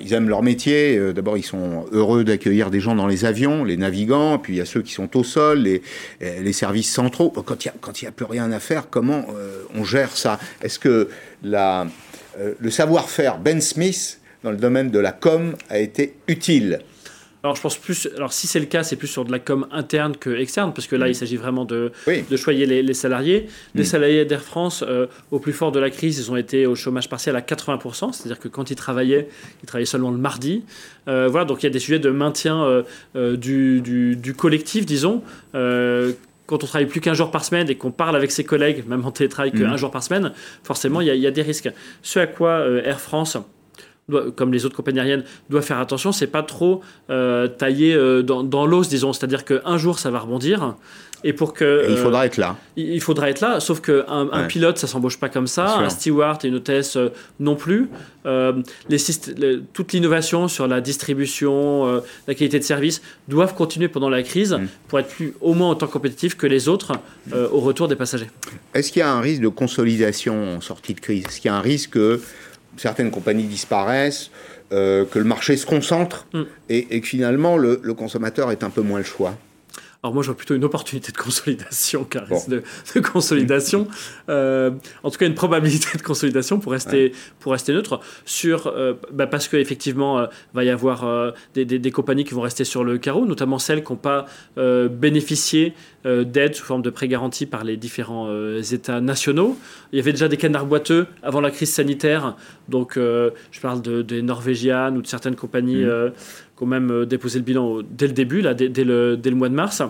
ils 0.00 0.12
aiment 0.12 0.28
leur 0.28 0.42
métier. 0.42 0.96
Euh, 0.96 1.12
D'abord, 1.12 1.36
ils 1.36 1.44
sont 1.44 1.86
heureux 1.92 2.24
d'accueillir 2.24 2.70
des 2.70 2.80
gens 2.80 2.94
dans 2.94 3.06
les 3.06 3.24
avions, 3.24 3.64
les 3.64 3.76
navigants. 3.76 4.38
Puis 4.38 4.54
il 4.54 4.56
y 4.56 4.60
a 4.60 4.66
ceux 4.66 4.82
qui 4.82 4.92
sont 4.92 5.16
au 5.16 5.24
sol, 5.24 5.60
les, 5.60 5.82
les 6.20 6.52
services 6.52 6.92
centraux. 6.92 7.30
Quand 7.30 7.64
il 7.64 8.04
y 8.04 8.08
a 8.08 8.12
plus 8.12 8.26
rien 8.26 8.50
à 8.52 8.60
faire, 8.60 8.88
comment 8.88 9.26
euh, 9.36 9.62
on 9.74 9.84
gère 9.84 10.16
ça? 10.16 10.38
Est-ce 10.62 10.78
que 10.78 11.08
le 11.42 12.70
savoir-faire 12.70 13.38
Ben 13.38 13.60
Smith 13.60 14.20
dans 14.42 14.50
le 14.50 14.56
domaine 14.56 14.90
de 14.90 14.98
la 14.98 15.12
com 15.12 15.54
a 15.68 15.78
été 15.78 16.14
utile? 16.28 16.80
Alors 17.42 17.56
je 17.56 17.62
pense 17.62 17.78
plus, 17.78 18.06
alors 18.16 18.32
si 18.34 18.46
c'est 18.46 18.60
le 18.60 18.66
cas, 18.66 18.82
c'est 18.82 18.96
plus 18.96 19.08
sur 19.08 19.24
de 19.24 19.32
la 19.32 19.38
com 19.38 19.66
interne 19.72 20.14
que 20.16 20.28
externe, 20.30 20.72
parce 20.74 20.86
que 20.86 20.94
là 20.94 21.06
Mm. 21.06 21.10
il 21.10 21.14
s'agit 21.14 21.36
vraiment 21.36 21.64
de, 21.64 21.90
de 22.06 22.36
choyer 22.36 22.66
les, 22.66 22.82
les 22.82 22.92
salariés. 22.94 23.46
Les 23.74 23.82
Mm. 23.82 23.86
salariés 23.86 24.24
d'Air 24.26 24.42
France, 24.42 24.84
euh, 24.86 25.06
au 25.30 25.38
plus 25.38 25.54
fort 25.54 25.72
de 25.72 25.80
la 25.80 25.88
crise, 25.88 26.18
ils 26.18 26.30
ont 26.30 26.36
été 26.36 26.66
au 26.66 26.74
chômage 26.74 27.08
partiel 27.08 27.34
à 27.36 27.40
80%, 27.40 28.12
c'est-à-dire 28.12 28.38
que 28.38 28.48
quand 28.48 28.70
ils 28.70 28.76
travaillaient, 28.76 29.28
ils 29.62 29.66
travaillaient 29.66 29.86
seulement 29.86 30.10
le 30.10 30.18
mardi. 30.18 30.64
Euh, 31.08 31.28
voilà, 31.30 31.46
donc 31.46 31.62
il 31.62 31.66
y 31.66 31.68
a 31.68 31.72
des 31.72 31.78
sujets 31.78 31.98
de 31.98 32.10
maintien 32.10 32.62
euh, 33.16 33.36
du, 33.36 33.80
du- 33.80 34.16
du 34.16 34.34
collectif, 34.34 34.84
disons. 34.84 35.22
Quand 36.46 36.64
on 36.64 36.66
travaille 36.66 36.86
plus 36.88 37.00
qu'un 37.00 37.14
jour 37.14 37.30
par 37.30 37.44
semaine 37.44 37.70
et 37.70 37.76
qu'on 37.76 37.92
parle 37.92 38.16
avec 38.16 38.32
ses 38.32 38.42
collègues, 38.42 38.84
même 38.88 39.04
en 39.06 39.12
télétravail 39.12 39.52
qu'un 39.52 39.70
Mhm. 39.70 39.76
jour 39.76 39.90
par 39.92 40.02
semaine, 40.02 40.32
forcément 40.64 41.00
il 41.00 41.06
y, 41.14 41.16
y 41.18 41.26
a 41.26 41.30
des 41.30 41.42
risques. 41.42 41.70
Ce 42.02 42.18
à 42.18 42.26
quoi 42.26 42.50
euh, 42.50 42.82
Air 42.84 43.00
France 43.00 43.36
doit- 44.10 44.30
comme 44.32 44.52
les 44.52 44.64
autres 44.66 44.76
compagnies 44.76 45.00
aériennes, 45.00 45.24
doit 45.48 45.62
faire 45.62 45.78
attention, 45.78 46.12
c'est 46.12 46.26
pas 46.26 46.42
trop 46.42 46.82
euh, 47.08 47.48
tailler 47.48 47.94
euh, 47.94 48.22
dans, 48.22 48.42
dans 48.42 48.66
l'os, 48.66 48.88
disons. 48.88 49.12
C'est-à-dire 49.12 49.44
qu'un 49.44 49.78
jour, 49.78 49.98
ça 49.98 50.10
va 50.10 50.18
rebondir. 50.18 50.74
Et 51.22 51.34
pour 51.34 51.52
que. 51.52 51.84
Et 51.86 51.92
il 51.92 51.98
euh, 51.98 52.02
faudra 52.02 52.24
être 52.24 52.38
là. 52.38 52.56
il 52.76 53.00
faudra 53.02 53.28
être 53.28 53.42
là, 53.42 53.60
sauf 53.60 53.80
qu'un 53.82 54.04
un 54.08 54.26
Ouais. 54.42 54.46
pilote, 54.48 54.78
ça 54.78 54.86
s'embauche 54.86 55.18
pas 55.20 55.28
comme 55.28 55.46
ça, 55.46 55.76
un 55.76 55.90
steward 55.90 56.42
et 56.46 56.48
une 56.48 56.54
hôtesse 56.54 56.96
euh, 56.96 57.10
non 57.38 57.56
plus. 57.56 57.90
Euh, 58.24 58.54
les 58.88 58.98
toute 59.74 59.92
l'innovation 59.92 60.48
sur 60.48 60.66
la 60.66 60.80
distribution, 60.80 62.02
la 62.26 62.34
qualité 62.34 62.58
de 62.58 62.64
service 62.64 63.02
doivent 63.28 63.54
continuer 63.54 63.88
pendant 63.88 64.08
la 64.08 64.22
crise 64.22 64.54
Mm. 64.54 64.66
pour 64.88 64.98
être 64.98 65.08
plus, 65.08 65.34
au 65.42 65.52
moins 65.54 65.70
autant 65.70 65.86
compétitifs 65.88 66.36
que 66.36 66.46
les 66.46 66.68
autres 66.68 66.92
euh, 67.34 67.48
au 67.52 67.60
retour 67.60 67.86
des 67.88 67.96
passagers. 67.96 68.30
Est-ce 68.74 68.90
qu'il 68.90 69.00
y 69.00 69.02
a 69.02 69.12
un 69.12 69.20
risque 69.20 69.42
de 69.42 69.48
consolidation 69.48 70.56
en 70.56 70.60
sortie 70.60 70.94
de 70.94 71.00
crise? 71.00 71.24
Est-ce 71.26 71.40
qu'il 71.40 71.50
y 71.50 71.54
a 71.54 71.56
un 71.56 71.60
risque 71.60 71.90
que 71.90 72.20
certaines 72.76 73.10
compagnies 73.10 73.44
disparaissent, 73.44 74.30
euh, 74.72 75.04
que 75.04 75.18
le 75.18 75.24
marché 75.24 75.56
se 75.56 75.66
concentre 75.66 76.26
Mm. 76.32 76.42
et, 76.68 76.96
et 76.96 77.00
que 77.00 77.06
finalement 77.06 77.56
le, 77.56 77.80
le 77.82 77.94
consommateur 77.94 78.50
ait 78.52 78.62
un 78.64 78.70
peu 78.70 78.82
moins 78.82 78.98
le 78.98 79.04
choix 79.04 79.34
Alors 80.02 80.14
moi, 80.14 80.22
je 80.22 80.28
vois 80.28 80.36
plutôt 80.36 80.54
une 80.54 80.64
opportunité 80.64 81.12
de 81.12 81.16
consolidation 81.18 82.04
qu'un 82.04 82.20
risque 82.24 82.48
de, 82.48 82.62
de 82.94 83.00
consolidation. 83.00 83.86
Euh, 84.30 84.70
en 85.02 85.10
tout 85.10 85.18
cas, 85.18 85.26
une 85.26 85.34
probabilité 85.34 85.98
de 85.98 86.02
consolidation 86.02 86.60
pour 86.60 86.70
rester, 86.70 87.12
pour 87.40 87.50
rester 87.50 87.72
neutre. 87.72 87.98
Sur, 88.24 88.68
euh, 88.68 88.94
bah, 89.12 89.26
parce 89.26 89.48
qu'effectivement, 89.48 90.22
il 90.22 90.28
va 90.54 90.62
y 90.62 90.70
avoir 90.70 91.02
euh, 91.04 91.32
des, 91.54 91.64
des- 91.64 91.80
des 91.80 91.90
compagnies 91.90 92.22
qui 92.22 92.32
vont 92.34 92.40
rester 92.42 92.62
sur 92.64 92.84
le 92.84 92.96
carreau, 92.98 93.26
notamment 93.26 93.58
celles 93.58 93.82
qui 93.82 93.90
n'ont 93.92 93.98
pas 93.98 94.26
euh, 94.56 94.86
bénéficié 94.88 95.74
euh, 96.06 96.22
d'aide 96.22 96.54
sous 96.54 96.64
forme 96.64 96.82
de 96.82 96.90
prêts 96.90 97.08
garantis 97.08 97.44
par 97.44 97.64
les 97.64 97.76
différents 97.76 98.28
euh, 98.28 98.62
États 98.62 99.00
nationaux. 99.00 99.58
Il 99.92 99.96
y 99.96 100.00
avait 100.00 100.12
déjà 100.12 100.28
des 100.28 100.36
canards 100.36 100.66
boiteux 100.66 101.08
avant 101.24 101.40
la 101.40 101.50
crise 101.50 101.72
sanitaire. 101.72 102.36
Donc, 102.68 102.96
euh, 102.96 103.30
je 103.50 103.58
parle 103.60 103.82
de, 103.82 104.00
des 104.02 104.22
Norvégiennes 104.22 104.96
ou 104.96 105.02
de 105.02 105.08
certaines 105.08 105.34
compagnies 105.36 105.84
Mhm. 105.84 106.12
Euh, 106.60 106.64
ont 106.64 106.68
même 106.68 106.90
euh, 106.90 107.06
déposé 107.06 107.38
le 107.38 107.44
bilan 107.44 107.64
au- 107.66 107.82
dès 107.82 108.06
le 108.06 108.12
début, 108.12 108.40
là, 108.40 108.54
dès, 108.54 108.68
le, 108.84 109.16
dès 109.16 109.30
le 109.30 109.36
mois 109.36 109.48
de 109.48 109.54
mars. 109.54 109.82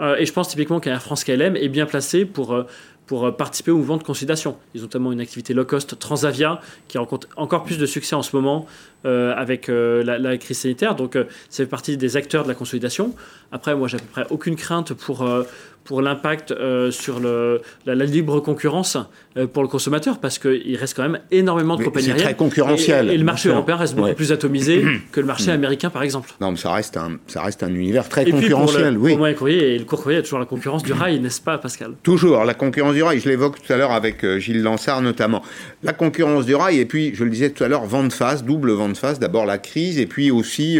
Euh, 0.00 0.16
et 0.16 0.26
je 0.26 0.32
pense 0.32 0.48
typiquement 0.48 0.80
qu'Air 0.80 1.02
France 1.02 1.24
KLM 1.24 1.56
est 1.56 1.68
bien 1.68 1.86
placé 1.86 2.24
pour, 2.24 2.52
euh, 2.52 2.64
pour 3.06 3.26
euh, 3.26 3.32
participer 3.32 3.70
au 3.70 3.76
mouvement 3.76 3.96
de 3.96 4.02
consolidation. 4.02 4.56
Ils 4.74 4.80
ont 4.80 4.84
notamment 4.84 5.12
une 5.12 5.20
activité 5.20 5.54
low 5.54 5.64
cost 5.64 5.98
Transavia 5.98 6.60
qui 6.88 6.98
rencontre 6.98 7.28
encore 7.36 7.64
plus 7.64 7.78
de 7.78 7.86
succès 7.86 8.16
en 8.16 8.22
ce 8.22 8.34
moment 8.34 8.66
euh, 9.04 9.34
avec 9.36 9.68
euh, 9.68 10.02
la, 10.02 10.36
crise 10.38 10.58
sanitaire. 10.58 10.94
Donc, 10.94 11.16
euh, 11.16 11.24
ça 11.48 11.64
fait 11.64 11.70
partie 11.70 11.96
des 11.96 12.16
acteurs 12.16 12.44
de 12.44 12.48
la 12.48 12.54
consolidation. 12.54 13.14
Après, 13.52 13.74
moi, 13.74 13.88
j'ai 13.88 13.96
à 13.96 14.00
peu 14.00 14.06
près 14.06 14.26
aucune 14.30 14.56
crainte 14.56 14.92
pour, 14.94 15.22
euh, 15.22 15.44
pour 15.84 16.02
l'impact 16.02 16.52
euh, 16.52 16.90
sur 16.90 17.18
le, 17.20 17.60
la, 17.86 17.94
la 17.94 18.04
libre 18.04 18.40
concurrence 18.40 18.96
euh, 19.36 19.46
pour 19.46 19.62
le 19.62 19.68
consommateur 19.68 20.18
parce 20.20 20.38
qu'il 20.38 20.76
reste 20.76 20.94
quand 20.96 21.02
même 21.02 21.20
énormément 21.30 21.74
de 21.74 21.80
Mais 21.80 21.86
compagnies 21.86 22.06
c'est 22.06 22.12
très 22.12 22.20
aériennes. 22.20 22.36
concurrentiel, 22.36 23.10
Et, 23.10 23.14
et 23.14 23.18
le 23.18 23.24
marché 23.24 23.48
européen 23.48 23.76
reste 23.76 23.94
beaucoup 23.96 24.08
Ouais. 24.08 24.14
plus 24.14 24.30
atomisé 24.32 24.84
que 25.12 25.20
le 25.20 25.26
marché 25.26 25.50
Mm. 25.50 25.54
américain, 25.54 25.90
par 25.90 26.02
exemple. 26.02 26.30
Non, 26.40 26.50
mais 26.52 26.56
ça 26.56 26.72
reste 26.72 26.96
un, 26.96 27.18
ça 27.26 27.42
reste 27.42 27.62
un 27.62 27.74
univers 27.74 28.08
très 28.08 28.22
Et 28.22 28.24
puis, 28.24 28.32
pour 28.32 28.40
concurrentiel, 28.42 28.94
le, 28.94 29.00
oui. 29.00 29.16
pour 29.16 29.26
le 29.26 29.34
courrier 29.34 29.74
et 29.74 29.78
le 29.78 29.84
court 29.84 30.00
courrier, 30.02 30.16
il 30.16 30.20
y 30.20 30.22
a 30.22 30.22
toujours 30.22 30.38
la 30.38 30.46
concurrence 30.46 30.82
du 30.82 30.92
rail, 30.92 31.18
n'est-ce 31.20 31.40
pas, 31.40 31.58
Pascal? 31.58 31.92
Toujours, 32.02 32.44
la 32.44 32.54
concurrence 32.54 32.94
du 32.94 33.02
rail, 33.02 33.18
je 33.20 33.28
l'évoque 33.28 33.56
tout 33.60 33.72
à 33.72 33.76
l'heure 33.76 33.92
avec 33.92 34.24
euh, 34.24 34.38
Gilles 34.38 34.62
Lansard 34.62 35.02
notamment. 35.02 35.42
La 35.82 35.92
concurrence 35.92 36.46
du 36.46 36.54
rail, 36.54 36.78
et 36.78 36.84
puis, 36.86 37.12
je 37.14 37.24
le 37.24 37.30
disais 37.30 37.50
tout 37.50 37.64
à 37.64 37.68
l'heure, 37.68 37.84
vent 37.86 38.04
de 38.04 38.12
face, 38.12 38.44
double 38.44 38.70
vent 38.72 38.88
de 38.88 38.96
face. 38.96 39.18
D'abord 39.18 39.46
la 39.46 39.58
crise, 39.58 39.98
et 39.98 40.06
puis 40.06 40.30
aussi 40.30 40.78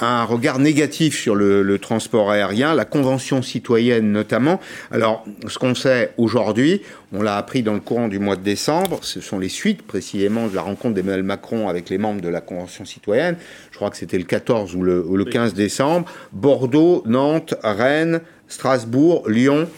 un 0.00 0.24
regard 0.24 0.58
négatif 0.58 1.18
sur 1.18 1.34
le, 1.34 1.62
le 1.62 1.78
transport 1.78 2.30
aérien, 2.30 2.74
la 2.74 2.84
convention 2.84 3.42
citoyenne 3.42 4.12
notamment. 4.12 4.60
Alors, 4.90 5.24
ce 5.46 5.58
qu'on 5.58 5.74
sait 5.74 6.12
aujourd'hui, 6.16 6.82
on 7.12 7.22
l'a 7.22 7.36
appris 7.36 7.62
dans 7.62 7.74
le 7.74 7.80
courant 7.80 8.08
du 8.08 8.18
mois 8.18 8.36
de 8.36 8.42
décembre, 8.42 8.98
ce 9.02 9.20
sont 9.20 9.38
les 9.38 9.48
suites 9.48 9.82
précisément 9.82 10.46
de 10.46 10.54
la 10.54 10.62
rencontre 10.62 10.94
d'Emmanuel 10.94 11.22
Macron 11.22 11.68
avec 11.68 11.90
les 11.90 11.98
membres 11.98 12.20
de 12.20 12.28
la 12.28 12.40
convention 12.40 12.84
citoyenne. 12.84 13.36
Je 13.70 13.76
crois 13.76 13.90
que 13.90 13.96
c'était 13.96 14.18
le 14.18 14.24
14 14.24 14.74
ou 14.74 14.82
le, 14.82 15.04
ou 15.04 15.16
le 15.16 15.24
15 15.24 15.54
décembre. 15.54 16.10
Bordeaux, 16.32 17.02
Nantes, 17.06 17.54
Rennes, 17.62 18.20
Strasbourg, 18.48 19.28
Lyon, 19.28 19.68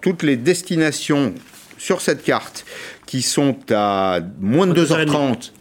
toutes 0.00 0.22
les 0.22 0.36
destinations 0.36 1.34
sur 1.76 2.00
cette 2.00 2.22
carte 2.22 2.64
qui 3.06 3.22
sont 3.22 3.56
à 3.70 4.20
moins 4.40 4.66
de 4.66 4.84
2h30 4.84 5.52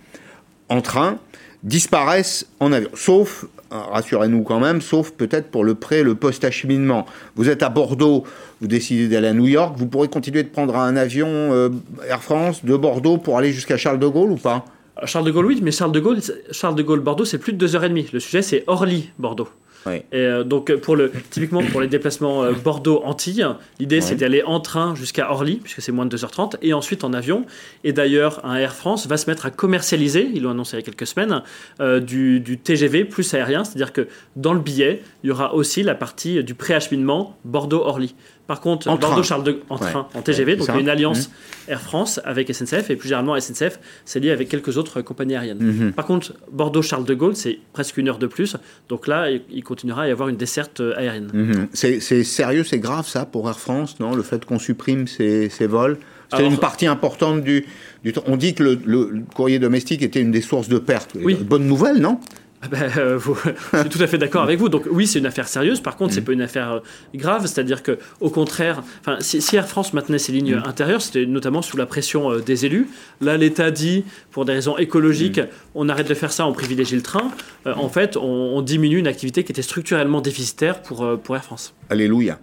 en 0.69 0.81
train 0.81 1.19
disparaissent 1.63 2.47
en 2.59 2.71
avion. 2.71 2.89
Sauf, 2.95 3.45
rassurez-nous 3.71 4.43
quand 4.43 4.59
même, 4.59 4.81
sauf 4.81 5.11
peut-être 5.11 5.49
pour 5.49 5.63
le 5.63 5.75
pré 5.75 6.03
le 6.03 6.15
post-acheminement. 6.15 7.05
Vous 7.35 7.49
êtes 7.49 7.63
à 7.63 7.69
Bordeaux, 7.69 8.23
vous 8.61 8.67
décidez 8.67 9.07
d'aller 9.07 9.27
à 9.27 9.33
New 9.33 9.47
York, 9.47 9.75
vous 9.77 9.87
pourrez 9.87 10.07
continuer 10.07 10.43
de 10.43 10.49
prendre 10.49 10.75
un 10.77 10.95
avion 10.95 11.27
euh, 11.27 11.69
Air 12.07 12.21
France 12.21 12.63
de 12.65 12.75
Bordeaux 12.75 13.17
pour 13.17 13.37
aller 13.37 13.51
jusqu'à 13.51 13.77
Charles 13.77 13.99
de 13.99 14.07
Gaulle 14.07 14.31
ou 14.31 14.37
pas? 14.37 14.65
Charles 15.05 15.25
de 15.25 15.31
Gaulle, 15.31 15.45
oui, 15.45 15.59
mais 15.61 15.71
Charles 15.71 15.91
de 15.91 15.99
Gaulle, 15.99 16.19
Charles 16.51 16.75
de 16.75 16.83
Gaulle 16.83 17.01
Bordeaux, 17.01 17.25
c'est 17.25 17.37
plus 17.37 17.53
de 17.53 17.67
2h30. 17.67 18.07
Le 18.13 18.19
sujet, 18.19 18.41
c'est 18.41 18.63
Orly 18.67 19.11
Bordeaux. 19.19 19.49
Et 19.85 20.03
euh, 20.13 20.43
donc, 20.43 20.73
pour 20.75 20.95
le, 20.95 21.11
typiquement 21.29 21.63
pour 21.63 21.81
les 21.81 21.87
déplacements 21.87 22.43
euh, 22.43 22.51
Bordeaux-Antilles, 22.51 23.45
l'idée 23.79 24.01
c'est 24.01 24.15
d'aller 24.15 24.43
en 24.43 24.59
train 24.59 24.95
jusqu'à 24.95 25.31
Orly, 25.31 25.57
puisque 25.57 25.81
c'est 25.81 25.91
moins 25.91 26.05
de 26.05 26.15
2h30, 26.15 26.55
et 26.61 26.73
ensuite 26.73 27.03
en 27.03 27.13
avion. 27.13 27.45
Et 27.83 27.93
d'ailleurs, 27.93 28.43
un 28.45 28.55
Air 28.55 28.73
France 28.73 29.07
va 29.07 29.17
se 29.17 29.29
mettre 29.29 29.45
à 29.45 29.51
commercialiser, 29.51 30.29
ils 30.33 30.43
l'ont 30.43 30.51
annoncé 30.51 30.77
il 30.77 30.79
y 30.79 30.83
a 30.83 30.85
quelques 30.85 31.07
semaines, 31.07 31.41
euh, 31.79 31.99
du, 31.99 32.39
du 32.39 32.57
TGV 32.57 33.05
plus 33.05 33.33
aérien, 33.33 33.63
c'est-à-dire 33.63 33.93
que 33.93 34.07
dans 34.35 34.53
le 34.53 34.59
billet, 34.59 35.01
il 35.23 35.27
y 35.27 35.31
aura 35.31 35.53
aussi 35.53 35.83
la 35.83 35.95
partie 35.95 36.43
du 36.43 36.53
préacheminement 36.53 37.37
Bordeaux-Orly. 37.45 38.15
Par 38.47 38.61
contre. 38.61 38.87
Bordeaux-Charles 38.97 39.43
de 39.43 39.59
en 39.69 39.75
Ouais. 39.77 39.91
train, 39.91 40.07
en 40.13 40.21
TGV, 40.21 40.53
Ouais, 40.53 40.57
donc 40.57 40.67
il 40.69 40.73
y 40.73 40.77
a 40.77 40.79
une 40.79 40.89
alliance 40.89 41.27
Mhm. 41.27 41.73
Air 41.73 41.81
France 41.81 42.19
avec 42.23 42.49
SNCF, 42.49 42.89
et 42.89 42.95
plus 42.95 43.09
généralement 43.09 43.35
SNCF, 43.35 43.79
c'est 44.05 44.19
lié 44.21 44.31
avec 44.31 44.47
quelques 44.47 44.77
autres 44.77 45.01
compagnies 45.01 45.35
aériennes. 45.35 45.57
Mhm. 45.61 45.91
Par 45.91 46.05
contre, 46.05 46.33
Bordeaux-Charles 46.51 47.03
de 47.05 47.13
Gaulle, 47.13 47.35
c'est 47.35 47.59
presque 47.73 47.97
une 47.97 48.07
heure 48.07 48.19
de 48.19 48.27
plus, 48.27 48.55
donc 48.89 49.07
là, 49.07 49.27
il 49.29 49.63
continuera 49.63 50.03
à 50.03 50.07
y 50.07 50.11
avoir 50.11 50.29
une 50.29 50.37
desserte 50.37 50.79
euh, 50.79 50.93
aérienne. 50.97 51.29
Mhm. 51.33 51.67
C'est 51.73 51.99
c'est 51.99 52.23
sérieux, 52.23 52.63
c'est 52.63 52.79
grave 52.79 53.07
ça 53.07 53.25
pour 53.25 53.47
Air 53.49 53.59
France, 53.59 53.99
non 53.99 54.15
Le 54.15 54.23
fait 54.23 54.45
qu'on 54.45 54.59
supprime 54.59 55.07
ces, 55.07 55.49
ces 55.49 55.67
vols? 55.67 55.97
C'est 56.35 56.45
une 56.45 56.57
partie 56.57 56.87
importante 56.87 57.41
du, 57.41 57.65
du. 58.03 58.13
On 58.25 58.35
dit 58.35 58.53
que 58.53 58.61
le, 58.63 58.79
le, 58.85 59.23
courrier 59.33 59.59
domestique 59.59 60.01
était 60.01 60.19
une 60.19 60.31
des 60.31 60.41
sources 60.41 60.67
de 60.67 60.77
pertes. 60.77 61.11
Oui. 61.15 61.35
Bonne 61.35 61.65
nouvelle, 61.67 61.99
non? 61.99 62.19
Ah 62.67 62.75
ben, 62.75 62.91
euh, 62.97 63.17
vous, 63.17 63.35
je 63.73 63.79
suis 63.79 63.89
tout 63.89 64.01
à 64.01 64.07
fait 64.07 64.17
d'accord 64.17 64.43
avec 64.43 64.59
vous. 64.59 64.69
Donc 64.69 64.83
oui, 64.89 65.07
c'est 65.07 65.19
une 65.19 65.25
affaire 65.25 65.47
sérieuse. 65.47 65.79
Par 65.79 65.95
contre, 65.95 66.13
c'est 66.13 66.21
pas 66.21 66.33
une 66.33 66.41
affaire 66.41 66.71
euh, 66.73 66.79
grave. 67.15 67.45
C'est-à-dire 67.45 67.83
que, 67.83 67.97
au 68.19 68.29
contraire, 68.29 68.83
enfin, 69.01 69.17
si, 69.19 69.41
si 69.41 69.55
Air 69.55 69.67
France 69.67 69.93
maintenait 69.93 70.17
ses 70.17 70.31
lignes 70.31 70.61
intérieures, 70.65 71.01
c'était 71.01 71.25
notamment 71.25 71.61
sous 71.61 71.77
la 71.77 71.85
pression 71.85 72.31
euh, 72.31 72.41
des 72.41 72.65
élus. 72.65 72.87
Là, 73.21 73.37
l'État 73.37 73.71
dit, 73.71 74.03
pour 74.31 74.45
des 74.45 74.53
raisons 74.53 74.77
écologiques, 74.77 75.41
on 75.75 75.89
arrête 75.89 76.07
de 76.07 76.13
faire 76.13 76.31
ça, 76.31 76.45
on 76.45 76.53
privilégie 76.53 76.95
le 76.95 77.01
train. 77.01 77.31
Euh, 77.65 77.73
en 77.75 77.89
fait, 77.89 78.17
on, 78.17 78.21
on 78.21 78.61
diminue 78.61 78.97
une 78.97 79.07
activité 79.07 79.43
qui 79.43 79.51
était 79.51 79.61
structurellement 79.61 80.21
déficitaire 80.21 80.81
pour, 80.81 81.19
pour 81.19 81.35
Air 81.35 81.43
France. 81.43 81.73
Alléluia. 81.89 82.39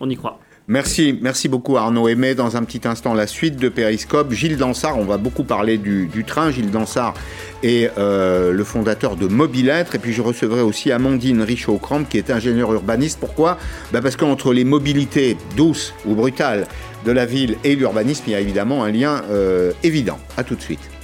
On 0.00 0.10
y 0.10 0.16
croit. 0.16 0.40
Merci, 0.68 1.16
merci 1.22 1.48
beaucoup 1.48 1.76
Arnaud 1.76 2.08
Aimé. 2.08 2.34
Dans 2.34 2.56
un 2.56 2.64
petit 2.64 2.88
instant, 2.88 3.14
la 3.14 3.28
suite 3.28 3.56
de 3.56 3.68
Périscope. 3.68 4.32
Gilles 4.32 4.56
Dansard, 4.56 4.98
on 4.98 5.04
va 5.04 5.16
beaucoup 5.16 5.44
parler 5.44 5.78
du, 5.78 6.24
train. 6.26 6.50
Gilles 6.50 6.72
Dansard 6.72 7.14
est 7.62 7.92
euh, 7.98 8.50
le 8.50 8.64
fondateur 8.64 9.14
de 9.14 9.28
Mobilettre. 9.28 9.94
Et 9.94 10.00
puis 10.00 10.12
je 10.12 10.22
recevrai 10.22 10.62
aussi 10.62 10.90
Amandine 10.90 11.42
Richaud-Cramp, 11.42 12.04
qui 12.04 12.18
est 12.18 12.30
ingénieure 12.30 12.72
urbaniste. 12.72 13.20
Pourquoi? 13.20 13.58
Bah 13.92 14.00
Parce 14.02 14.16
qu'entre 14.16 14.52
les 14.52 14.64
mobilités 14.64 15.36
douces 15.56 15.94
ou 16.04 16.16
brutales 16.16 16.66
de 17.04 17.12
la 17.12 17.26
ville 17.26 17.56
et 17.62 17.76
l'urbanisme, 17.76 18.24
il 18.26 18.32
y 18.32 18.34
a 18.34 18.40
évidemment 18.40 18.82
un 18.82 18.90
lien 18.90 19.22
euh, 19.30 19.72
évident. 19.84 20.18
À 20.36 20.42
tout 20.42 20.56
de 20.56 20.62
suite. 20.62 20.95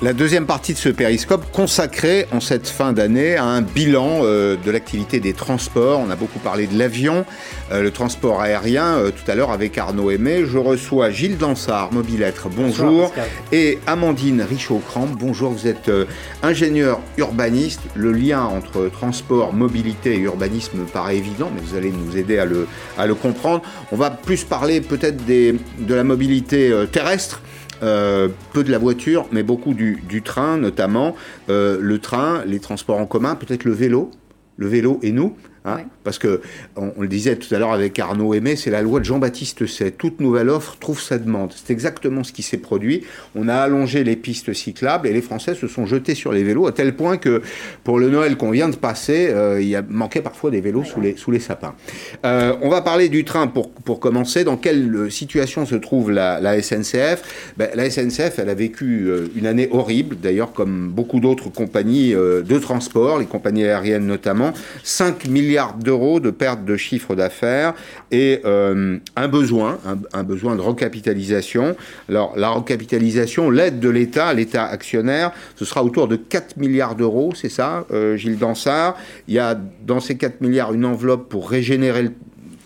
La 0.00 0.12
deuxième 0.12 0.46
partie 0.46 0.74
de 0.74 0.78
ce 0.78 0.90
périscope 0.90 1.50
consacrée 1.50 2.28
en 2.30 2.38
cette 2.38 2.68
fin 2.68 2.92
d'année 2.92 3.34
à 3.34 3.42
un 3.42 3.62
bilan 3.62 4.20
euh, 4.22 4.54
de 4.54 4.70
l'activité 4.70 5.18
des 5.18 5.32
transports. 5.32 5.98
On 5.98 6.08
a 6.08 6.14
beaucoup 6.14 6.38
parlé 6.38 6.68
de 6.68 6.78
l'avion, 6.78 7.24
euh, 7.72 7.82
le 7.82 7.90
transport 7.90 8.40
aérien 8.40 8.94
euh, 8.94 9.10
tout 9.10 9.28
à 9.28 9.34
l'heure 9.34 9.50
avec 9.50 9.76
Arnaud 9.76 10.12
Aimé. 10.12 10.44
Je 10.46 10.56
reçois 10.56 11.10
Gilles 11.10 11.36
Dansard, 11.36 11.92
Mobilettre, 11.92 12.48
bonjour, 12.48 13.12
et 13.50 13.80
Amandine 13.88 14.42
Richaud-Cramp, 14.48 15.16
bonjour. 15.18 15.50
Vous 15.50 15.66
êtes 15.66 15.90
ingénieur 16.44 17.00
urbaniste. 17.16 17.80
Le 17.96 18.12
lien 18.12 18.42
entre 18.42 18.88
transport, 18.92 19.52
mobilité 19.52 20.14
et 20.14 20.20
urbanisme 20.20 20.78
me 20.78 20.84
paraît 20.84 21.16
évident, 21.16 21.50
mais 21.52 21.60
vous 21.60 21.76
allez 21.76 21.90
nous 21.90 22.16
aider 22.16 22.38
à 22.38 22.44
le, 22.44 22.68
à 22.98 23.08
le 23.08 23.16
comprendre. 23.16 23.62
On 23.90 23.96
va 23.96 24.10
plus 24.10 24.44
parler 24.44 24.80
peut-être 24.80 25.26
de 25.26 25.94
la 25.94 26.04
mobilité 26.04 26.72
terrestre. 26.92 27.42
Euh, 27.82 28.28
peu 28.52 28.64
de 28.64 28.70
la 28.70 28.78
voiture, 28.78 29.26
mais 29.30 29.42
beaucoup 29.42 29.74
du, 29.74 30.02
du 30.08 30.22
train, 30.22 30.56
notamment 30.56 31.14
Euh, 31.48 31.78
le 31.80 31.98
train, 31.98 32.42
les 32.46 32.58
transports 32.58 32.98
en 32.98 33.06
commun, 33.06 33.34
peut-être 33.34 33.64
le 33.64 33.72
vélo, 33.72 34.10
le 34.56 34.66
vélo 34.66 34.98
et 35.02 35.12
nous. 35.12 35.36
Hein, 35.64 35.78
Parce 36.04 36.18
que 36.18 36.40
on, 36.76 36.92
on 36.96 37.02
le 37.02 37.08
disait 37.08 37.36
tout 37.36 37.52
à 37.54 37.58
l'heure 37.58 37.72
avec 37.72 37.98
Arnaud 37.98 38.34
Aimé, 38.34 38.56
c'est 38.56 38.70
la 38.70 38.82
loi 38.82 39.00
de 39.00 39.04
Jean-Baptiste 39.04 39.66
Say. 39.66 39.92
Toute 39.92 40.20
nouvelle 40.20 40.48
offre 40.48 40.76
trouve 40.78 41.00
sa 41.00 41.18
demande. 41.18 41.52
C'est 41.54 41.72
exactement 41.72 42.24
ce 42.24 42.32
qui 42.32 42.42
s'est 42.42 42.58
produit. 42.58 43.04
On 43.34 43.48
a 43.48 43.54
allongé 43.56 44.04
les 44.04 44.16
pistes 44.16 44.52
cyclables 44.52 45.06
et 45.08 45.12
les 45.12 45.22
Français 45.22 45.54
se 45.54 45.66
sont 45.68 45.86
jetés 45.86 46.14
sur 46.14 46.32
les 46.32 46.42
vélos 46.42 46.66
à 46.66 46.72
tel 46.72 46.94
point 46.94 47.16
que 47.16 47.42
pour 47.84 47.98
le 47.98 48.08
Noël 48.10 48.36
qu'on 48.36 48.50
vient 48.50 48.68
de 48.68 48.76
passer, 48.76 49.28
euh, 49.30 49.60
il 49.60 49.68
y 49.68 49.76
a 49.76 49.82
manquait 49.88 50.22
parfois 50.22 50.50
des 50.50 50.60
vélos 50.60 50.84
sous 50.84 51.00
les 51.00 51.16
sous 51.16 51.30
les 51.30 51.40
sapins. 51.40 51.74
Euh, 52.24 52.54
on 52.62 52.68
va 52.68 52.82
parler 52.82 53.08
du 53.08 53.24
train 53.24 53.46
pour 53.46 53.70
pour 53.70 54.00
commencer. 54.00 54.44
Dans 54.44 54.56
quelle 54.56 54.94
euh, 54.94 55.10
situation 55.10 55.66
se 55.66 55.74
trouve 55.74 56.10
la, 56.10 56.40
la 56.40 56.60
SNCF 56.60 57.52
Ben, 57.56 57.70
La 57.74 57.90
SNCF, 57.90 58.38
elle 58.38 58.48
a 58.48 58.54
vécu 58.54 59.10
une 59.36 59.46
année 59.46 59.68
horrible, 59.70 60.16
d'ailleurs 60.20 60.52
comme 60.52 60.88
beaucoup 60.88 61.20
d'autres 61.20 61.50
compagnies 61.50 62.12
de 62.12 62.58
transport, 62.58 63.18
les 63.18 63.26
compagnies 63.26 63.64
aériennes 63.64 64.06
notamment. 64.06 64.52
5 64.82 65.28
milliards 65.48 65.74
d'euros 65.74 66.20
de 66.20 66.30
perte 66.30 66.64
de 66.64 66.76
chiffre 66.76 67.14
d'affaires 67.14 67.74
et 68.10 68.40
euh, 68.44 68.98
un 69.16 69.28
besoin, 69.28 69.78
un, 70.12 70.22
besoin 70.22 70.56
de 70.56 70.60
recapitalisation. 70.60 71.74
Alors 72.08 72.34
la 72.36 72.50
recapitalisation, 72.50 73.50
l'aide 73.50 73.80
de 73.80 73.88
l'État, 73.88 74.32
l'État 74.34 74.64
actionnaire, 74.64 75.32
ce 75.56 75.64
sera 75.64 75.82
autour 75.82 76.06
de 76.06 76.16
4 76.16 76.58
milliards 76.58 76.94
d'euros, 76.94 77.32
c'est 77.34 77.48
ça, 77.48 77.86
euh, 77.92 78.16
Gilles 78.16 78.38
Dansard. 78.38 78.96
Il 79.26 79.34
y 79.34 79.38
a 79.38 79.58
dans 79.86 80.00
ces 80.00 80.16
4 80.16 80.40
milliards 80.42 80.74
une 80.74 80.84
enveloppe 80.84 81.28
pour 81.28 81.48
régénérer 81.48 82.10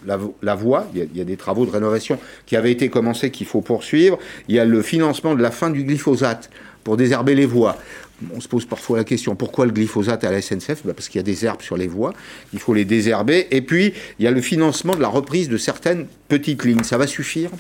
la 0.05 0.57
voie, 0.57 0.89
il 0.93 0.99
y, 0.99 1.03
a, 1.03 1.05
il 1.13 1.17
y 1.17 1.21
a 1.21 1.25
des 1.25 1.37
travaux 1.37 1.65
de 1.65 1.71
rénovation 1.71 2.19
qui 2.47 2.57
avaient 2.57 2.73
été 2.73 2.89
commencés 2.89 3.31
qu'il 3.31 3.47
faut 3.47 3.61
poursuivre. 3.61 4.19
Il 4.49 4.57
y 4.57 4.59
a 4.59 4.65
le 4.65 4.83
financement 4.83 5.37
de 5.37 5.43
la 5.43 5.53
fin 5.53 5.71
du 5.71 5.85
glyphosate 5.85 6.51
pour 6.83 6.97
désherber 6.97 7.37
les 7.37 7.47
voies. 7.47 7.77
On 8.35 8.41
se 8.41 8.49
pose 8.49 8.65
parfois 8.65 8.99
la 8.99 9.05
question 9.05 9.35
pourquoi 9.37 9.67
le 9.67 9.73
glyphosate 9.73 10.25
à 10.25 10.31
la 10.31 10.41
SNCF 10.41 10.85
Bah, 10.85 10.95
Parce 10.95 11.09
qu'il 11.09 11.19
y 11.19 11.21
a 11.21 11.25
des 11.25 11.45
herbes 11.45 11.63
sur 11.63 11.77
les 11.77 11.89
voies, 11.89 12.13
il 12.53 12.59
faut 12.59 12.75
les 12.75 12.85
désherber. 12.85 13.47
Et 13.51 13.63
puis, 13.63 13.93
il 14.19 14.25
y 14.25 14.29
a 14.29 14.31
le 14.31 14.41
financement 14.41 14.95
de 14.95 15.01
la 15.01 15.09
reprise 15.09 15.49
de 15.49 15.57
certaines 15.57 16.07
petites 16.29 16.65
lignes. 16.65 16.85
Ça 16.85 16.99
va 16.99 17.07
suffire? 17.07 17.51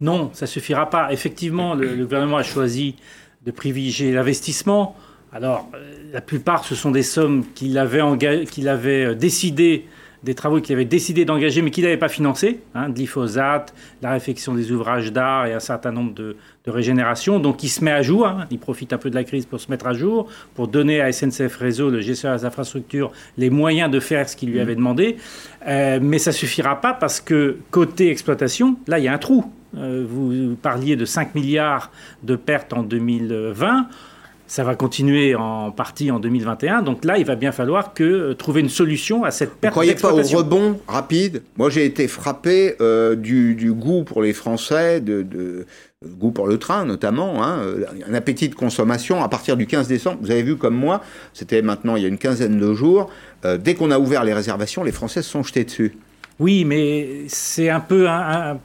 Non, 0.00 0.30
ça 0.34 0.46
suffira 0.46 0.90
pas. 0.90 1.12
Effectivement, 1.12 1.74
le, 1.74 1.96
gouvernement 1.96 2.36
a 2.36 2.42
choisi 2.42 2.96
de 3.44 3.50
privilégier 3.50 4.12
l'investissement. 4.12 4.96
Alors, 5.32 5.68
euh, 5.74 5.94
la 6.12 6.20
plupart, 6.20 6.64
ce 6.64 6.74
sont 6.74 6.90
des 6.90 7.02
sommes 7.02 7.44
qu'il 7.54 7.78
avait, 7.78 8.00
avait 8.00 9.04
euh, 9.04 9.14
décidé, 9.14 9.86
des 10.26 10.34
travaux 10.34 10.60
qu'il 10.60 10.74
avait 10.74 10.84
décidé 10.84 11.24
d'engager, 11.24 11.62
mais 11.62 11.70
qu'il 11.70 11.84
n'avait 11.84 11.96
pas 11.96 12.08
financés. 12.08 12.58
Hein, 12.74 12.90
glyphosate, 12.90 13.72
la 14.02 14.10
réfection 14.10 14.54
des 14.54 14.72
ouvrages 14.72 15.12
d'art 15.12 15.46
et 15.46 15.52
un 15.54 15.60
certain 15.60 15.92
nombre 15.92 16.14
de, 16.14 16.36
de 16.64 16.70
régénérations. 16.70 17.38
Donc, 17.38 17.62
il 17.62 17.68
se 17.68 17.84
met 17.84 17.92
à 17.92 18.02
jour. 18.02 18.26
hein. 18.26 18.46
il 18.50 18.58
profite 18.58 18.92
un 18.92 18.98
peu 18.98 19.08
de 19.08 19.14
la 19.14 19.22
crise 19.22 19.46
pour 19.46 19.60
se 19.60 19.70
mettre 19.70 19.86
à 19.86 19.94
jour, 19.94 20.28
pour 20.56 20.66
donner 20.66 21.00
à 21.00 21.12
SNCF 21.12 21.56
Réseau, 21.56 21.90
le 21.90 22.00
gestionnaire 22.00 22.36
des 22.36 22.44
infrastructures, 22.44 23.12
les 23.38 23.50
moyens 23.50 23.88
de 23.88 24.00
faire 24.00 24.28
ce 24.28 24.34
qu'il 24.34 24.50
lui 24.50 24.58
avait 24.58 24.74
demandé. 24.74 25.16
Euh, 25.68 26.00
mais 26.02 26.18
ça 26.18 26.32
suffira 26.32 26.80
pas 26.80 26.92
parce 26.92 27.20
que 27.20 27.58
côté 27.70 28.10
exploitation, 28.10 28.76
là, 28.88 28.98
il 28.98 29.04
y 29.04 29.08
a 29.08 29.12
un 29.12 29.18
trou. 29.18 29.44
Euh, 29.76 30.04
vous, 30.08 30.48
vous 30.48 30.56
parliez 30.56 30.96
de 30.96 31.04
5 31.04 31.36
milliards 31.36 31.92
de 32.24 32.34
pertes 32.34 32.72
en 32.72 32.82
2020. 32.82 33.86
Ça 34.48 34.62
va 34.62 34.74
continuer 34.76 35.34
en 35.34 35.72
partie 35.72 36.10
en 36.10 36.20
2021. 36.20 36.82
Donc 36.82 37.04
là, 37.04 37.18
il 37.18 37.24
va 37.24 37.34
bien 37.34 37.50
falloir 37.50 37.94
que 37.94 38.04
euh, 38.04 38.34
trouver 38.34 38.60
une 38.60 38.68
solution 38.68 39.24
à 39.24 39.30
cette 39.32 39.50
Vous 39.50 39.56
perte 39.60 39.72
croyez 39.72 39.94
pas 39.94 40.12
au 40.12 40.22
rebond 40.22 40.78
rapide? 40.86 41.42
Moi, 41.56 41.68
j'ai 41.68 41.84
été 41.84 42.06
frappé 42.06 42.76
euh, 42.80 43.16
du, 43.16 43.54
du 43.56 43.72
goût 43.72 44.04
pour 44.04 44.22
les 44.22 44.32
Français, 44.32 45.00
de, 45.00 45.66
goût 46.04 46.30
pour 46.30 46.46
le 46.46 46.58
train 46.58 46.84
notamment, 46.84 47.42
hein, 47.42 47.58
euh, 47.58 47.84
un 48.08 48.14
appétit 48.14 48.48
de 48.48 48.54
consommation 48.54 49.22
à 49.24 49.28
partir 49.28 49.56
du 49.56 49.66
15 49.66 49.88
décembre. 49.88 50.18
Vous 50.20 50.30
avez 50.30 50.42
vu 50.44 50.56
comme 50.56 50.76
moi, 50.76 51.02
c'était 51.32 51.62
maintenant 51.62 51.96
il 51.96 52.02
y 52.02 52.04
a 52.04 52.08
une 52.08 52.18
quinzaine 52.18 52.58
de 52.60 52.72
jours, 52.74 53.10
euh, 53.44 53.58
dès 53.58 53.74
qu'on 53.74 53.90
a 53.90 53.98
ouvert 53.98 54.22
les 54.22 54.32
réservations, 54.34 54.84
les 54.84 54.92
Français 54.92 55.22
se 55.22 55.30
sont 55.30 55.42
jetés 55.42 55.64
dessus. 55.64 55.96
Oui, 56.38 56.64
mais 56.64 57.22
c'est 57.28 57.70
un 57.70 57.80
peu 57.80 58.08
un, 58.08 58.52
un- 58.52 58.58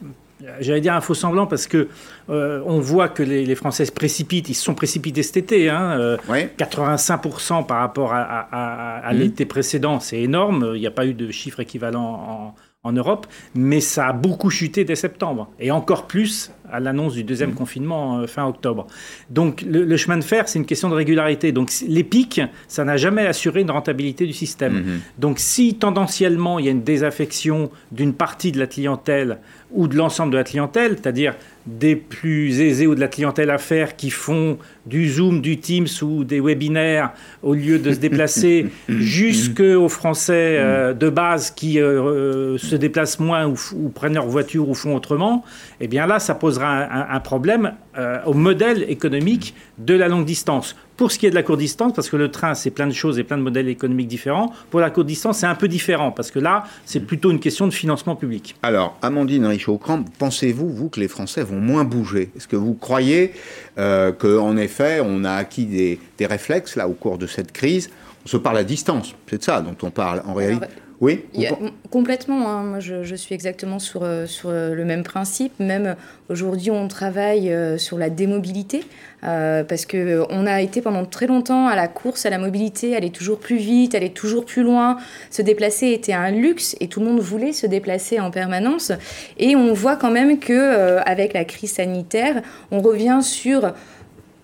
j'allais 0.60 0.82
dire 0.82 0.93
un 0.93 1.01
faux 1.01 1.13
semblant 1.13 1.47
parce 1.47 1.67
que 1.67 1.88
euh, 2.30 2.62
on 2.65 2.80
voit 2.80 3.10
que 3.10 3.23
les, 3.23 3.45
les 3.45 3.56
Français 3.56 3.86
se 3.86 3.91
précipitent. 3.91 4.49
Ils 4.49 4.54
se 4.56 4.63
sont 4.63 4.75
précipités 4.75 5.23
cet 5.23 5.38
été. 5.38 5.69
Hein, 5.69 5.97
euh, 5.99 6.17
85% 6.58 7.65
par 7.65 7.80
rapport 7.80 8.13
à, 8.13 8.21
à- 8.21 8.47
à- 8.51 9.08
à 9.08 9.13
Mhm. 9.13 9.19
l'été 9.19 9.45
précédent, 9.45 9.99
c'est 9.99 10.21
énorme. 10.21 10.71
Il 10.75 10.80
n'y 10.82 10.88
a 10.88 10.91
pas 10.91 11.06
eu 11.06 11.13
de 11.13 11.32
chiffre 11.32 11.60
équivalent 11.60 12.04
en, 12.04 12.56
en 12.84 12.91
Europe, 12.93 13.27
mais 13.54 13.80
ça 13.80 14.08
a 14.08 14.13
beaucoup 14.13 14.49
chuté 14.49 14.84
dès 14.86 14.95
septembre 14.95 15.49
et 15.60 15.69
encore 15.69 16.08
plus 16.08 16.51
à 16.73 16.80
l'annonce 16.80 17.13
du 17.13 17.23
deuxième 17.23 17.54
confinement 17.54 18.19
euh, 18.19 18.27
fin 18.27 18.45
octobre. 18.47 18.88
Donc 19.30 19.62
le, 19.62 19.84
le 19.84 19.97
chemin 19.97 20.17
de 20.17 20.23
fer, 20.23 20.47
c'est 20.47 20.58
une 20.58 20.65
question 20.65 20.89
de 20.89 20.95
régularité. 20.95 21.51
Donc 21.51 21.69
les 21.88 22.04
pics, 22.04 22.41
ça 22.67 22.84
n'a 22.86 22.97
jamais 22.97 23.27
assuré 23.27 23.62
une 23.62 23.69
rentabilité 23.71 24.25
du 24.25 24.34
système. 24.34 24.99
Donc 25.19 25.38
si 25.38 25.75
tendanciellement 25.75 26.58
il 26.60 26.65
y 26.65 26.69
a 26.69 26.71
une 26.71 26.82
désaffection 26.84 27.69
d'une 27.91 28.13
partie 28.13 28.51
de 28.51 28.58
la 28.60 28.67
clientèle 28.67 29.39
ou 29.73 29.88
de 29.88 29.95
l'ensemble 29.95 30.31
de 30.34 30.38
la 30.38 30.43
clientèle, 30.43 30.97
c'est-à-dire 31.01 31.36
des 31.65 31.95
plus 31.95 32.60
aisés 32.60 32.88
ou 32.88 32.95
de 32.95 32.99
la 32.99 33.07
clientèle 33.07 33.49
affaires 33.51 33.95
qui 33.95 34.10
font 34.10 34.57
du 34.86 35.07
Zoom, 35.10 35.41
du 35.41 35.57
Teams 35.60 35.88
ou 36.01 36.23
des 36.23 36.39
webinaires 36.41 37.12
au 37.43 37.53
lieu 37.53 37.77
de 37.77 37.93
se 37.93 37.99
déplacer 37.99 38.67
jusqu'aux 38.89 39.88
Français 39.89 40.57
euh, 40.60 40.93
de 40.93 41.10
base 41.10 41.51
qui 41.51 41.79
euh, 41.79 42.01
euh, 42.01 42.57
se 42.57 42.75
déplacent 42.75 43.19
moins 43.19 43.45
ou, 43.47 43.89
prennent 43.89 44.15
leur 44.15 44.25
voiture 44.27 44.67
ou 44.69 44.73
font 44.73 44.95
autrement, 44.95 45.43
eh 45.79 45.88
bien 45.88 46.07
là, 46.07 46.19
ça 46.19 46.34
posera 46.36 46.67
un, 46.67 47.01
un- 47.01 47.07
un 47.15 47.19
problème 47.19 47.73
euh, 47.97 48.17
au 48.25 48.34
modèle 48.34 48.86
économique 48.89 49.53
de 49.77 49.93
la 49.93 50.07
longue 50.07 50.25
distance. 50.25 50.75
Pour 51.01 51.11
ce 51.11 51.17
qui 51.17 51.25
est 51.25 51.31
de 51.31 51.35
la 51.35 51.41
courte 51.41 51.57
distance, 51.57 51.93
parce 51.93 52.11
que 52.11 52.15
le 52.15 52.29
train, 52.29 52.53
c'est 52.53 52.69
plein 52.69 52.85
de 52.85 52.93
choses 52.93 53.17
et 53.17 53.23
plein 53.23 53.35
de 53.35 53.41
modèles 53.41 53.67
économiques 53.69 54.07
différents, 54.07 54.53
pour 54.69 54.79
la 54.79 54.91
courte 54.91 55.07
distance, 55.07 55.39
c'est 55.39 55.47
un 55.47 55.55
peu 55.55 55.67
différent, 55.67 56.11
parce 56.11 56.29
que 56.29 56.37
là, 56.37 56.63
c'est 56.85 56.99
plutôt 56.99 57.31
une 57.31 57.39
question 57.39 57.65
de 57.65 57.73
financement 57.73 58.15
public. 58.15 58.55
Alors, 58.61 58.95
Amandine 59.01 59.47
Richaud-Cramp, 59.47 60.05
pensez-vous, 60.19 60.69
vous, 60.69 60.89
que 60.89 60.99
les 60.99 61.07
Français 61.07 61.41
vont 61.41 61.59
moins 61.59 61.85
bouger? 61.85 62.29
Est-ce 62.37 62.47
que 62.47 62.55
vous 62.55 62.75
croyez 62.75 63.33
euh, 63.79 64.11
qu'en 64.11 64.55
effet, 64.57 65.01
on 65.03 65.23
a 65.23 65.31
acquis 65.31 65.65
des, 65.65 65.99
des 66.19 66.27
réflexes, 66.27 66.75
là, 66.75 66.87
au 66.87 66.93
cours 66.93 67.17
de 67.17 67.25
cette 67.25 67.51
crise? 67.51 67.89
On 68.23 68.29
se 68.29 68.37
parle 68.37 68.59
à 68.59 68.63
distance, 68.63 69.15
c'est 69.27 69.39
de 69.39 69.43
ça 69.43 69.59
dont 69.61 69.75
on 69.81 69.89
parle 69.89 70.21
en 70.27 70.35
réalité 70.35 70.67
Oui 71.01 71.23
a- 71.47 71.57
Complètement. 71.89 72.47
hein. 72.47 72.63
Moi, 72.63 72.79
je, 72.79 73.03
je 73.03 73.15
suis 73.15 73.33
exactement 73.35 73.79
sur, 73.79 74.03
euh, 74.03 74.27
sur 74.27 74.49
euh, 74.49 74.75
le 74.75 74.85
même 74.85 75.01
principe. 75.03 75.51
Même 75.59 75.87
euh, 75.87 75.93
aujourd'hui, 76.29 76.69
on 76.71 76.87
travaille 76.87 77.51
sur 77.77 77.97
la 77.97 78.09
démobilité 78.11 78.83
euh, 79.23 79.63
parce 79.63 79.85
que 79.87 79.97
euh, 79.97 80.25
on 80.29 80.45
a 80.45 80.61
été 80.61 80.79
pendant 80.81 81.03
très 81.05 81.25
longtemps 81.27 81.67
à 81.67 81.75
la 81.75 81.87
course 81.87 82.25
à 82.25 82.29
la 82.29 82.37
mobilité, 82.37 82.95
aller 82.95 83.09
toujours 83.09 83.39
plus 83.39 83.57
vite, 83.57 83.95
aller 83.95 84.11
toujours 84.11 84.45
plus 84.45 84.61
loin. 84.63 84.97
Se 85.31 85.41
déplacer 85.41 85.87
était 85.87 86.13
un 86.13 86.29
luxe 86.31 86.75
et 86.79 86.87
tout 86.87 86.99
le 86.99 87.07
monde 87.07 87.19
voulait 87.19 87.51
se 87.53 87.65
déplacer 87.67 88.19
en 88.19 88.29
permanence. 88.31 88.91
Et 89.37 89.55
on 89.55 89.73
voit 89.73 89.95
quand 89.95 90.11
même 90.11 90.37
que 90.39 90.53
euh, 90.53 91.01
avec 91.01 91.33
la 91.33 91.45
crise 91.45 91.73
sanitaire, 91.73 92.41
on 92.69 92.79
revient 92.79 93.19
sur 93.23 93.73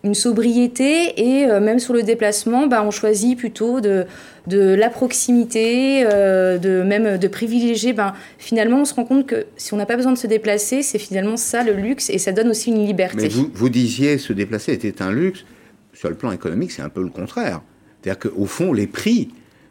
une 0.04 0.14
sobriété 0.14 1.20
et 1.20 1.46
euh, 1.46 1.60
même 1.60 1.80
sur 1.80 1.94
le 1.94 2.04
déplacement, 2.04 2.68
bah, 2.68 2.84
on 2.86 2.92
choisit 2.92 3.38
plutôt 3.38 3.82
de, 3.82 4.06
la 4.48 4.90
proximité, 4.90 6.06
euh, 6.06 6.58
de 6.58 6.84
même 6.84 7.18
de 7.18 7.28
privilégier. 7.28 7.94
Ben, 7.94 8.14
finalement, 8.38 8.82
on 8.82 8.86
se 8.86 8.94
rend 8.94 9.06
compte 9.06 9.26
que 9.26 9.46
si 9.58 9.74
on 9.74 9.78
n'a 9.78 9.86
pas 9.86 9.96
besoin 9.96 10.14
de 10.14 10.18
se 10.18 10.28
déplacer, 10.28 10.82
c'est 10.82 11.00
finalement 11.00 11.38
ça 11.38 11.64
le 11.64 11.74
luxe 11.74 12.10
et 12.10 12.18
ça 12.18 12.32
donne 12.32 12.50
aussi 12.50 12.70
une 12.70 12.86
liberté. 12.86 13.18
Mais 13.24 13.28
vous, 13.28 13.50
vous 13.54 13.70
disiez 13.70 14.18
se 14.18 14.34
déplacer 14.34 14.74
était 14.74 15.02
un 15.02 15.12
luxe. 15.12 15.46
Sur 15.94 16.10
le 16.10 16.16
plan 16.16 16.32
économique, 16.32 16.72
c'est 16.72 16.84
un 16.84 16.90
peu 16.90 17.02
le 17.02 17.10
contraire. 17.10 17.62
C'est-à-dire 18.02 18.32
qu'au 18.32 18.46
fond, 18.46 18.72
les 18.72 18.86
prix 18.86 19.30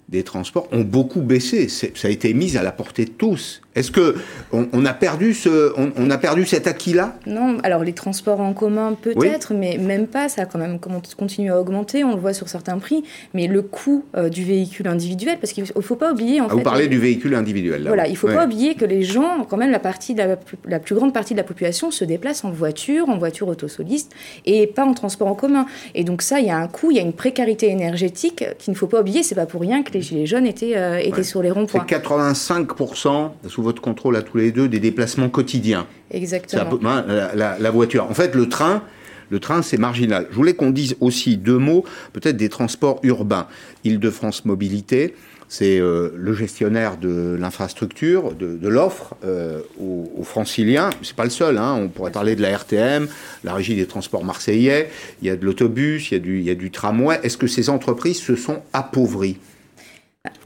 des 0.09 0.23
transports 0.23 0.69
ont 0.73 0.83
beaucoup 0.83 1.21
baissé. 1.21 1.69
Ça 1.69 1.88
a 2.05 2.11
été 2.11 2.33
mis 2.33 2.57
à 2.57 2.62
la 2.62 2.71
portée 2.71 3.05
de 3.07 3.11
tous. 3.11 3.61
Est-ce 3.75 3.90
que 3.90 4.14
on, 4.53 4.69
on 4.73 4.87
a 4.87 4.95
perdu 4.95 5.35
ce, 5.35 5.73
on, 5.77 5.90
on 5.99 6.11
a 6.11 6.16
perdu 6.16 6.47
cet 6.47 6.66
acquis-là? 6.66 7.19
Non, 7.27 7.59
alors 7.62 7.83
les 7.85 7.92
transports 7.92 8.40
en 8.40 8.55
commun 8.55 8.97
peut-être, 9.01 9.53
mais 9.53 9.77
même 9.79 10.07
pas, 10.07 10.29
ça 10.31 10.42
a 10.42 10.47
quand 10.47 10.59
même 10.59 10.79
continue 11.16 11.51
à 11.51 11.61
augmenter, 11.61 12.05
on 12.05 12.14
le 12.14 12.21
voit 12.21 12.33
sur 12.33 12.49
certains 12.49 12.79
prix, 12.79 13.03
mais 13.35 13.49
le 13.49 13.61
coût 13.62 14.05
euh, 14.16 14.29
du 14.31 14.45
véhicule 14.45 14.87
individuel, 14.88 15.38
parce 15.40 15.53
qu'il 15.53 15.64
ne 15.64 15.81
faut 15.83 15.97
pas 15.97 16.12
oublier 16.12 16.40
en 16.40 16.47
Ah, 16.47 16.49
fait... 16.51 16.55
Vous 16.55 16.62
parlez 16.62 16.85
les- 16.85 16.88
du 16.88 16.99
véhicule 16.99 17.35
individuel. 17.35 17.83
là. 17.83 17.90
Voilà, 17.90 18.07
il 18.09 18.16
faut 18.16 18.29
Ouais. 18.29 18.35
pas 18.35 18.47
oublier 18.47 18.77
que 18.77 18.85
les 18.87 19.03
gens, 19.03 19.45
quand 19.49 19.57
même, 19.59 19.71
la, 19.73 19.79
partie 19.81 20.14
de 20.14 20.19
la, 20.21 20.37
plus- 20.37 20.57
la 20.66 20.79
plus 20.79 20.95
grande 20.95 21.12
partie 21.12 21.35
de 21.35 21.38
la 21.38 21.45
population 21.45 21.90
se 21.90 22.05
déplace 22.05 22.45
en 22.45 22.51
voiture, 22.51 23.09
en 23.11 23.19
voiture 23.19 23.49
autosoliste, 23.49 24.12
et 24.47 24.66
pas 24.69 24.85
en 24.87 24.95
transport 24.95 25.29
en 25.29 25.35
commun. 25.35 25.66
Et 25.95 26.05
donc 26.05 26.23
ça, 26.23 26.40
il 26.40 26.47
y 26.47 26.51
a 26.51 26.57
un 26.57 26.69
coût, 26.69 26.92
il 26.92 26.97
y 26.97 27.01
a 27.01 27.03
une 27.03 27.12
précarité 27.12 27.69
énergétique 27.69 28.45
qu'il 28.59 28.73
ne 28.73 28.77
faut 28.79 28.87
pas 28.87 29.01
oublier. 29.03 29.23
C'est 29.23 29.35
pas 29.35 29.47
pour 29.47 29.61
rien 29.61 29.83
que 29.83 29.90
les 29.97 30.03
gilets 30.03 30.27
jaunes 30.27 30.47
étaient, 30.47 30.77
euh, 30.77 30.99
étaient 30.99 31.17
Ouais. 31.19 31.23
sur 31.25 31.43
les 31.43 31.51
ronds-points. 31.51 31.85
85% 31.85 33.33
sous 33.49 33.63
votre 33.63 33.81
contrôle 33.83 34.17
à 34.17 34.23
tous 34.23 34.37
les 34.39 34.53
deux 34.53 34.69
des 34.69 34.79
déplacements 34.81 35.29
quotidiens. 35.29 35.87
Exactement. 36.11 36.65
peu- 36.77 36.87
hein, 36.87 37.05
la, 37.09 37.35
la- 37.35 37.59
la 37.59 37.71
voiture. 37.71 38.05
En 38.11 38.15
fait, 38.15 38.35
le 38.35 38.49
train, 38.49 38.83
le 39.31 39.41
train, 39.41 39.63
c'est 39.63 39.79
marginal. 39.79 40.27
Je 40.31 40.37
voulais 40.37 40.55
qu'on 40.55 40.71
dise 40.71 40.97
aussi 41.01 41.37
deux 41.37 41.59
mots, 41.59 41.85
peut-être 42.13 42.37
des 42.37 42.49
transports 42.49 43.01
urbains. 43.03 43.47
Île-de-France 43.85 44.45
Mobilité, 44.45 45.15
c'est 45.49 45.79
euh, 45.81 46.11
le 46.17 46.33
gestionnaire 46.33 46.97
de 46.97 47.37
l'infrastructure, 47.39 48.35
de, 48.35 48.57
de 48.57 48.69
l'offre 48.69 49.15
euh, 49.25 49.61
aux, 49.81 50.11
aux 50.19 50.25
franciliens. 50.25 50.91
C'est 51.03 51.15
pas 51.17 51.25
le 51.25 51.31
seul. 51.31 51.57
hein. 51.59 51.77
On 51.81 51.89
pourrait 51.89 52.11
parler 52.11 52.35
de 52.37 52.43
la 52.43 52.51
RTM, 52.51 53.07
la 53.45 53.55
régie 53.55 53.75
des 53.77 53.87
transports 53.87 54.25
marseillais. 54.25 54.89
Il 55.23 55.29
y 55.29 55.31
a 55.31 55.37
de 55.37 55.45
l'autobus, 55.45 56.11
il 56.13 56.43
y 56.43 56.51
a 56.51 56.55
du 56.55 56.71
tramway. 56.71 57.19
Est-ce 57.23 57.37
que 57.37 57.47
ces 57.47 57.69
entreprises 57.69 58.21
se 58.21 58.35
sont 58.37 58.61
appauvries? 58.73 59.39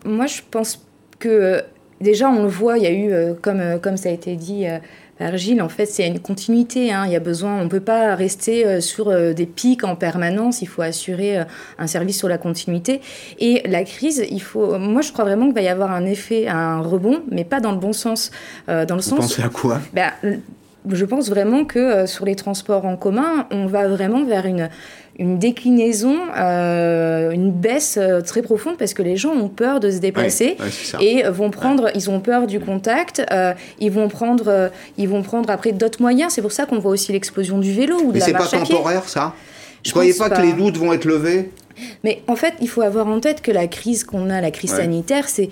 Moi, 0.05 0.27
je 0.27 0.41
pense 0.51 0.85
que 1.19 1.29
euh, 1.29 1.61
déjà, 2.01 2.29
on 2.29 2.43
le 2.43 2.49
voit, 2.49 2.79
il 2.79 2.85
y 2.85 2.87
a 2.87 2.91
eu, 2.91 3.13
euh, 3.13 3.35
comme, 3.41 3.61
euh, 3.61 3.79
comme 3.79 3.97
ça 3.97 4.09
a 4.09 4.13
été 4.13 4.37
dit 4.37 4.65
par 5.19 5.37
Gilles, 5.37 5.61
en 5.61 5.69
fait, 5.69 5.85
c'est 5.87 6.07
une 6.07 6.19
continuité. 6.19 6.93
hein. 6.93 7.05
Il 7.07 7.13
y 7.13 7.17
a 7.17 7.21
besoin, 7.21 7.61
on 7.61 7.65
ne 7.65 7.69
peut 7.69 7.81
pas 7.81 8.15
rester 8.15 8.81
sur 8.81 9.15
des 9.35 9.45
pics 9.47 9.85
en 9.85 9.95
permanence. 9.95 10.63
Il 10.63 10.67
faut 10.67 10.81
assurer 10.81 11.45
un 11.79 11.87
service 11.87 12.17
sur 12.17 12.27
la 12.29 12.39
continuité. 12.39 13.03
Et 13.39 13.63
la 13.69 13.85
crise, 13.85 14.25
il 14.31 14.41
faut. 14.41 14.79
Moi, 14.79 15.03
je 15.03 15.13
crois 15.13 15.25
vraiment 15.27 15.45
qu'il 15.45 15.55
va 15.55 15.61
y 15.61 15.69
avoir 15.69 15.91
un 15.93 16.07
effet, 16.07 16.49
un 16.49 16.81
rebond, 16.81 17.21
mais 17.31 17.45
pas 17.45 17.61
dans 17.61 17.73
le 17.73 17.79
bon 17.79 17.93
sens. 17.93 18.31
Dans 18.67 18.87
le 18.89 18.95
Vous 18.95 19.01
sens. 19.01 19.19
pensez 19.19 19.43
à 19.43 19.51
quoi? 19.51 19.83
Ben, 19.93 20.11
je 20.89 21.05
pense 21.05 21.29
vraiment 21.29 21.65
que 21.65 21.79
euh, 21.79 22.07
sur 22.07 22.25
les 22.25 22.35
transports 22.37 22.87
en 22.87 22.97
commun, 22.97 23.47
on 23.51 23.67
va 23.67 23.87
vraiment 23.89 24.25
vers 24.25 24.47
une, 24.47 24.69
une 25.19 25.39
déclinaison, 25.39 26.17
euh, 26.39 27.31
une 27.31 27.51
baisse 27.53 27.99
euh, 28.01 28.21
très 28.21 28.43
profonde 28.43 28.77
parce 28.79 28.95
que 28.95 29.03
les 29.03 29.17
gens 29.17 29.33
ont 29.33 29.49
peur 29.49 29.81
de 29.81 29.91
se 29.91 29.99
déplacer 29.99 30.57
Ouais, 30.59 30.65
ouais, 30.65 30.71
c'est 30.71 30.87
ça. 30.93 30.99
et 31.01 31.23
vont 31.31 31.51
prendre, 31.51 31.91
ils 31.95 32.09
ont 32.11 32.21
peur 32.21 32.47
du 32.47 32.61
contact, 32.61 33.23
euh, 33.31 33.53
ils 33.79 33.91
vont 33.91 34.09
prendre, 34.09 34.71
ils 34.97 35.09
vont 35.09 35.23
prendre 35.23 35.51
après 35.51 35.73
d'autres 35.73 36.01
moyens. 36.01 36.33
C'est 36.35 36.43
pour 36.43 36.53
ça 36.53 36.67
qu'on 36.67 36.79
voit 36.79 36.93
aussi 36.93 37.13
l'explosion 37.13 37.59
du 37.59 37.73
vélo 37.73 37.97
ou 38.03 38.09
de 38.09 38.13
Mais 38.15 38.19
la 38.21 38.25
c'est 38.27 38.33
pas 38.33 38.39
marche 38.41 38.55
à 38.55 38.59
pied. 38.61 38.75
temporaire, 38.75 39.09
ça? 39.09 39.35
Je 39.85 39.91
croyez 39.93 40.11
pense 40.13 40.19
pas, 40.29 40.31
pas. 40.31 40.37
que 40.43 40.47
les 40.47 40.53
doutes 40.53 40.77
vont 40.79 40.93
être 40.93 41.05
levés? 41.05 41.51
Mais 42.05 42.23
en 42.27 42.37
fait, 42.37 42.55
il 42.61 42.69
faut 42.69 42.83
avoir 42.83 43.07
en 43.07 43.21
tête 43.21 43.41
que 43.41 43.51
la 43.51 43.67
crise 43.67 44.05
qu'on 44.05 44.29
a, 44.31 44.41
la 44.41 44.51
crise 44.51 44.73
sanitaire, 44.75 45.29
c'est. 45.29 45.49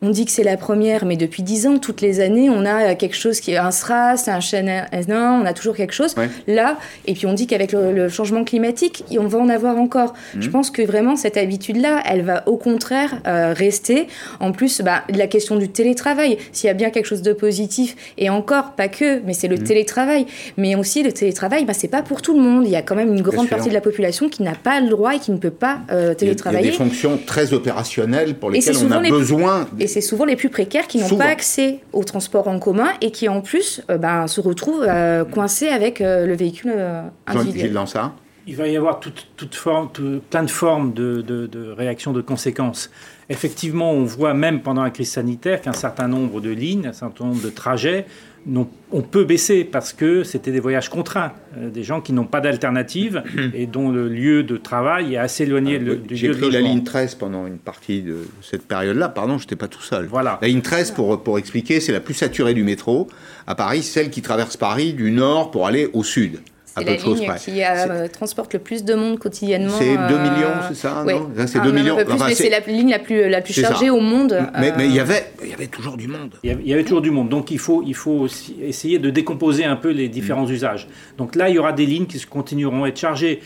On 0.00 0.10
dit 0.10 0.24
que 0.24 0.30
c'est 0.30 0.44
la 0.44 0.56
première, 0.56 1.04
mais 1.04 1.16
depuis 1.16 1.42
dix 1.42 1.66
ans, 1.66 1.78
toutes 1.78 2.00
les 2.02 2.20
années, 2.20 2.48
on 2.50 2.64
a 2.64 2.94
quelque 2.94 3.16
chose 3.16 3.40
qui 3.40 3.50
est 3.52 3.56
un 3.56 3.72
SRAS, 3.72 4.28
un 4.28 4.40
CNN, 4.40 4.86
on 5.42 5.44
a 5.44 5.52
toujours 5.52 5.74
quelque 5.74 5.92
chose. 5.92 6.14
Là, 6.46 6.76
et 7.06 7.14
puis 7.14 7.26
on 7.26 7.32
dit 7.32 7.48
qu'avec 7.48 7.72
le, 7.72 7.92
le 7.92 8.08
changement 8.08 8.44
climatique, 8.44 9.04
on 9.18 9.26
va 9.26 9.40
en 9.40 9.48
avoir 9.48 9.76
encore. 9.76 10.14
Mhm. 10.36 10.42
Je 10.42 10.50
pense 10.50 10.70
que 10.70 10.82
vraiment, 10.82 11.16
cette 11.16 11.36
habitude-là, 11.36 12.00
elle 12.06 12.22
va 12.22 12.44
au 12.46 12.56
contraire 12.56 13.20
euh, 13.26 13.52
rester. 13.56 14.06
En 14.38 14.52
plus, 14.52 14.82
bah, 14.82 15.02
la 15.12 15.26
question 15.26 15.56
du 15.56 15.68
télétravail, 15.68 16.38
s'il 16.52 16.68
y 16.68 16.70
a 16.70 16.74
bien 16.74 16.90
quelque 16.90 17.06
chose 17.06 17.22
de 17.22 17.32
positif, 17.32 17.96
et 18.18 18.30
encore, 18.30 18.72
pas 18.76 18.86
que, 18.86 19.20
mais 19.26 19.32
c'est 19.32 19.48
le 19.48 19.56
Mhm. 19.56 19.64
télétravail. 19.64 20.26
Mais 20.56 20.76
aussi, 20.76 21.02
le 21.02 21.10
télétravail, 21.10 21.64
bah, 21.64 21.72
c'est 21.74 21.88
pas 21.88 22.02
pour 22.02 22.22
tout 22.22 22.34
le 22.36 22.40
monde. 22.40 22.64
Il 22.66 22.70
y 22.70 22.76
a 22.76 22.82
quand 22.82 22.94
même 22.94 23.12
une 23.12 23.22
grande 23.22 23.48
partie 23.48 23.68
de 23.68 23.74
la 23.74 23.80
population 23.80 24.28
qui 24.28 24.44
n'a 24.44 24.54
pas 24.54 24.80
le 24.80 24.88
droit 24.90 25.16
et 25.16 25.18
qui 25.18 25.32
ne 25.32 25.38
peut 25.38 25.50
pas 25.50 25.78
euh, 25.90 25.96
Il 25.96 25.96
y 25.96 25.98
a- 25.98 26.02
il 26.02 26.06
y 26.06 26.10
a 26.10 26.14
télétravailler. 26.14 26.70
des 26.70 26.76
fonctions 26.76 27.18
très 27.26 27.52
opérationnelles 27.52 28.36
pour 28.36 28.50
lesquelles 28.50 28.76
on 28.86 28.92
a 28.92 29.00
les- 29.02 29.10
besoin. 29.10 29.66
Et 29.80 29.87
c'est 29.88 30.00
souvent 30.00 30.24
les 30.24 30.36
plus 30.36 30.48
précaires 30.50 30.86
qui 30.86 30.98
n'ont 30.98 31.16
pas 31.16 31.24
accès 31.26 31.80
au 31.92 32.04
transport 32.04 32.46
en 32.48 32.58
commun 32.58 32.88
et 33.00 33.10
qui 33.10 33.28
en 33.28 33.40
plus 33.40 33.82
euh, 33.90 33.98
ben, 33.98 34.26
se 34.26 34.40
retrouvent 34.40 34.84
euh, 34.86 35.24
coincés 35.24 35.68
avec 35.68 36.00
euh, 36.00 36.26
le 36.26 36.34
véhicule 36.36 36.72
individuel. 37.26 37.76
ça 37.86 38.14
Il 38.46 38.56
va 38.56 38.68
y 38.68 38.76
avoir 38.76 39.00
toute, 39.00 39.28
toute 39.36 39.54
forme, 39.54 39.90
tout- 39.92 40.20
plein 40.30 40.42
de 40.44 40.50
formes 40.50 40.92
de, 40.94 41.20
de, 41.22 41.46
de 41.46 41.70
réactions, 41.70 42.12
de 42.12 42.20
conséquences. 42.22 42.90
Effectivement, 43.28 43.92
on 43.92 44.04
voit 44.04 44.32
même 44.32 44.62
pendant 44.62 44.82
la 44.82 44.90
crise 44.90 45.10
sanitaire 45.10 45.60
qu'un 45.60 45.74
certain 45.74 46.08
nombre 46.08 46.40
de 46.40 46.50
lignes, 46.50 46.86
un 46.86 46.92
certain 46.94 47.24
nombre 47.26 47.42
de 47.42 47.50
trajets, 47.50 48.06
on 48.90 49.02
peut 49.02 49.24
baisser 49.24 49.64
parce 49.64 49.92
que 49.92 50.22
c'était 50.24 50.50
des 50.52 50.60
voyages 50.60 50.88
contraints, 50.88 51.32
euh, 51.56 51.68
des 51.70 51.82
gens 51.82 52.00
qui 52.00 52.12
n'ont 52.12 52.24
pas 52.24 52.40
d'alternative 52.40 53.22
et 53.54 53.66
dont 53.66 53.90
le 53.90 54.08
lieu 54.08 54.42
de 54.42 54.56
travail 54.56 55.14
est 55.14 55.18
assez 55.18 55.42
éloigné 55.44 55.78
le- 55.78 55.96
du 55.96 56.16
J'ai 56.16 56.28
lieu 56.28 56.34
de 56.34 56.38
pris 56.40 56.50
la 56.50 56.60
ligne 56.60 56.82
13 56.84 57.14
pendant 57.16 57.46
une 57.46 57.58
partie 57.58 58.00
de 58.02 58.16
cette 58.40 58.66
période-là. 58.66 59.08
Pardon, 59.10 59.36
je 59.38 59.44
n'étais 59.44 59.56
pas 59.56 59.68
tout 59.68 59.82
seul. 59.82 60.06
Voilà. 60.06 60.38
La 60.40 60.48
ligne 60.48 60.62
13, 60.62 60.92
pour, 60.92 61.22
pour 61.22 61.38
expliquer, 61.38 61.80
c'est 61.80 61.92
la 61.92 62.00
plus 62.00 62.14
saturée 62.14 62.54
du 62.54 62.64
métro. 62.64 63.08
À 63.46 63.54
Paris, 63.54 63.82
celle 63.82 64.10
qui 64.10 64.22
traverse 64.22 64.56
Paris 64.56 64.92
du 64.94 65.10
nord 65.10 65.50
pour 65.50 65.66
aller 65.66 65.90
au 65.92 66.02
sud. 66.04 66.40
À 66.78 66.80
C'est 66.80 66.84
la 67.08 67.14
ligne 67.14 67.26
près. 67.26 67.38
qui 67.38 67.62
euh, 67.62 68.08
transporte 68.08 68.52
le 68.54 68.58
plus 68.60 68.84
de 68.84 68.94
monde 68.94 69.18
quotidiennement. 69.18 69.72
C'est 69.78 69.96
2 69.96 69.98
euh, 69.98 70.22
millions, 70.22 70.48
c'est 70.68 70.74
ça, 70.76 71.02
ouais. 71.04 71.14
non? 71.14 71.30
Ça, 71.36 71.46
c'est 71.46 71.58
Ah, 71.58 71.64
2 71.64 71.72
même 71.72 71.82
millions. 71.82 71.96
Enfin, 72.10 72.26
c'est- 72.32 72.48
la 72.48 72.60
ligne 72.60 72.90
la 72.90 72.98
plus, 72.98 73.28
la 73.28 73.40
plus 73.40 73.52
C'est 73.54 73.62
ça. 73.62 73.68
chargée 73.68 73.90
au 73.90 74.00
monde. 74.00 74.38
Mais, 74.58 74.72
mais 74.76 74.86
il 74.86 74.94
y 74.94 74.98
euh, 74.98 75.02
avait, 75.02 75.26
il 75.42 75.50
y 75.50 75.54
avait 75.54 75.66
toujours 75.66 75.96
du 75.96 76.08
monde. 76.08 76.30
Il 76.42 76.50
y 76.50 76.52
avait- 76.52 76.62
il 76.62 76.68
y 76.68 76.72
avait 76.74 76.84
toujours 76.84 77.02
du 77.02 77.10
monde. 77.10 77.28
Donc 77.28 77.50
il 77.50 77.58
faut, 77.58 77.82
il 77.86 77.94
faut 77.94 78.12
aussi 78.12 78.56
essayer 78.62 78.98
de 78.98 79.10
décomposer 79.10 79.64
un 79.64 79.76
peu 79.76 79.90
les 79.90 80.08
différents 80.08 80.46
Mm. 80.46 80.52
usages. 80.52 80.88
Donc 81.18 81.34
là, 81.36 81.48
il 81.48 81.54
y 81.54 81.58
aura 81.58 81.72
des 81.72 81.86
lignes 81.86 82.06
qui 82.06 82.18
continueront 82.24 82.84
à 82.84 82.88
être 82.88 82.98
chargées. 82.98 83.40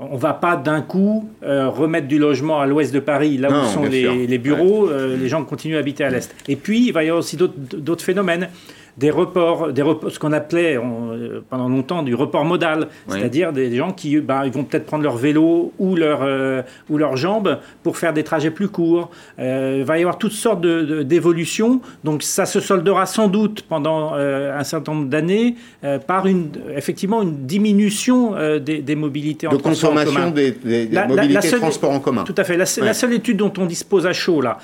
On 0.00 0.14
ne 0.14 0.20
va 0.20 0.32
pas 0.32 0.54
d'un 0.56 0.80
coup 0.80 1.28
euh, 1.42 1.68
remettre 1.68 2.06
du 2.06 2.18
logement 2.18 2.60
à 2.60 2.66
l'ouest 2.66 2.94
de 2.94 3.00
Paris, 3.00 3.36
là 3.36 3.48
Non, 3.50 3.62
où 3.62 3.66
sont 3.66 3.82
les, 3.84 4.38
bureaux. 4.38 4.88
euh, 4.88 5.16
les 5.16 5.28
gens 5.28 5.42
continuent 5.44 5.74
à 5.76 5.80
habiter 5.80 6.04
à 6.04 6.10
l'est. 6.10 6.32
Et 6.46 6.54
puis, 6.54 6.86
il 6.86 6.92
va 6.92 7.02
y 7.02 7.06
avoir 7.08 7.18
aussi 7.20 7.36
d'autres 7.36 8.04
phénomènes. 8.04 8.48
Des 8.96 9.10
reports, 9.10 9.72
des 9.72 9.82
reports, 9.82 10.10
ce 10.10 10.18
qu'on 10.18 10.32
appelait 10.32 10.78
on, 10.78 11.12
euh, 11.12 11.44
pendant 11.48 11.68
longtemps 11.68 12.02
du 12.02 12.14
report 12.14 12.44
modal, 12.44 12.88
c'est-à-dire 13.08 13.52
des 13.52 13.74
gens 13.76 13.92
qui 13.92 14.18
bah, 14.20 14.42
ils 14.44 14.52
vont 14.52 14.64
peut-être 14.64 14.86
prendre 14.86 15.04
leur 15.04 15.16
vélo 15.16 15.72
ou 15.78 15.94
leur, 15.94 16.20
euh, 16.22 16.62
ou 16.90 16.98
leurs 16.98 17.16
jambes 17.16 17.58
pour 17.82 17.96
faire 17.96 18.12
des 18.12 18.24
trajets 18.24 18.50
plus 18.50 18.68
courts. 18.68 19.10
Euh, 19.38 19.76
il 19.80 19.84
va 19.84 19.98
y 19.98 20.00
avoir 20.00 20.18
toutes 20.18 20.32
sortes 20.32 20.60
de- 20.60 20.82
de- 20.82 21.02
d'évolutions. 21.02 21.80
Donc 22.04 22.22
ça 22.22 22.46
se 22.46 22.60
soldera 22.60 23.06
sans 23.06 23.28
doute 23.28 23.62
pendant 23.68 24.12
euh, 24.14 24.58
un 24.58 24.64
certain 24.64 24.92
nombre 24.94 25.08
d'années 25.08 25.54
euh, 25.84 25.98
par 25.98 26.26
une, 26.26 26.50
effectivement 26.74 27.22
une 27.22 27.46
diminution 27.46 28.34
euh, 28.34 28.58
des, 28.58 28.78
des 28.78 28.96
mobilités 28.96 29.46
en 29.46 29.52
De 29.52 29.56
transport 29.58 29.92
en 29.92 30.04
commun. 30.04 30.30
des, 30.30 30.50
des- 30.52 30.86
des 30.86 30.94
La- 30.94 31.06
mobilités 31.06 31.34
la 31.34 31.40
seule- 31.42 31.52
de 31.52 31.58
transport 31.58 31.90
en 31.92 32.00
commun. 32.00 32.24
Tout 32.24 32.34
à 32.36 32.44
fait. 32.44 32.56
La, 32.56 32.64
Ouais. 32.64 32.94
seule 32.94 33.12
étude 33.12 33.36
dont 33.36 33.52
on 33.58 33.66
dispose 33.66 34.06
à 34.06 34.12
chaud, 34.12 34.40
là, 34.40 34.58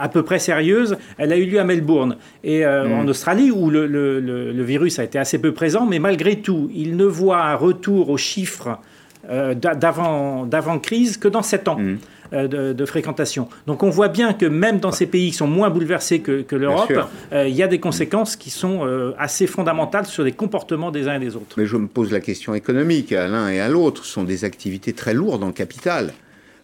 à 0.00 0.08
peu 0.08 0.22
près 0.22 0.38
sérieuse, 0.38 0.96
elle 1.18 1.32
a 1.32 1.36
eu 1.36 1.44
lieu 1.44 1.60
à 1.60 1.64
Melbourne, 1.64 2.16
et 2.42 2.64
euh, 2.64 2.88
Mm. 2.88 2.92
en 3.00 3.08
Australie, 3.08 3.50
où 3.50 3.70
le, 3.70 3.75
le- 3.84 4.20
le- 4.20 4.52
le 4.52 4.62
virus 4.64 4.98
a 4.98 5.04
été 5.04 5.18
assez 5.18 5.38
peu 5.38 5.52
présent, 5.52 5.84
mais 5.84 5.98
malgré 5.98 6.36
tout, 6.40 6.70
il 6.74 6.96
ne 6.96 7.04
voit 7.04 7.42
un 7.44 7.54
retour 7.56 8.08
aux 8.10 8.16
chiffres 8.16 8.78
euh, 9.28 9.54
d'a- 9.54 9.74
d'avant 9.74 10.46
d'avant 10.46 10.78
crise 10.78 11.16
que 11.16 11.26
dans 11.28 11.42
7 11.42 11.68
ans. 11.68 11.78
Mm. 11.78 11.96
euh, 12.32 12.48
De, 12.48 12.72
de 12.72 12.84
fréquentation. 12.86 13.48
Donc 13.68 13.84
on 13.84 13.90
voit 13.90 14.08
bien 14.08 14.32
que 14.32 14.46
même 14.46 14.80
dans 14.80 14.90
ces 14.90 15.06
pays 15.06 15.30
qui 15.30 15.36
sont 15.36 15.46
moins 15.46 15.70
bouleversés 15.70 16.18
que, 16.20 16.42
que 16.42 16.56
l'Europe, 16.56 16.92
euh, 17.32 17.46
il 17.48 17.54
y 17.54 17.62
a 17.62 17.68
des 17.68 17.78
conséquences 17.78 18.34
qui 18.34 18.50
sont 18.50 18.80
euh, 18.84 19.12
assez 19.16 19.46
fondamentales 19.46 20.06
sur 20.06 20.24
les 20.24 20.32
comportements 20.32 20.90
des 20.90 21.06
uns 21.06 21.14
et 21.14 21.20
des 21.20 21.36
autres. 21.36 21.54
Mais 21.56 21.66
je 21.66 21.76
me 21.76 21.86
pose 21.86 22.10
la 22.10 22.18
question 22.18 22.52
économique 22.54 23.12
à 23.12 23.28
l'un 23.28 23.48
et 23.48 23.60
à 23.60 23.68
l'autre. 23.68 24.04
Ce 24.04 24.10
sont 24.12 24.24
des 24.24 24.44
activités 24.44 24.92
très 24.92 25.14
lourdes 25.14 25.44
en 25.44 25.52
capital. 25.52 26.12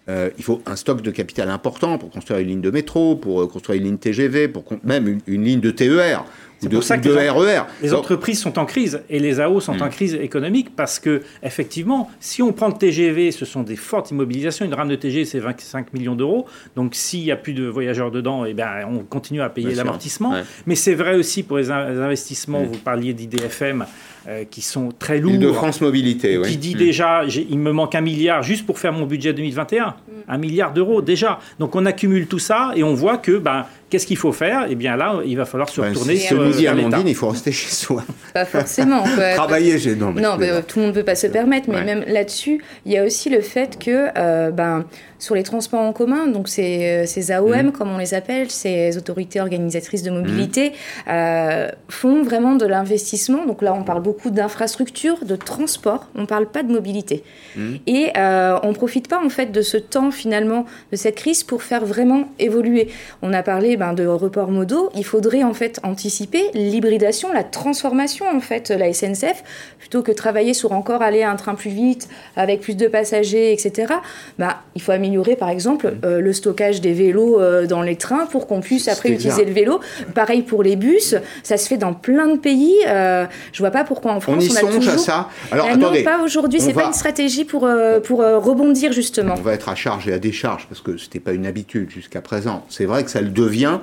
euh, 0.09 0.31
il 0.37 0.43
faut 0.43 0.61
un 0.67 0.75
stock 0.75 1.01
de 1.01 1.13
capital 1.13 1.49
important 1.49 1.97
pour 1.97 2.11
construire 2.11 2.41
une 2.41 2.49
ligne 2.49 2.61
de 2.61 2.73
métro, 2.73 3.15
pour 3.15 3.49
construire 3.49 3.79
une 3.79 3.85
ligne 3.87 3.99
TGV, 3.99 4.49
pour 4.49 4.65
même 4.83 5.07
une, 5.07 5.21
une 5.29 5.45
ligne 5.45 5.61
de 5.61 5.71
TER 5.71 6.25
ou 6.67 6.69
de, 6.69 6.75
pour 6.77 6.85
ça 6.85 6.99
que 6.99 7.09
de 7.09 7.15
les, 7.15 7.29
RER. 7.31 7.63
les 7.83 7.91
Donc, 7.91 8.01
entreprises 8.01 8.41
sont 8.41 8.59
en 8.59 8.65
crise 8.67 9.01
et 9.11 9.19
les 9.19 9.41
AO 9.41 9.61
sont 9.61 9.75
Mm. 9.75 9.83
en 9.83 9.89
crise 9.89 10.15
économique 10.15 10.75
parce 10.77 10.99
que 10.99 11.23
effectivement, 11.43 12.11
si 12.21 12.43
on 12.43 12.53
prend 12.53 12.69
le 12.69 12.75
TGV, 12.75 13.31
ce 13.33 13.45
sont 13.45 13.63
des 13.63 13.77
fortes 13.77 14.11
immobilisations. 14.11 14.65
Une 14.65 14.75
rame 14.75 14.89
de 14.89 14.97
TGV, 14.97 15.25
c'est 15.25 15.39
25 15.39 15.93
millions 15.93 16.15
d'euros. 16.15 16.47
Donc 16.77 16.95
s'il 16.95 17.23
n'y 17.25 17.31
a 17.33 17.37
plus 17.37 17.53
de 17.55 17.67
voyageurs 17.67 18.11
dedans, 18.11 18.45
eh 18.45 18.55
ben, 18.55 18.87
on 18.91 18.99
continue 19.01 19.41
à 19.43 19.49
payer 19.49 19.75
l'amortissement. 19.75 20.33
Ouais. 20.33 20.43
Mais 20.67 20.75
c'est 20.75 20.95
vrai 20.95 21.15
aussi 21.17 21.43
pour 21.43 21.59
les 21.59 21.71
in- 21.71 21.91
les 21.91 21.99
investissements. 21.99 22.63
Mm. 22.63 22.67
Vous 22.67 22.79
parliez 22.79 23.13
d'IDFM. 23.15 23.85
euh, 24.29 24.45
qui 24.49 24.61
sont 24.61 24.91
très 24.97 25.19
lourds. 25.19 25.33
Île-de-France 25.33 25.81
Mobilité, 25.81 26.39
oui. 26.39 26.47
Qui 26.49 26.57
dit 26.57 26.77
Mm. 26.77 26.79
déjà, 26.79 27.23
il 27.27 27.59
me 27.59 27.73
manque 27.73 27.97
un 27.97 28.01
milliard 28.01 28.41
juste 28.45 28.65
pour 28.65 28.79
faire 28.79 28.93
mon 28.93 29.05
budget 29.05 29.33
2021. 29.33 29.97
Un 30.29 30.39
milliard 30.39 30.73
d'euros 30.73 31.03
déjà. 31.03 31.41
Donc 31.59 31.75
on 31.75 31.85
accumule 31.87 32.29
tout 32.29 32.39
ça 32.39 32.71
et 32.77 32.85
on 32.85 32.95
voit 32.95 33.19
que 33.19 33.39
ben, 33.39 33.67
qu'est-ce 33.93 34.07
qu'il 34.07 34.17
faut 34.17 34.33
faire? 34.33 34.71
Et 34.71 34.75
bien 34.75 34.97
là, 34.97 35.21
il 35.27 35.37
va 35.37 35.45
falloir 35.45 35.69
se 35.69 35.79
ben, 35.83 35.91
retourner 35.91 36.17
ce 36.17 36.29
sur, 36.29 36.43
nous 36.43 36.51
dit. 36.51 36.67
Amandine, 36.67 37.07
il 37.07 37.15
faut 37.15 37.29
rester 37.29 37.53
chez 37.53 37.69
soi. 37.69 38.03
Pas 38.33 38.47
forcément. 38.47 39.03
quoi. 39.03 39.35
Travailler 39.35 39.79
chez 39.79 39.95
non, 39.95 40.13
mais 40.13 40.23
Non, 40.23 40.39
euh, 40.41 40.63
tout 40.67 40.79
le 40.79 40.87
monde 40.87 40.95
ne 40.95 41.01
peut 41.01 41.05
pas 41.05 41.15
se 41.15 41.27
permettre, 41.27 41.69
mais 41.69 41.77
Ouais. 41.77 41.85
même 41.85 42.05
là-dessus, 42.07 42.63
il 42.87 42.93
y 42.93 42.97
a 42.97 43.05
aussi 43.05 43.29
le 43.29 43.43
fait 43.43 43.79
que 43.79 44.09
euh, 44.17 44.51
ben, 44.51 44.87
sur 45.23 45.37
les 45.37 45.45
transports 45.45 45.81
en 45.81 45.93
commun, 45.93 46.27
donc 46.27 46.49
ces, 46.49 47.05
euh, 47.05 47.07
ces 47.07 47.31
AOM, 47.31 47.67
Mhm. 47.67 47.73
comme 47.73 47.93
on 47.93 47.99
les 47.99 48.13
appelle, 48.13 48.51
ces 48.51 48.97
autorités 48.99 49.41
organisatrices 49.41 50.03
de 50.03 50.11
mobilité, 50.11 50.73
euh, 51.09 51.69
font 51.89 52.25
vraiment 52.25 52.57
de 52.57 52.67
l'investissement. 52.67 53.47
Donc 53.47 53.63
là, 53.63 53.73
on 53.73 53.85
parle 53.85 54.03
beaucoup 54.03 54.31
d'infrastructures, 54.31 55.25
de 55.25 55.37
transport, 55.37 56.09
on 56.17 56.23
ne 56.23 56.27
parle 56.27 56.47
pas 56.47 56.65
de 56.65 56.73
mobilité. 56.73 57.23
Mhm. 57.55 57.79
Et 57.87 58.11
euh, 58.17 58.59
on 58.65 58.71
ne 58.71 58.75
profite 58.75 59.07
pas 59.07 59.25
en 59.25 59.29
fait 59.29 59.53
de 59.53 59.63
ce 59.63 59.77
temps 59.77 60.11
finalement, 60.11 60.67
de 60.91 60.97
cette 60.97 61.15
crise 61.15 61.45
pour 61.45 61.63
faire 61.63 61.87
vraiment 61.87 62.25
évoluer. 62.41 62.89
On 63.23 63.33
a 63.33 63.45
parlé 63.45 63.77
ben, 63.77 63.93
de 63.93 64.05
reports 64.05 64.51
modaux, 64.51 64.91
il 64.97 65.05
faudrait 65.05 65.45
en 65.45 65.55
fait 65.55 65.79
anticiper 65.85 66.43
l'hybridation, 66.55 67.33
la 67.33 67.45
transformation 67.45 68.27
en 68.29 68.41
fait, 68.41 68.71
la 68.71 68.93
SNCF, 68.93 69.45
plutôt 69.79 70.03
que 70.03 70.11
travailler 70.11 70.53
sur 70.53 70.73
encore 70.73 71.01
aller 71.01 71.23
à 71.23 71.31
un 71.31 71.37
train 71.37 71.55
plus 71.55 71.71
vite, 71.71 72.09
avec 72.35 72.61
plus 72.61 72.77
de 72.77 72.89
passagers, 72.89 73.53
etc. 73.53 73.95
Ben, 74.41 74.57
il 74.75 74.83
faut 74.83 74.91
améliorer 74.91 75.12
par 75.39 75.49
exemple 75.51 75.95
euh, 76.05 76.21
le 76.21 76.33
stockage 76.33 76.81
des 76.81 76.93
vélos 76.93 77.41
euh, 77.41 77.67
dans 77.67 77.83
les 77.83 77.97
trains 77.97 78.27
pour 78.27 78.47
qu'on 78.47 78.61
puisse 78.61 78.89
après 78.89 79.11
utiliser 79.11 79.43
bien. 79.45 79.47
le 79.47 79.53
vélo. 79.53 79.81
Pareil 80.15 80.43
pour 80.43 80.63
les 80.63 80.77
bus, 80.77 81.15
ça 81.43 81.57
se 81.57 81.69
fait 81.69 81.77
dans 81.77 81.93
plein 81.95 82.29
de 82.29 82.39
pays. 82.39 82.75
Euh, 82.87 83.27
je 83.53 83.59
vois 83.59 83.71
pas 83.71 83.85
pourquoi 83.85 84.13
en 84.13 84.21
France 84.21 84.37
On 84.39 84.41
y 84.41 84.57
a 84.57 84.61
songe 84.61 84.75
toujours... 84.77 84.93
à 84.95 84.99
ça 84.99 85.29
Alors 85.51 85.67
Ah 85.69 85.75
attendez. 85.75 85.99
non, 85.99 86.05
pas 86.05 86.23
aujourd'hui, 86.25 86.59
on 86.63 86.65
c'est 86.65 86.73
va- 86.73 86.83
pas 86.83 86.87
une 86.89 86.93
stratégie 86.95 87.45
pour, 87.45 87.65
euh, 87.67 88.01
pour 88.01 88.19
rebondir 88.21 88.93
justement. 88.93 89.35
On 89.39 89.43
va 89.43 89.55
être 89.55 89.69
à 89.69 89.75
charge 89.75 90.09
et 90.09 90.13
à 90.13 90.19
décharge 90.19 90.67
parce 90.69 90.81
que 90.81 90.97
c'était 90.97 91.21
pas 91.21 91.33
une 91.33 91.47
habitude 91.47 91.91
jusqu'à 91.91 92.21
présent. 92.21 92.65
C'est 92.69 92.85
vrai 92.87 93.05
que 93.05 93.11
ça 93.11 93.21
le 93.21 93.29
devient. 93.31 93.79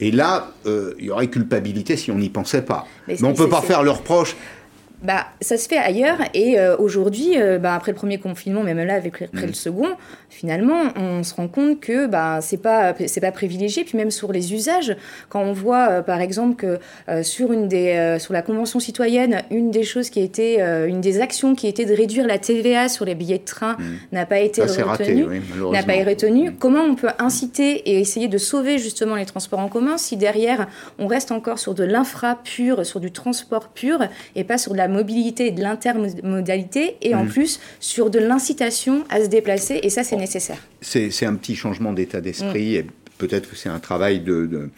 Et 0.00 0.10
là, 0.10 0.52
il 0.66 1.04
y 1.04 1.10
aurait 1.10 1.28
culpabilité 1.28 1.96
si 1.96 2.10
on 2.10 2.16
n'y 2.16 2.28
pensait 2.30 2.62
pas. 2.62 2.86
Mais 3.08 3.16
Mais, 3.20 3.28
on 3.28 3.34
peut 3.34 3.48
pas 3.48 3.62
faire 3.62 3.82
le 3.82 3.90
reproche. 3.90 4.36
Bah, 5.02 5.26
ça 5.40 5.56
se 5.56 5.66
fait 5.68 5.78
ailleurs 5.78 6.18
et 6.34 6.58
euh, 6.58 6.76
aujourd'hui, 6.76 7.40
euh, 7.40 7.58
bah, 7.58 7.74
après 7.74 7.92
le 7.92 7.96
premier 7.96 8.18
confinement, 8.18 8.62
même 8.62 8.78
là 8.78 8.94
avec 8.94 9.22
après 9.22 9.44
Mm. 9.44 9.46
le 9.46 9.52
second, 9.54 9.88
finalement, 10.28 10.82
on 10.96 11.22
se 11.22 11.34
rend 11.34 11.48
compte 11.48 11.80
que 11.80 12.06
bah, 12.06 12.40
c'est 12.42 12.58
pas 12.58 12.94
c'est 13.06 13.20
pas 13.20 13.32
privilégié. 13.32 13.84
Puis 13.84 13.96
même 13.96 14.10
sur 14.10 14.30
les 14.32 14.52
usages, 14.52 14.96
quand 15.30 15.40
on 15.42 15.52
voit 15.52 15.88
euh, 15.88 16.02
par 16.02 16.20
exemple 16.20 16.56
que 16.56 16.78
sur 17.22 17.52
une 17.52 17.66
des 17.68 18.16
sur 18.18 18.32
la 18.32 18.42
convention 18.42 18.78
citoyenne, 18.78 19.42
une 19.50 19.70
des 19.70 19.84
choses 19.84 20.10
qui 20.10 20.20
était 20.20 20.60
une 20.86 21.00
des 21.00 21.20
actions 21.20 21.54
qui 21.54 21.66
était 21.66 21.84
de 21.86 21.94
réduire 21.94 22.26
la 22.26 22.38
TVA 22.38 22.88
sur 22.88 23.04
les 23.04 23.14
billets 23.14 23.38
de 23.38 23.44
train 23.44 23.76
n'a 24.12 24.26
pas 24.26 24.38
été 24.40 24.62
Mm. 24.62 24.68
Ça, 24.68 24.84
retenue, 24.84 25.24
oui, 25.24 25.40
n'a 25.72 25.82
pas 25.82 25.94
été 25.94 26.10
retenu. 26.10 26.52
Comment 26.52 26.82
on 26.82 26.94
peut 26.94 27.08
inciter 27.18 27.90
et 27.90 27.98
essayer 28.00 28.28
de 28.28 28.38
sauver 28.38 28.78
justement 28.78 29.14
les 29.14 29.26
transports 29.26 29.60
en 29.60 29.68
commun 29.68 29.96
si 29.96 30.16
derrière 30.16 30.68
on 30.98 31.06
reste 31.06 31.32
encore 31.32 31.58
sur 31.58 31.74
de 31.74 31.84
l'infra 31.84 32.36
pur, 32.42 32.84
sur 32.84 33.00
du 33.00 33.10
transport 33.10 33.68
pur 33.68 34.00
et 34.36 34.44
pas 34.44 34.58
sur 34.58 34.72
de 34.72 34.76
la 34.76 34.88
mobilité 34.90 35.46
et 35.46 35.50
de 35.52 35.62
l'intermodalité 35.62 36.96
et 37.02 37.14
en 37.14 37.24
Mm. 37.24 37.28
plus 37.28 37.60
sur 37.80 38.10
de 38.10 38.18
l'incitation 38.18 39.04
à 39.08 39.22
se 39.22 39.28
déplacer 39.28 39.80
et 39.82 39.90
ça 39.90 40.04
c'est 40.04 40.16
nécessaire. 40.16 40.58
C'est 40.82 41.26
un 41.26 41.34
petit 41.36 41.56
changement 41.56 41.92
d'état 41.92 42.20
d'esprit. 42.20 42.76
Et 42.76 42.86
peut-être 43.18 43.48
que 43.50 43.56
c'est 43.56 43.68
un 43.68 43.78
travail 43.78 44.20
de, 44.20 44.46
de, 44.46 44.70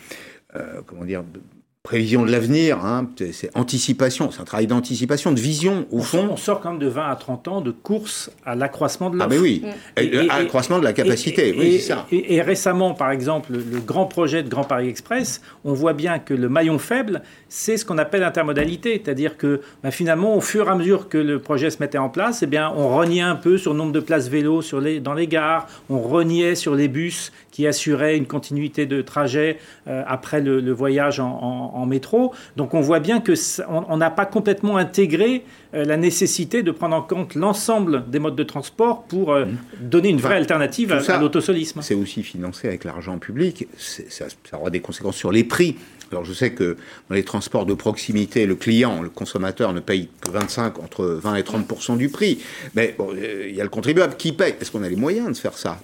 euh, 0.57 0.81
comment 0.87 1.05
dire, 1.05 1.22
de 1.22 1.40
prévision 1.86 2.24
de 2.24 2.30
l'avenir. 2.30 2.84
hein. 2.84 3.08
C'est- 3.32 3.50
anticipation. 3.56 4.30
C'est 4.30 4.40
un 4.40 4.44
travail 4.44 4.68
d'anticipation, 4.68 5.32
de 5.32 5.40
vision 5.40 5.84
au 5.90 5.98
fond. 6.00 6.28
On 6.30 6.36
sort 6.36 6.60
quand 6.60 6.70
même 6.70 6.78
de 6.78 6.86
20 6.86 7.10
à 7.10 7.16
30 7.16 7.48
ans 7.48 7.60
de 7.60 7.72
course 7.72 8.30
à 8.46 8.54
l'accroissement 8.54 9.10
de 9.10 9.16
Ah, 9.16 9.24
l'offre. 9.24 9.30
mais 9.30 9.38
oui. 9.38 9.62
Et- 9.96 10.04
et- 10.14 10.30
accroissement 10.30 10.78
de 10.78 10.84
la 10.84 10.92
capacité, 10.92 11.48
et- 11.48 11.58
oui, 11.58 11.80
ça. 11.80 12.06
Et, 12.12 12.34
et 12.36 12.40
récemment, 12.42 12.94
par 12.94 13.10
exemple, 13.10 13.52
le, 13.52 13.58
le 13.58 13.80
grand 13.80 14.06
projet 14.06 14.44
de 14.44 14.48
Grand 14.48 14.62
Paris 14.62 14.88
Express, 14.88 15.42
on 15.64 15.72
voit 15.72 15.92
bien 15.92 16.20
que 16.20 16.34
le 16.34 16.48
maillon 16.48 16.78
faible, 16.78 17.22
c'est 17.48 17.76
ce 17.76 17.84
qu'on 17.84 17.98
appelle 17.98 18.20
l'intermodalité. 18.20 19.02
C'est-à-dire 19.04 19.36
que 19.36 19.60
bah, 19.82 19.90
finalement, 19.90 20.36
au 20.36 20.40
fur 20.40 20.68
et 20.68 20.70
à 20.70 20.76
mesure 20.76 21.08
que 21.08 21.18
le 21.18 21.40
projet 21.40 21.70
se 21.70 21.78
mettait 21.80 21.98
en 21.98 22.08
place, 22.10 22.44
eh 22.44 22.46
bien, 22.46 22.72
on 22.76 22.96
reniait 22.96 23.22
un 23.22 23.34
peu 23.36 23.58
sur 23.58 23.72
le 23.72 23.78
nombre 23.78 23.92
de 23.92 24.00
places 24.00 24.28
vélo 24.28 24.62
sur 24.62 24.80
les, 24.80 25.00
dans 25.00 25.14
les 25.14 25.26
gares, 25.26 25.66
on 25.90 25.98
reniait 26.00 26.54
sur 26.54 26.76
les 26.76 26.86
bus 26.86 27.32
qui 27.52 27.66
assuraient 27.68 28.16
une 28.16 28.26
continuité 28.26 28.86
de 28.86 29.00
trajet 29.02 29.58
euh, 29.86 30.02
après 30.08 30.40
le, 30.40 30.60
le 30.60 30.72
voyage 30.72 31.20
en, 31.20 31.28
en- 31.30 31.80
en 31.80 31.86
métro. 31.86 32.34
Donc 32.56 32.74
on 32.74 32.80
voit 32.80 32.98
bien 32.98 33.20
que 33.20 33.36
ça- 33.36 33.68
on 33.70 33.96
n'a 33.98 34.10
pas 34.10 34.26
complètement 34.26 34.76
intégré 34.78 35.44
euh, 35.74 35.84
la 35.84 35.96
nécessité 35.96 36.62
de 36.64 36.70
prendre 36.72 36.96
en 36.96 37.02
compte 37.02 37.34
l'ensemble 37.36 38.04
des 38.10 38.18
modes 38.18 38.34
de 38.36 38.42
transport 38.42 39.04
pour 39.04 39.32
euh, 39.32 39.44
donner 39.80 40.08
une 40.08 40.16
vraie 40.18 40.32
Enfin, 40.32 40.40
alternative 40.40 40.92
à, 40.92 41.18
l'autosolisme. 41.20 41.82
C'est 41.82 41.94
aussi 41.94 42.22
financé 42.22 42.66
avec 42.68 42.84
l'argent 42.84 43.18
public. 43.18 43.68
Ça, 43.76 44.24
ça 44.50 44.58
aura 44.58 44.70
des 44.70 44.80
conséquences 44.80 45.16
sur 45.16 45.30
les 45.30 45.44
prix. 45.44 45.76
Alors 46.10 46.24
je 46.24 46.32
sais 46.32 46.52
que 46.52 46.76
dans 47.08 47.14
les 47.14 47.22
transports 47.24 47.66
de 47.66 47.74
proximité, 47.74 48.46
le 48.46 48.54
client, 48.54 49.02
le 49.02 49.08
consommateur 49.10 49.72
ne 49.74 49.80
paye 49.80 50.08
que 50.22 50.30
25, 50.30 50.78
entre 50.78 51.04
20 51.06 51.34
et 51.36 51.42
30 51.42 51.96
du 51.98 52.08
prix. 52.08 52.38
Mais 52.74 52.94
bon, 52.98 53.10
il 53.14 53.54
y 53.54 53.60
a 53.60 53.64
le 53.64 53.70
contribuable 53.70 54.16
qui 54.16 54.32
paye. 54.32 54.54
Est-ce 54.60 54.70
qu'on 54.70 54.82
a 54.82 54.88
les 54.88 54.96
moyens 54.96 55.28
de 55.28 55.36
faire 55.36 55.56
ça? 55.58 55.78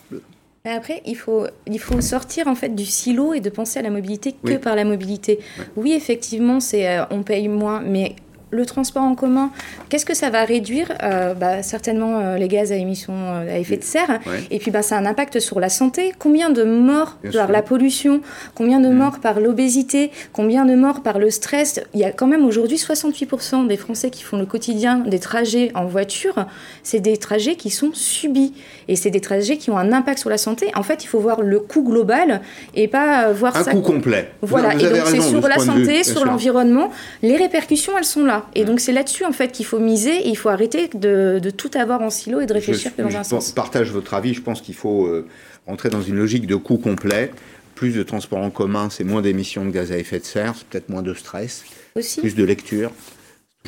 Mais 0.69 0.75
après, 0.75 1.01
il 1.07 1.17
faut, 1.17 1.47
il 1.67 1.79
faut 1.79 2.03
sortir 2.03 2.47
en 2.47 2.55
fait 2.55 2.75
du 2.75 2.85
silo 2.85 3.33
et 3.33 3.41
de 3.41 3.49
penser 3.49 3.79
à 3.79 3.83
la 3.83 3.89
mobilité 3.89 4.33
que 4.33 4.37
Oui. 4.53 4.59
par 4.59 4.77
la 4.77 4.85
mobilité. 4.85 5.39
Oui, 5.77 5.93
effectivement, 5.95 6.61
c'est 6.61 6.87
euh, 6.87 7.05
on 7.11 7.23
paye 7.23 7.49
moins, 7.49 7.81
mais 7.81 8.17
le 8.51 8.65
transport 8.67 9.03
en 9.03 9.15
commun, 9.15 9.51
qu'est-ce 9.89 10.07
que 10.07 10.15
ça 10.15 10.31
va 10.31 10.45
réduire 10.45 10.89
Euh, 11.03 11.35
bah, 11.35 11.63
Certainement 11.63 12.19
euh, 12.21 12.37
les 12.37 12.49
gaz 12.49 12.73
à 12.73 12.77
émissions 12.77 13.15
euh, 13.15 13.55
à 13.55 13.59
effet 13.59 13.77
de 13.77 13.85
serre. 13.85 14.21
Ouais. 14.27 14.43
Et 14.51 14.59
puis 14.59 14.71
bah, 14.71 14.83
ça 14.83 14.97
a 14.97 15.01
un 15.01 15.07
impact 15.07 15.41
sur 15.41 15.61
la 15.61 15.69
santé. 15.69 16.13
Combien 16.19 16.51
de 16.51 16.65
morts 16.65 17.19
Bien 17.23 17.33
par 17.33 17.45
sûr. 17.47 17.53
la 17.53 17.63
pollution 17.63 18.21
Combien 18.55 18.81
de 18.81 18.89
morts 18.89 19.19
par 19.21 19.41
l'obésité 19.41 20.11
Combien 20.33 20.65
de 20.65 20.75
morts 20.75 21.03
par 21.03 21.19
le 21.19 21.31
stress? 21.31 21.81
Il 21.95 22.01
y 22.01 22.05
a 22.05 22.11
quand 22.11 22.27
même 22.27 22.45
aujourd'hui 22.47 22.77
68% 22.79 23.67
des 23.67 23.77
Français 23.77 24.11
qui 24.11 24.23
font 24.23 24.39
le 24.39 24.47
quotidien 24.47 24.99
des 24.99 25.19
trajets 25.19 25.71
en 25.75 25.87
voiture. 25.87 26.47
C'est 26.83 27.01
des 27.01 27.17
trajets 27.17 27.57
qui 27.57 27.71
sont 27.71 27.91
subis. 27.93 28.55
Et 28.89 28.97
c'est 28.97 29.11
des 29.11 29.21
trajets 29.21 29.59
qui 29.59 29.71
ont 29.71 29.79
un 29.79 29.93
impact 29.93 30.19
sur 30.19 30.31
la 30.31 30.39
santé. 30.39 30.71
En 30.75 30.83
fait, 30.83 31.05
il 31.05 31.07
faut 31.07 31.21
voir 31.21 31.43
le 31.43 31.61
coût 31.61 31.83
global 31.83 32.41
et 32.75 32.89
pas 32.89 33.31
voir 33.33 33.57
Un 33.57 33.65
ça... 33.65 33.73
coût 33.73 33.81
complet. 33.83 34.31
Voilà, 34.43 34.75
et 34.75 34.79
donc 34.79 35.07
c'est 35.07 35.21
sur 35.21 35.47
la 35.47 35.59
santé, 35.59 36.05
sur 36.05 36.25
l'environnement, 36.25 36.91
les 37.23 37.37
répercussions, 37.37 37.93
elles 37.99 38.05
sont 38.05 38.25
là. 38.25 38.38
Et 38.55 38.65
donc 38.65 38.81
c'est 38.81 38.93
là-dessus, 38.93 39.25
en 39.25 39.33
fait, 39.33 39.53
qu'il 39.53 39.67
faut 39.67 39.79
miser 39.79 40.17
et 40.17 40.29
il 40.29 40.37
faut 40.37 40.49
arrêter 40.49 40.89
de, 40.89 41.39
de 41.43 41.51
tout 41.51 41.71
avoir 41.75 42.01
en 42.03 42.11
silo 42.11 42.41
et 42.41 42.47
de 42.47 42.53
réfléchir 42.53 42.95
que 42.95 43.03
dans 43.03 43.17
un 43.17 43.23
je 43.23 43.29
sens. 43.29 43.53
partage 43.53 43.91
votre 43.93 44.15
avis. 44.15 44.35
Je 44.35 44.43
pense 44.43 44.61
qu'il 44.61 44.75
faut 44.75 45.07
euh, 45.07 45.27
rentrer 45.67 45.89
dans 45.91 46.03
une 46.03 46.17
logique 46.17 46.47
de 46.47 46.57
coût 46.57 46.79
complet. 46.79 47.31
Plus 47.75 47.95
de 47.95 48.03
transport 48.03 48.41
en 48.41 48.51
commun, 48.51 48.89
c'est 48.91 49.05
moins 49.05 49.23
d'émissions 49.23 49.65
de 49.65 49.71
gaz 49.71 49.93
à 49.93 49.99
effet 49.99 50.19
de 50.19 50.25
serre, 50.25 50.55
c'est 50.57 50.67
peut-être 50.67 50.89
moins 50.89 51.03
de 51.03 51.15
stress, 51.15 51.65
Aussi. 51.95 52.21
plus 52.21 52.35
de 52.35 52.43
lecture. 52.43 52.91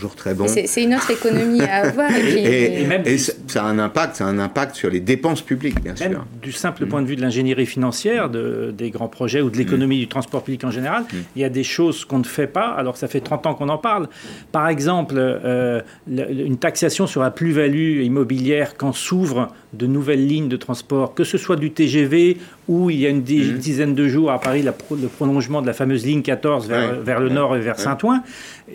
Toujours 0.01 0.15
très 0.17 0.33
bon. 0.35 0.47
C'est 0.49 0.83
une 0.83 0.95
autre 0.95 1.11
économie 1.11 1.61
à 1.61 1.89
avoir. 1.89 2.11
Et, 2.11 2.21
puis- 2.23 2.39
Et, 2.47 2.81
Et 2.83 2.87
même 2.87 3.03
et 3.05 3.13
du- 3.13 3.19
ça 3.19 3.33
ça 3.49 3.65
a 3.65 3.67
un 3.67 3.79
impact, 3.79 4.17
ça 4.17 4.25
a 4.25 4.29
un 4.29 4.39
impact 4.39 4.77
sur 4.77 4.89
les 4.91 5.01
dépenses 5.01 5.43
publiques, 5.43 5.81
bien 5.83 5.95
Même 6.01 6.13
sûr. 6.13 6.27
du 6.41 6.53
simple 6.53 6.87
point 6.87 7.03
de 7.03 7.07
vue 7.07 7.17
de 7.17 7.21
l'ingénierie 7.21 7.67
financière 7.67 8.31
de- 8.31 8.73
des 8.77 8.91
grands 8.91 9.09
projets 9.09 9.41
ou 9.43 9.51
de 9.51 9.57
l'économie 9.59 9.99
du 9.99 10.09
transport 10.09 10.43
public 10.45 10.65
en 10.65 10.71
général, 10.71 11.05
il 11.37 11.43
y 11.43 11.45
a 11.45 11.49
des 11.51 11.65
choses 11.65 12.05
qu'on 12.05 12.19
ne 12.19 12.25
fait 12.25 12.47
pas, 12.47 12.69
alors 12.69 12.95
que 12.95 12.99
ça 13.01 13.09
fait 13.09 13.21
30 13.21 13.47
ans 13.47 13.55
qu'on 13.55 13.69
en 13.69 13.77
parle. 13.79 14.09
Par 14.53 14.69
exemple, 14.69 15.15
euh, 15.19 15.81
le- 16.09 16.31
une 16.47 16.57
taxation 16.59 17.07
sur 17.07 17.21
la 17.23 17.31
plus-value 17.31 18.03
immobilière 18.03 18.77
quand 18.79 18.93
s'ouvrent 18.93 19.49
de 19.73 19.87
nouvelles 19.87 20.27
lignes 20.27 20.49
de 20.49 20.57
transport, 20.57 21.15
que 21.15 21.25
ce 21.25 21.37
soit 21.39 21.57
du 21.57 21.71
TGV 21.73 22.39
ou 22.69 22.89
il 22.91 23.01
y 23.01 23.07
a 23.07 23.09
une 23.11 23.23
di- 23.23 23.53
dizaine 23.53 23.95
de 23.97 24.09
jours 24.09 24.31
à 24.31 24.41
Paris, 24.41 24.63
la 24.63 24.73
pro- 24.73 24.97
le 24.97 25.09
prolongement 25.09 25.61
de 25.61 25.67
la 25.67 25.73
fameuse 25.73 26.07
ligne 26.07 26.23
14 26.23 26.69
vers, 26.69 26.91
Ouais. 26.93 26.99
vers 27.05 27.21
le 27.21 27.29
Ouais. 27.29 27.35
nord 27.35 27.57
et 27.57 27.61
vers 27.61 27.77
Ouais. 27.77 27.83
Saint-Ouen. 27.83 28.23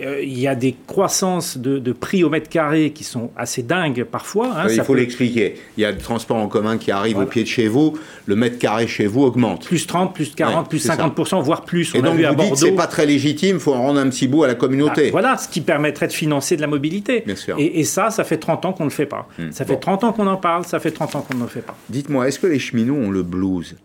Euh, 0.01 0.19
il 0.21 0.37
y 0.37 0.47
a 0.49 0.55
des 0.55 0.75
croissances 0.87 1.14
croissance 1.15 1.57
de, 1.57 1.79
de, 1.79 1.91
prix 1.93 2.23
au 2.23 2.29
mètre 2.29 2.49
carré 2.49 2.91
qui 2.91 3.03
sont 3.03 3.31
assez 3.37 3.63
dingues 3.63 4.03
parfois. 4.03 4.53
Hein, 4.55 4.67
il 4.69 4.81
faut 4.81 4.93
peut... 4.93 4.99
l'expliquer. 4.99 5.55
Il 5.77 5.81
y 5.81 5.85
a 5.85 5.91
le 5.91 5.97
transport 5.97 6.37
en 6.37 6.47
commun 6.47 6.77
qui 6.77 6.91
arrive 6.91 7.15
voilà. 7.15 7.27
au 7.27 7.31
pied 7.31 7.43
de 7.43 7.47
chez 7.47 7.67
vous, 7.67 7.97
le 8.25 8.35
mètre 8.35 8.59
carré 8.59 8.87
chez 8.87 9.07
vous 9.07 9.23
augmente. 9.23 9.65
Plus 9.65 9.87
30, 9.87 10.13
plus 10.13 10.33
40, 10.35 10.63
ouais, 10.63 10.69
plus 10.69 10.85
50%, 10.85 11.29
ça. 11.29 11.37
voire 11.37 11.63
plus. 11.63 11.93
On 11.93 11.99
Et 11.99 12.01
donc, 12.01 12.19
vous 12.19 12.43
dites 12.43 12.55
c'est 12.57 12.71
pas 12.71 12.87
très 12.87 13.05
légitime, 13.05 13.57
il 13.57 13.61
faut 13.61 13.73
en 13.73 13.81
rendre 13.81 13.99
un 13.99 14.09
petit 14.09 14.27
bout 14.27 14.43
à 14.43 14.47
la 14.47 14.55
communauté. 14.55 15.07
Ah, 15.07 15.11
voilà, 15.11 15.37
ce 15.37 15.47
qui 15.47 15.61
permettrait 15.61 16.07
de 16.07 16.13
financer 16.13 16.55
de 16.55 16.61
la 16.61 16.67
mobilité. 16.67 17.23
Bien 17.25 17.35
sûr. 17.35 17.55
Et, 17.57 17.79
et 17.79 17.83
ça, 17.83 18.09
ça 18.09 18.23
fait 18.23 18.37
30 18.37 18.65
ans 18.65 18.73
qu'on 18.73 18.83
ne 18.83 18.89
le 18.89 18.95
fait 18.95 19.05
pas. 19.05 19.27
Hum. 19.39 19.51
Ça 19.51 19.65
fait 19.65 19.73
bon. 19.73 19.79
30 19.79 20.03
ans 20.03 20.13
qu'on 20.13 20.27
en 20.27 20.37
parle, 20.37 20.65
ça 20.65 20.79
fait 20.79 20.91
30 20.91 21.15
ans 21.15 21.21
qu'on 21.21 21.37
ne 21.37 21.43
le 21.43 21.47
fait 21.47 21.61
pas. 21.61 21.77
Dites-moi, 21.89 22.27
est-ce 22.27 22.39
que 22.39 22.47
les 22.47 22.59
cheminots 22.59 22.95
ont 22.95 23.11
le 23.11 23.23
blues? 23.23 23.75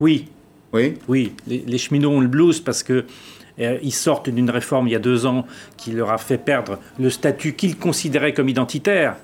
Oui. 0.00 0.28
Oui? 0.72 0.94
Oui, 1.08 1.32
les, 1.48 1.64
les 1.66 1.78
cheminots 1.78 2.10
ont 2.10 2.20
le 2.20 2.28
blues 2.28 2.60
parce 2.60 2.84
que 2.84 3.04
ils 3.82 3.92
sortent 3.92 4.30
d'une 4.30 4.50
réforme 4.50 4.88
il 4.88 4.92
y 4.92 4.96
a 4.96 5.00
deux 5.00 5.26
ans 5.26 5.46
qui 5.76 5.92
leur 5.92 6.10
a 6.10 6.18
fait 6.18 6.38
perdre 6.38 6.78
le 6.98 7.10
statut 7.10 7.54
qu'ils 7.54 7.76
considéraient 7.76 8.32
comme 8.32 8.48
identitaire. 8.48 9.16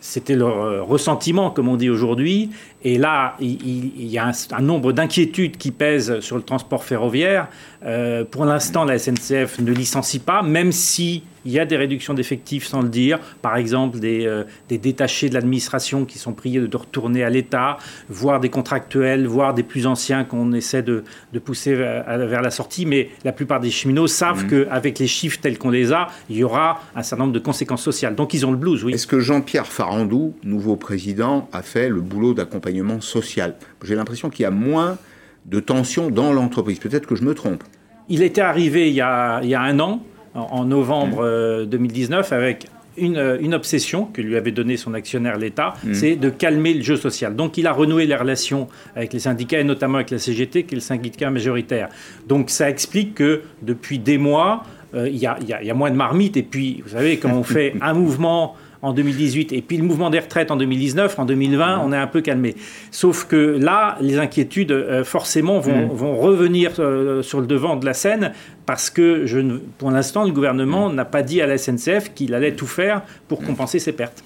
C'était 0.00 0.34
leur 0.34 0.62
euh, 0.62 0.82
ressentiment, 0.82 1.50
comme 1.50 1.68
on 1.68 1.76
dit 1.76 1.90
aujourd'hui. 1.90 2.50
Et 2.84 2.98
là, 2.98 3.36
il, 3.40 4.06
y 4.06 4.18
a 4.18 4.26
un, 4.26 4.32
un 4.52 4.62
nombre 4.62 4.92
d'inquiétudes 4.92 5.56
qui 5.56 5.70
pèsent 5.70 6.20
sur 6.20 6.36
le 6.36 6.42
transport 6.42 6.84
ferroviaire. 6.84 7.48
Euh, 7.84 8.24
pour 8.24 8.44
l'instant, 8.44 8.84
la 8.84 8.98
SNCF 8.98 9.58
ne 9.60 9.72
licencie 9.72 10.18
pas, 10.18 10.42
même 10.42 10.72
si 10.72 11.22
il 11.44 11.50
y 11.50 11.58
a 11.58 11.64
des 11.64 11.76
réductions 11.76 12.14
d'effectifs 12.14 12.66
sans 12.66 12.82
le 12.82 12.88
dire. 12.88 13.18
Par 13.40 13.56
exemple, 13.56 13.98
des, 13.98 14.26
euh, 14.26 14.44
des 14.68 14.78
détachés 14.78 15.28
de 15.28 15.34
l'administration 15.34 16.04
qui 16.04 16.18
sont 16.18 16.32
priés 16.32 16.60
de 16.60 16.76
retourner 16.76 17.24
à 17.24 17.30
l'État, 17.30 17.78
voire 18.08 18.38
des 18.38 18.48
contractuels, 18.48 19.26
voire 19.26 19.52
des 19.54 19.64
plus 19.64 19.86
anciens 19.86 20.22
qu'on 20.22 20.52
essaie 20.52 20.82
de, 20.82 21.02
de 21.32 21.38
pousser 21.40 21.74
vers, 21.74 22.04
vers, 22.28 22.42
la 22.42 22.50
sortie. 22.50 22.86
Mais 22.86 23.10
la 23.24 23.32
plupart 23.32 23.58
des 23.58 23.70
cheminots 23.70 24.06
savent 24.06 24.44
mmh. 24.44 24.66
qu'avec 24.66 24.98
les 25.00 25.08
chiffres 25.08 25.38
tels 25.40 25.58
qu'on 25.58 25.70
les 25.70 25.92
a, 25.92 26.08
il 26.30 26.36
y 26.36 26.44
aura 26.44 26.80
un 26.94 27.02
certain 27.02 27.24
nombre 27.24 27.34
de 27.34 27.40
conséquences 27.40 27.82
sociales. 27.82 28.14
Donc 28.14 28.34
ils 28.34 28.46
ont 28.46 28.52
le 28.52 28.56
blues, 28.56 28.84
oui. 28.84 28.94
Est-ce 28.94 29.06
que 29.06 29.18
Jean-Pierre 29.18 29.66
Farandou, 29.66 30.34
nouveau 30.44 30.76
président, 30.76 31.48
a 31.52 31.62
fait 31.62 31.88
le 31.88 32.00
boulot 32.00 32.34
d'accompagnement 32.34 32.71
social 33.00 33.54
J'ai 33.84 33.94
l'impression 33.94 34.30
qu'il 34.30 34.42
y 34.42 34.46
a 34.46 34.50
moins 34.50 34.98
de 35.46 35.60
tensions 35.60 36.10
dans 36.10 36.32
l'entreprise. 36.32 36.78
Peut-être 36.78 37.06
que 37.06 37.16
je 37.16 37.24
me 37.24 37.34
trompe. 37.34 37.64
Il 38.08 38.22
était 38.22 38.40
arrivé 38.40 38.88
il 38.88 38.94
y 38.94 39.00
a, 39.00 39.40
il 39.42 39.48
y 39.48 39.54
a 39.54 39.60
un 39.60 39.78
an 39.80 40.02
en 40.34 40.64
novembre 40.64 41.20
euh, 41.22 41.66
2019 41.66 42.32
avec 42.32 42.66
une, 42.96 43.16
euh, 43.16 43.38
une, 43.40 43.54
obsession 43.54 44.04
que 44.06 44.20
lui 44.20 44.36
avait 44.36 44.50
donnée 44.50 44.76
son 44.76 44.94
actionnaire 44.94 45.38
l'État, 45.38 45.74
mmh. 45.84 45.94
c'est 45.94 46.16
de 46.16 46.30
calmer 46.30 46.74
le 46.74 46.82
jeu 46.82 46.96
social. 46.96 47.36
Donc 47.36 47.58
il 47.58 47.66
a 47.66 47.72
renoué 47.72 48.06
les 48.06 48.16
relations 48.16 48.68
avec 48.94 49.12
les 49.12 49.18
syndicats 49.18 49.60
et 49.60 49.64
notamment 49.64 49.96
avec 49.96 50.10
la 50.10 50.18
CGT 50.18 50.64
qui 50.64 50.74
est 50.74 50.76
le 50.76 50.82
syndicat 50.82 51.30
majoritaire. 51.30 51.88
Donc 52.28 52.50
ça 52.50 52.68
explique 52.68 53.14
que 53.14 53.42
depuis 53.62 53.98
des 53.98 54.18
mois, 54.18 54.64
euh, 54.94 55.08
il 55.08 55.16
y, 55.16 55.26
a, 55.26 55.38
y, 55.40 55.70
a 55.70 55.74
moins 55.74 55.90
de 55.90 55.96
marmites 55.96 56.36
et 56.36 56.42
puis 56.42 56.82
vous 56.84 56.90
savez 56.90 57.18
quand 57.18 57.32
on 57.32 57.42
fait 57.44 57.74
un 57.80 57.94
mouvement 57.94 58.56
en 58.82 58.92
2018 58.92 59.52
et 59.52 59.62
puis 59.62 59.76
le 59.76 59.84
mouvement 59.84 60.10
des 60.10 60.18
retraites 60.18 60.50
en 60.50 60.56
2019, 60.56 61.18
en 61.18 61.24
2020, 61.24 61.80
on 61.84 61.92
est 61.92 61.96
un 61.96 62.06
peu 62.06 62.20
calmé. 62.20 62.56
Sauf 62.90 63.24
que 63.24 63.36
là, 63.36 63.96
les 64.00 64.18
inquiétudes, 64.18 64.72
euh, 64.72 65.04
forcément, 65.04 65.60
vont, 65.60 65.86
mmh. 65.86 65.92
vont 65.92 66.16
revenir 66.16 66.72
euh, 66.78 67.22
sur 67.22 67.40
le 67.40 67.46
devant 67.46 67.76
de 67.76 67.86
la 67.86 67.94
scène 67.94 68.32
parce 68.66 68.90
que, 68.90 69.24
je 69.26 69.38
ne, 69.38 69.58
pour 69.78 69.90
l'instant, 69.90 70.24
le 70.24 70.32
gouvernement 70.32 70.88
mmh. 70.88 70.94
n'a 70.94 71.04
pas 71.04 71.22
dit 71.22 71.40
à 71.40 71.46
la 71.46 71.58
SNCF 71.58 72.12
qu'il 72.14 72.34
allait 72.34 72.52
tout 72.52 72.66
faire 72.66 73.02
pour 73.28 73.42
compenser 73.42 73.78
ses 73.78 73.92
pertes. 73.92 74.24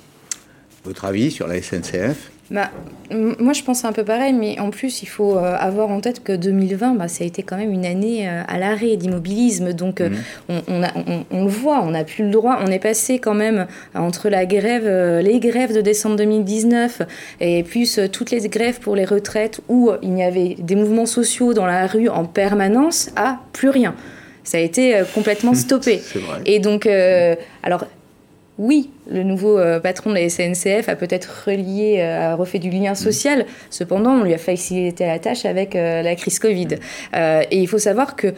Votre 0.85 1.05
avis 1.05 1.31
sur 1.31 1.47
la 1.47 1.61
SNCF 1.61 2.31
bah, 2.51 2.71
moi, 3.11 3.53
je 3.53 3.63
pense 3.63 3.85
un 3.85 3.93
peu 3.93 4.05
pareil, 4.05 4.33
mais 4.33 4.61
en 4.61 4.71
plus, 4.71 5.03
il 5.03 5.07
faut 5.07 5.37
euh, 5.37 5.57
avoir 5.59 5.91
en 5.91 6.01
tête 6.01 6.23
que 6.23 6.33
2020, 6.33 6.95
bah, 6.95 7.09
ça 7.09 7.25
a 7.25 7.27
été 7.27 7.43
quand 7.43 7.57
même 7.57 7.73
une 7.73 7.85
année 7.85 8.29
euh, 8.29 8.43
à 8.47 8.59
l'arrêt 8.59 8.97
d'immobilisme. 8.97 9.73
Donc, 9.73 10.01
euh, 10.01 10.11
mmh. 10.11 10.15
on, 10.49 10.63
on, 10.69 10.83
a, 10.85 10.91
on, 10.95 11.25
on, 11.33 11.45
le 11.45 11.51
voit, 11.51 11.83
on 11.83 11.91
n'a 11.91 12.05
plus 12.05 12.25
le 12.25 12.31
droit. 12.31 12.59
On 12.63 12.69
est 12.69 12.79
passé 12.79 13.19
quand 13.19 13.35
même 13.35 13.67
entre 13.95 14.29
la 14.29 14.47
grève, 14.47 14.87
les 15.21 15.41
grèves 15.41 15.75
de 15.75 15.81
décembre 15.81 16.17
2019 16.17 17.03
et 17.41 17.65
plus 17.65 17.99
toutes 18.13 18.31
les 18.31 18.49
grèves 18.49 18.79
pour 18.79 18.95
les 18.95 19.05
retraites 19.05 19.61
où 19.69 19.91
il 20.03 20.17
y 20.17 20.23
avait 20.23 20.57
des 20.59 20.77
mouvements 20.77 21.07
sociaux 21.07 21.53
dans 21.53 21.67
la 21.67 21.87
rue 21.87 22.09
en 22.09 22.25
permanence 22.25 23.11
à 23.17 23.41
plus 23.53 23.71
rien. 23.71 23.95
Ça 24.45 24.59
a 24.59 24.61
été 24.61 25.03
complètement 25.15 25.55
stoppé. 25.55 26.01
Et 26.45 26.61
donc, 26.61 26.87
alors 26.87 27.87
oui, 28.59 28.91
le 29.11 29.23
nouveau 29.23 29.59
euh, 29.59 29.81
patron 29.81 30.11
de 30.11 30.15
la 30.15 30.29
SNCF 30.31 30.89
a 30.89 30.97
peut-être 30.97 31.45
relié, 31.47 31.99
euh, 32.01 32.33
a 32.33 32.35
refait 32.37 32.59
du 32.59 32.71
lien 32.71 32.95
social. 32.95 33.41
Mmh. 33.41 33.47
Cependant, 33.69 34.13
on 34.13 34.23
lui 34.23 34.33
a 34.33 34.39
facilité 34.39 35.05
la 35.05 35.19
tâche 35.19 35.45
avec 35.45 35.77
euh, 35.77 36.01
la 36.01 36.17
crise 36.17 36.39
Covid. 36.39 36.69
Et 37.15 37.59
il 37.59 37.69
faut 37.69 37.79
savoir 37.79 38.17
que 38.17 38.29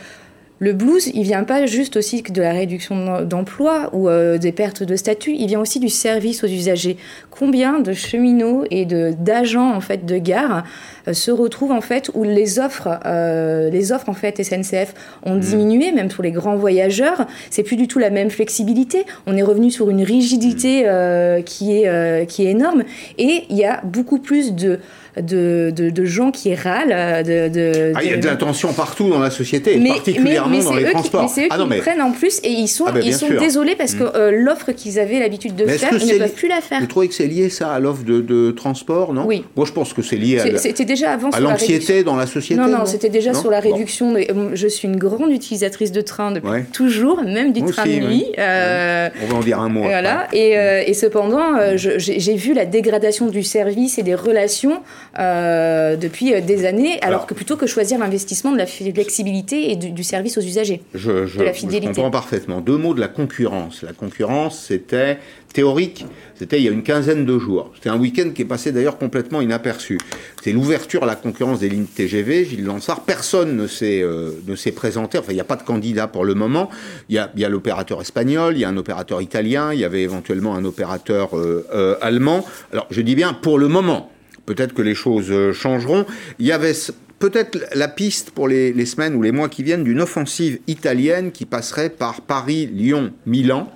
le 0.60 0.72
blues, 0.72 1.10
il 1.14 1.22
vient 1.22 1.44
pas 1.44 1.66
juste 1.66 1.96
aussi 1.96 2.22
de 2.22 2.42
la 2.42 2.52
réduction 2.52 3.22
d'emploi 3.22 3.90
ou 3.92 4.08
euh, 4.08 4.38
des 4.38 4.50
pertes 4.50 4.82
de 4.82 4.96
statut, 4.96 5.32
il 5.32 5.46
vient 5.46 5.60
aussi 5.60 5.78
du 5.78 5.88
service 5.88 6.42
aux 6.42 6.48
usagers. 6.48 6.96
Combien 7.30 7.78
de 7.78 7.92
cheminots 7.92 8.64
et 8.70 8.84
d'agents 8.84 9.72
en 9.72 9.80
fait 9.80 10.04
de 10.04 10.18
gare 10.18 10.64
euh, 11.06 11.12
se 11.12 11.30
retrouvent 11.30 11.70
en 11.70 11.80
fait 11.80 12.10
où 12.14 12.24
les 12.24 12.58
offres, 12.58 12.98
euh, 13.06 13.70
les 13.70 13.92
offres 13.92 14.08
en 14.08 14.14
fait 14.14 14.42
SNCF 14.42 14.94
ont 15.24 15.36
mmh. 15.36 15.40
diminué, 15.40 15.92
même 15.92 16.08
pour 16.08 16.24
les 16.24 16.32
grands 16.32 16.56
voyageurs, 16.56 17.26
c'est 17.50 17.62
plus 17.62 17.76
du 17.76 17.86
tout 17.86 18.00
la 18.00 18.10
même 18.10 18.30
flexibilité. 18.30 19.04
On 19.26 19.36
est 19.36 19.42
revenu 19.42 19.70
sur 19.70 19.90
une 19.90 20.02
rigidité 20.02 20.82
mmh. 20.82 21.44
qui 21.44 21.82
est 21.82 22.26
qui 22.28 22.46
est 22.46 22.50
énorme 22.50 22.82
et 23.16 23.44
il 23.48 23.56
y 23.56 23.64
a 23.64 23.80
beaucoup 23.84 24.18
plus 24.18 24.54
de 24.54 24.80
de, 25.16 25.72
de, 25.74 25.90
de, 25.90 26.04
gens 26.04 26.30
qui 26.30 26.54
râlent. 26.54 27.24
De, 27.24 27.48
de 27.48 27.92
ah, 27.94 28.04
il 28.04 28.10
y 28.10 28.14
a 28.14 28.16
de 28.16 28.26
la 28.26 28.36
tension 28.36 28.72
partout 28.72 29.08
dans 29.08 29.18
la 29.18 29.30
société, 29.30 29.76
mais, 29.76 29.90
particulièrement 29.90 30.48
mais, 30.48 30.58
mais 30.58 30.64
dans 30.64 30.74
les 30.74 30.90
transports. 30.90 31.20
Qui, 31.20 31.26
mais 31.26 31.32
c'est 31.34 31.44
eux 31.44 31.48
ah, 31.50 31.56
qui 31.56 31.68
non, 31.68 31.78
prennent 31.78 32.02
en 32.02 32.12
plus 32.12 32.40
et 32.42 32.50
ils 32.50 32.68
sont, 32.68 32.84
ah, 32.86 32.92
ben, 32.92 33.02
ils 33.04 33.14
sont 33.14 33.28
désolés 33.30 33.76
parce 33.76 33.94
que 33.94 34.04
euh, 34.04 34.30
l'offre 34.30 34.72
qu'ils 34.72 34.98
avaient 34.98 35.20
l'habitude 35.20 35.56
de 35.56 35.66
faire, 35.66 35.92
ils 35.92 36.06
ne 36.06 36.18
peuvent 36.18 36.32
plus 36.32 36.48
la 36.48 36.60
faire. 36.60 36.80
Vous 36.80 36.86
trouvez 36.86 37.08
que 37.08 37.14
c'est 37.14 37.26
lié 37.26 37.48
ça 37.48 37.72
à 37.72 37.80
l'offre 37.80 38.04
de, 38.04 38.20
de, 38.20 38.50
transport, 38.50 39.12
non? 39.12 39.24
Oui. 39.26 39.44
Moi 39.56 39.66
je 39.66 39.72
pense 39.72 39.92
que 39.92 40.02
c'est 40.02 40.16
lié 40.16 40.40
à, 40.40 40.58
c'était 40.58 40.84
déjà 40.84 41.12
avant 41.12 41.30
à 41.30 41.40
l'anxiété 41.40 42.04
dans 42.04 42.16
la 42.16 42.26
société. 42.26 42.60
Non, 42.60 42.68
non, 42.68 42.86
c'était 42.86 43.08
déjà 43.08 43.32
non 43.32 43.40
sur 43.40 43.50
la 43.50 43.60
réduction. 43.60 44.12
Bon. 44.12 44.18
De, 44.18 44.54
je 44.54 44.68
suis 44.68 44.88
une 44.88 44.96
grande 44.96 45.30
utilisatrice 45.30 45.92
de 45.92 46.00
train 46.00 46.32
depuis 46.32 46.48
ouais. 46.48 46.64
toujours, 46.72 47.22
même 47.22 47.52
du 47.52 47.60
Moi 47.62 47.72
train 47.72 47.86
de 47.86 47.90
nuit. 47.90 48.24
Oui. 48.28 48.32
Euh, 48.38 49.08
On 49.22 49.26
va 49.26 49.36
en 49.36 49.40
dire 49.40 49.60
un 49.60 49.68
mot. 49.68 49.82
Voilà. 49.82 50.28
Et, 50.32 50.56
euh, 50.56 50.82
et, 50.86 50.94
cependant, 50.94 51.56
euh, 51.56 51.76
j'ai 51.76 52.34
vu 52.36 52.54
la 52.54 52.64
dégradation 52.64 53.26
du 53.26 53.42
service 53.42 53.98
et 53.98 54.02
des 54.02 54.14
relations. 54.14 54.82
Euh, 55.18 55.96
depuis 55.96 56.32
euh, 56.32 56.40
des 56.40 56.64
années, 56.64 56.98
alors, 57.00 57.06
alors, 57.06 57.26
que 57.26 57.34
plutôt 57.34 57.56
que 57.56 57.66
choisir 57.66 57.98
l'investissement 57.98 58.52
de 58.52 58.58
la 58.58 58.66
flexibilité 58.66 59.72
et 59.72 59.76
du, 59.76 59.90
du 59.90 60.04
service 60.04 60.38
aux 60.38 60.42
usagers, 60.42 60.80
je, 60.94 61.26
je, 61.26 61.38
de 61.38 61.44
la 61.44 61.52
fidélité. 61.52 61.88
Je 61.88 61.96
comprends 61.96 62.10
parfaitement. 62.10 62.60
Deux 62.60 62.76
mots 62.76 62.94
de 62.94 63.00
la 63.00 63.08
concurrence. 63.08 63.82
La 63.82 63.92
concurrence, 63.92 64.64
c'était 64.68 65.18
théorique, 65.52 66.04
c'était 66.34 66.58
il 66.58 66.64
y 66.64 66.68
a 66.68 66.70
une 66.70 66.82
quinzaine 66.82 67.24
de 67.24 67.38
jours. 67.38 67.72
C'était 67.74 67.88
un 67.88 67.98
week-end 67.98 68.30
qui 68.34 68.42
est 68.42 68.44
passé 68.44 68.70
d'ailleurs 68.70 68.98
complètement 68.98 69.40
inaperçu. 69.40 69.98
C'est 70.42 70.52
l'ouverture 70.52 71.02
à 71.02 71.06
la 71.06 71.16
concurrence 71.16 71.60
des 71.60 71.68
lignes 71.68 71.86
TGV, 71.86 72.44
Gilles 72.44 72.64
Lansard. 72.64 73.00
Personne 73.00 73.56
ne 73.56 73.66
s'est 73.66 74.02
euh, 74.02 74.32
ne 74.46 74.54
s'est 74.54 74.72
présenté. 74.72 75.18
Enfin, 75.18 75.32
il 75.32 75.36
n'y 75.36 75.40
a 75.40 75.44
pas 75.44 75.56
de 75.56 75.62
candidat 75.62 76.06
pour 76.06 76.24
le 76.24 76.34
moment. 76.34 76.70
Il 77.08 77.16
y 77.16 77.18
a, 77.18 77.30
il 77.34 77.40
y 77.40 77.44
a 77.44 77.48
l'opérateur 77.48 78.00
espagnol, 78.00 78.56
il 78.56 78.60
y 78.60 78.64
a 78.64 78.68
un 78.68 78.76
opérateur 78.76 79.20
italien, 79.22 79.72
il 79.72 79.80
y 79.80 79.84
avait 79.84 80.02
éventuellement 80.02 80.54
un 80.54 80.64
opérateur 80.64 81.36
euh, 81.36 81.66
euh, 81.74 81.96
allemand. 82.00 82.44
Alors, 82.72 82.86
je 82.90 83.00
dis 83.00 83.14
bien 83.14 83.32
pour 83.32 83.58
le 83.58 83.68
moment. 83.68 84.10
Peut-être 84.48 84.72
que 84.72 84.80
les 84.80 84.94
choses 84.94 85.52
changeront. 85.52 86.06
Il 86.38 86.46
y 86.46 86.52
avait 86.52 86.72
peut-être 87.18 87.58
la 87.74 87.86
piste 87.86 88.30
pour 88.30 88.48
les, 88.48 88.72
les, 88.72 88.86
semaines 88.86 89.14
ou 89.14 89.20
les 89.20 89.30
mois 89.30 89.50
qui 89.50 89.62
viennent 89.62 89.84
d'une 89.84 90.00
offensive 90.00 90.58
italienne 90.66 91.32
qui 91.32 91.44
passerait 91.44 91.90
par 91.90 92.22
Paris, 92.22 92.66
Lyon, 92.66 93.12
Milan, 93.26 93.70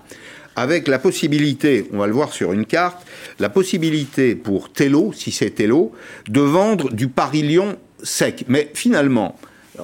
avec 0.57 0.89
la 0.89 0.99
possibilité, 0.99 1.87
on 1.93 1.99
va 1.99 2.07
le 2.07 2.15
voir 2.15 2.33
sur 2.33 2.55
une 2.55 2.65
carte, 2.65 3.07
la 3.39 3.51
possibilité 3.51 4.35
pour 4.35 4.73
Tello, 4.73 5.13
si 5.13 5.31
c'est 5.31 5.51
Tello, 5.51 5.93
de 6.29 6.41
vendre 6.41 6.91
du 6.91 7.09
Paris-Lyon 7.09 7.77
sec. 8.03 8.47
Mais 8.49 8.71
finalement, 8.73 9.37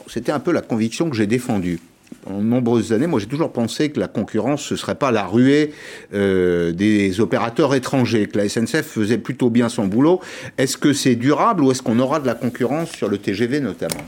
c'était 0.06 0.32
un 0.32 0.40
peu 0.40 0.52
la 0.52 0.62
conviction 0.62 1.10
que 1.10 1.16
j'ai 1.16 1.26
défendue 1.26 1.80
de 2.26 2.42
nombreuses 2.42 2.92
années, 2.92 3.06
moi 3.06 3.20
j'ai 3.20 3.26
toujours 3.26 3.52
pensé 3.52 3.90
que 3.90 4.00
la 4.00 4.08
concurrence, 4.08 4.62
ce 4.62 4.74
ne 4.74 4.78
serait 4.78 4.94
pas 4.94 5.10
la 5.10 5.26
ruée 5.26 5.72
euh, 6.14 6.72
des 6.72 7.20
opérateurs 7.20 7.74
étrangers, 7.74 8.26
que 8.26 8.38
la 8.38 8.48
SNCF 8.48 8.82
faisait 8.82 9.18
plutôt 9.18 9.50
bien 9.50 9.68
son 9.68 9.86
boulot. 9.86 10.20
Est-ce 10.56 10.76
que 10.76 10.92
c'est 10.92 11.16
durable 11.16 11.64
ou 11.64 11.70
est-ce 11.70 11.82
qu'on 11.82 11.98
aura 11.98 12.20
de 12.20 12.26
la 12.26 12.34
concurrence 12.34 12.90
sur 12.90 13.08
le 13.08 13.18
TGV 13.18 13.60
notamment? 13.60 14.04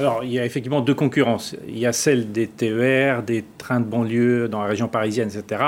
Alors, 0.00 0.24
il 0.24 0.32
y 0.32 0.38
a 0.38 0.46
effectivement 0.46 0.80
deux 0.80 0.94
concurrences. 0.94 1.54
Il 1.68 1.78
y 1.78 1.84
a 1.84 1.92
celle 1.92 2.32
des 2.32 2.46
TER, 2.46 3.22
des 3.22 3.44
trains 3.58 3.80
de 3.80 3.84
banlieue 3.84 4.48
dans 4.48 4.62
la 4.62 4.68
région 4.68 4.88
parisienne, 4.88 5.28
etc., 5.28 5.62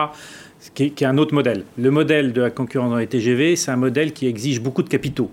qui 0.73 0.85
est, 0.85 1.03
un 1.03 1.19
autre 1.19 1.35
modèle. 1.35 1.65
Le 1.77 1.91
modèle 1.91 2.33
de 2.33 2.41
la 2.41 2.51
concurrence 2.51 2.91
dans 2.91 2.97
les 2.97 3.09
TGV, 3.09 3.57
c'est 3.57 3.73
un 3.73 3.77
modèle 3.77 4.13
qui 4.13 4.27
exige 4.27 4.63
beaucoup 4.63 4.83
de 4.83 4.89
capitaux. 4.89 5.31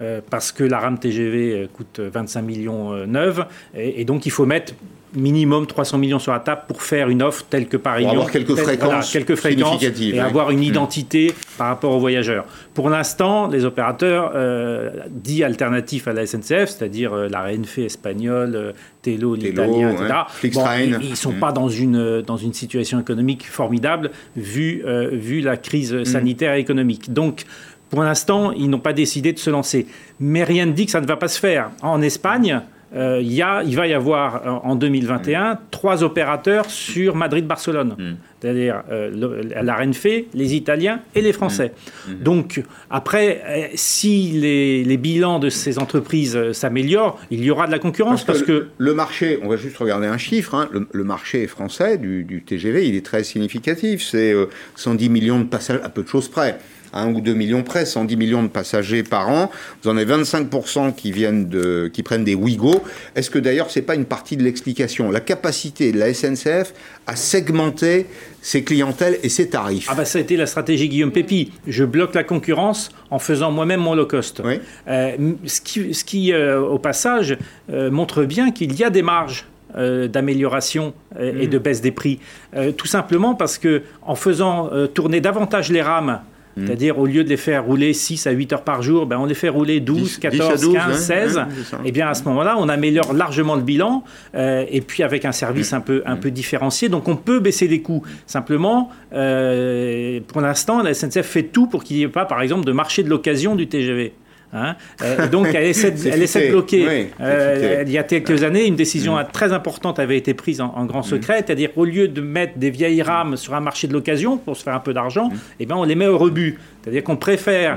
Euh, 0.00 0.20
parce 0.30 0.52
que 0.52 0.62
la 0.62 0.78
rame 0.78 0.98
TGV 0.98 1.68
coûte 1.72 2.00
25 2.00 2.42
millions 2.42 2.92
euh, 2.92 3.44
et, 3.74 4.04
donc 4.04 4.26
il 4.26 4.30
faut 4.30 4.44
mettre 4.44 4.74
minimum 5.14 5.66
300 5.66 5.98
millions 5.98 6.18
sur 6.18 6.32
la 6.32 6.40
table 6.40 6.62
pour 6.68 6.82
faire 6.82 7.08
une 7.08 7.22
offre 7.22 7.44
telle 7.48 7.66
que 7.68 7.76
Paris 7.76 8.02
Pour 8.04 8.12
avoir 8.12 8.30
quelques 8.30 8.54
fréquences 8.56 9.10
quelques 9.12 9.34
fréquences 9.36 9.78
significatives, 9.80 10.14
et 10.14 10.18
ouais. 10.18 10.24
avoir 10.24 10.50
une 10.50 10.60
Mm. 10.60 10.62
identité 10.64 11.34
par 11.56 11.68
rapport 11.68 11.92
aux 11.92 11.98
voyageurs. 12.00 12.44
Pour 12.74 12.90
l'instant, 12.90 13.46
les 13.46 13.64
opérateurs 13.64 14.32
euh, 14.34 14.90
dits 15.10 15.44
alternatifs 15.44 16.08
à 16.08 16.12
la 16.12 16.26
SNCF, 16.26 16.68
c'est-à-dire 16.70 17.12
euh, 17.14 17.28
la 17.28 17.42
RNF 17.44 17.78
espagnole, 17.78 18.54
euh, 18.56 18.72
Tello, 19.02 19.34
l'italien, 19.36 19.92
ouais. 19.94 20.06
etc. 20.42 20.58
Ils, 21.02 21.10
ils 21.10 21.16
sont 21.16 21.32
Mm. 21.32 21.40
pas 21.40 21.52
dans 21.52 21.68
une 21.68 22.22
dans 22.22 22.36
une 22.36 22.52
situation 22.52 22.98
économique 23.00 23.46
formidable 23.46 24.10
vu 24.36 24.82
vu 25.12 25.40
la 25.40 25.56
crise 25.56 25.94
Mm. 25.94 26.04
sanitaire 26.04 26.54
et 26.54 26.60
économique. 26.60 27.12
Donc 27.12 27.44
pour 27.88 28.02
l'instant, 28.02 28.50
ils 28.52 28.68
n'ont 28.68 28.80
pas 28.80 28.92
décidé 28.92 29.32
de 29.32 29.38
se 29.38 29.48
lancer. 29.50 29.86
Mais 30.18 30.42
rien 30.42 30.66
ne 30.66 30.72
dit 30.72 30.86
que 30.86 30.90
ça 30.90 31.00
ne 31.00 31.06
va 31.06 31.16
pas 31.16 31.28
se 31.28 31.38
faire. 31.38 31.70
En 31.82 32.02
Espagne, 32.02 32.60
euh, 32.94 33.20
il 33.20 33.32
y 33.32 33.42
a, 33.42 33.62
il 33.64 33.74
va 33.76 33.86
y 33.86 33.94
avoir 33.94 34.46
euh, 34.46 34.50
en 34.62 34.76
2021 34.76 35.58
trois 35.70 36.04
opérateurs 36.04 36.70
sur 36.70 37.16
Madrid-Barcelone. 37.16 38.16
C'est-à-dire 38.40 38.82
euh, 38.90 39.42
la 39.62 39.76
Renfe, 39.76 40.06
les 40.34 40.54
Italiens 40.54 41.00
et 41.14 41.20
les 41.22 41.32
Français. 41.32 41.72
Donc 42.20 42.62
après, 42.90 43.42
euh, 43.44 43.66
si 43.74 44.30
les, 44.32 44.84
les 44.84 44.96
bilans 44.98 45.38
de 45.38 45.48
ces 45.48 45.78
entreprises 45.78 46.36
euh, 46.36 46.52
s'améliorent, 46.52 47.18
il 47.30 47.42
y 47.42 47.50
aura 47.50 47.66
de 47.66 47.72
la 47.72 47.78
concurrence 47.78 48.24
parce, 48.24 48.42
que, 48.42 48.52
le, 48.52 48.70
le 48.78 48.94
marché, 48.94 49.38
on 49.42 49.48
va 49.48 49.56
juste 49.56 49.78
regarder 49.78 50.06
un 50.06 50.18
chiffre, 50.18 50.54
hein, 50.54 50.68
le, 50.70 50.86
le 50.92 51.04
marché 51.04 51.46
français 51.46 51.98
du, 51.98 52.24
du 52.24 52.42
TGV, 52.42 52.86
il 52.88 52.94
est 52.94 53.04
très 53.04 53.24
significatif. 53.24 54.02
C'est 54.02 54.32
euh, 54.32 54.46
110 54.76 55.08
millions 55.08 55.40
de 55.40 55.44
passagers, 55.44 55.82
à 55.82 55.88
peu 55.88 56.02
de 56.02 56.08
choses 56.08 56.28
près. 56.28 56.58
Un 56.92 57.12
ou 57.12 57.20
deux 57.20 57.34
millions 57.34 57.62
près, 57.62 57.84
110 57.86 58.16
millions 58.16 58.42
de 58.42 58.48
passagers 58.48 59.02
par 59.02 59.28
an. 59.28 59.50
Vous 59.82 59.90
en 59.90 59.96
avez 59.96 60.14
25% 60.14 60.94
qui 60.94 61.12
viennent 61.12 61.48
de, 61.48 61.90
qui 61.92 62.02
prennent 62.02 62.24
des 62.24 62.34
Ouigo. 62.34 62.82
Est-ce 63.14 63.30
que 63.30 63.38
d'ailleurs 63.38 63.70
c'est 63.70 63.82
pas 63.82 63.94
une 63.94 64.04
partie 64.04 64.36
de 64.36 64.42
l'explication? 64.42 65.10
La 65.10 65.20
capacité 65.20 65.92
de 65.92 65.98
la 65.98 66.12
SNCF 66.14 66.72
à 67.06 67.16
segmenter 67.16 68.06
ses 68.42 68.62
clientèles 68.64 69.18
et 69.22 69.28
ses 69.28 69.48
tarifs. 69.48 69.88
Ah 69.90 69.94
bah 69.94 70.04
ça 70.04 70.18
a 70.18 70.20
été 70.22 70.36
la 70.36 70.46
stratégie 70.46 70.88
Guillaume 70.88 71.12
Pépi. 71.12 71.52
Je 71.66 71.84
bloque 71.84 72.14
la 72.14 72.24
concurrence 72.24 72.90
en 73.10 73.18
faisant 73.18 73.50
moi-même 73.50 73.80
mon 73.80 73.94
low 73.94 74.06
cost. 74.06 74.40
Euh, 74.40 74.58
m- 74.86 75.36
ce 75.46 75.60
qui, 75.60 75.92
ce 75.94 76.04
qui, 76.04 76.32
euh, 76.32 76.60
au 76.60 76.78
passage, 76.78 77.36
euh, 77.70 77.90
montre 77.90 78.24
bien 78.24 78.50
qu'il 78.52 78.74
y 78.78 78.84
a 78.84 78.90
des 78.90 79.02
marges 79.02 79.46
euh, 79.76 80.06
d'amélioration 80.08 80.94
euh, 81.18 81.40
et 81.40 81.46
Mm. 81.46 81.50
de 81.50 81.58
baisse 81.58 81.80
des 81.80 81.90
prix. 81.90 82.18
Euh, 82.54 82.72
tout 82.72 82.86
simplement 82.86 83.34
parce 83.34 83.58
que 83.58 83.82
en 84.02 84.14
faisant 84.14 84.70
euh, 84.72 84.86
tourner 84.86 85.20
davantage 85.20 85.70
les 85.70 85.82
rames, 85.82 86.20
Mm. 86.56 86.66
c'est-à-dire 86.66 86.98
au 86.98 87.06
lieu 87.06 87.22
de 87.22 87.28
les 87.28 87.36
faire 87.36 87.64
rouler 87.64 87.92
6 87.92 88.26
à 88.26 88.30
8 88.30 88.52
heures 88.54 88.64
par 88.64 88.80
jour, 88.80 89.06
ben 89.06 89.18
on 89.18 89.26
les 89.26 89.34
fait 89.34 89.50
rouler 89.50 89.80
12, 89.80 90.02
10 90.02 90.16
à 90.16 90.20
14, 90.30 90.60
12, 90.62 90.74
15, 90.74 90.88
ouais, 90.88 90.94
16. 90.94 91.36
ouais, 91.36 91.42
c'est 91.56 91.64
ça. 91.64 91.80
et 91.84 91.92
bien 91.92 92.08
à 92.08 92.14
ce 92.14 92.24
moment-là, 92.24 92.56
on 92.58 92.68
améliore 92.68 93.12
largement 93.12 93.56
le 93.56 93.62
bilan 93.62 94.04
euh, 94.34 94.64
et 94.70 94.80
puis 94.80 95.02
avec 95.02 95.24
un 95.24 95.32
service 95.32 95.72
un 95.72 95.80
peu, 95.80 96.02
un 96.06 96.16
peu 96.16 96.30
différencié. 96.30 96.88
Donc 96.88 97.08
on 97.08 97.16
peut 97.16 97.40
baisser 97.40 97.68
les 97.68 97.82
coûts. 97.82 98.02
Simplement, 98.26 98.90
euh, 99.12 100.20
pour 100.26 100.40
l'instant, 100.40 100.82
la 100.82 100.94
SNCF 100.94 101.26
fait 101.26 101.42
tout 101.42 101.66
pour 101.66 101.84
qu'il 101.84 101.96
n'y 101.98 102.04
ait 102.04 102.08
pas, 102.08 102.24
par 102.24 102.40
exemple, 102.40 102.64
de 102.64 102.72
marché 102.72 103.02
de 103.02 103.10
l'occasion 103.10 103.54
du 103.54 103.66
TGV. 103.66 104.14
Hein. 104.56 104.76
Euh, 105.02 105.28
donc 105.28 105.48
elle 105.54 105.64
essaie, 105.64 105.90
de- 105.90 105.96
C'est 105.98 106.08
elle 106.08 106.22
essaie 106.22 106.38
de 106.40 106.44
futé. 106.46 106.52
bloquer. 106.52 106.86
Oui, 106.88 107.08
Euh, 107.20 107.84
il 107.86 107.92
y 107.92 107.98
a 107.98 108.02
quelques 108.02 108.42
années, 108.42 108.66
une 108.66 108.76
décision 108.76 109.16
très 109.32 109.52
importante 109.52 109.98
avait 109.98 110.16
été 110.16 110.34
prise 110.34 110.60
en, 110.60 110.72
en 110.74 110.84
grand 110.86 111.02
secret, 111.02 111.44
c'est-à-dire 111.46 111.70
au 111.76 111.84
lieu 111.84 112.08
de 112.08 112.20
mettre 112.20 112.56
des 112.58 112.70
vieilles 112.70 113.02
rames 113.02 113.36
sur 113.36 113.54
un 113.54 113.60
marché 113.60 113.86
de 113.86 113.92
l'occasion 113.92 114.38
pour 114.38 114.56
se 114.56 114.62
faire 114.62 114.74
un 114.74 114.80
peu 114.80 114.92
d'argent, 114.94 115.30
eh 115.60 115.66
ben 115.66 115.76
on 115.76 115.84
les 115.84 115.94
met 115.94 116.06
au 116.06 116.18
rebut. 116.18 116.58
C'est-à-dire 116.82 117.02
qu'on 117.02 117.16
préfère 117.16 117.74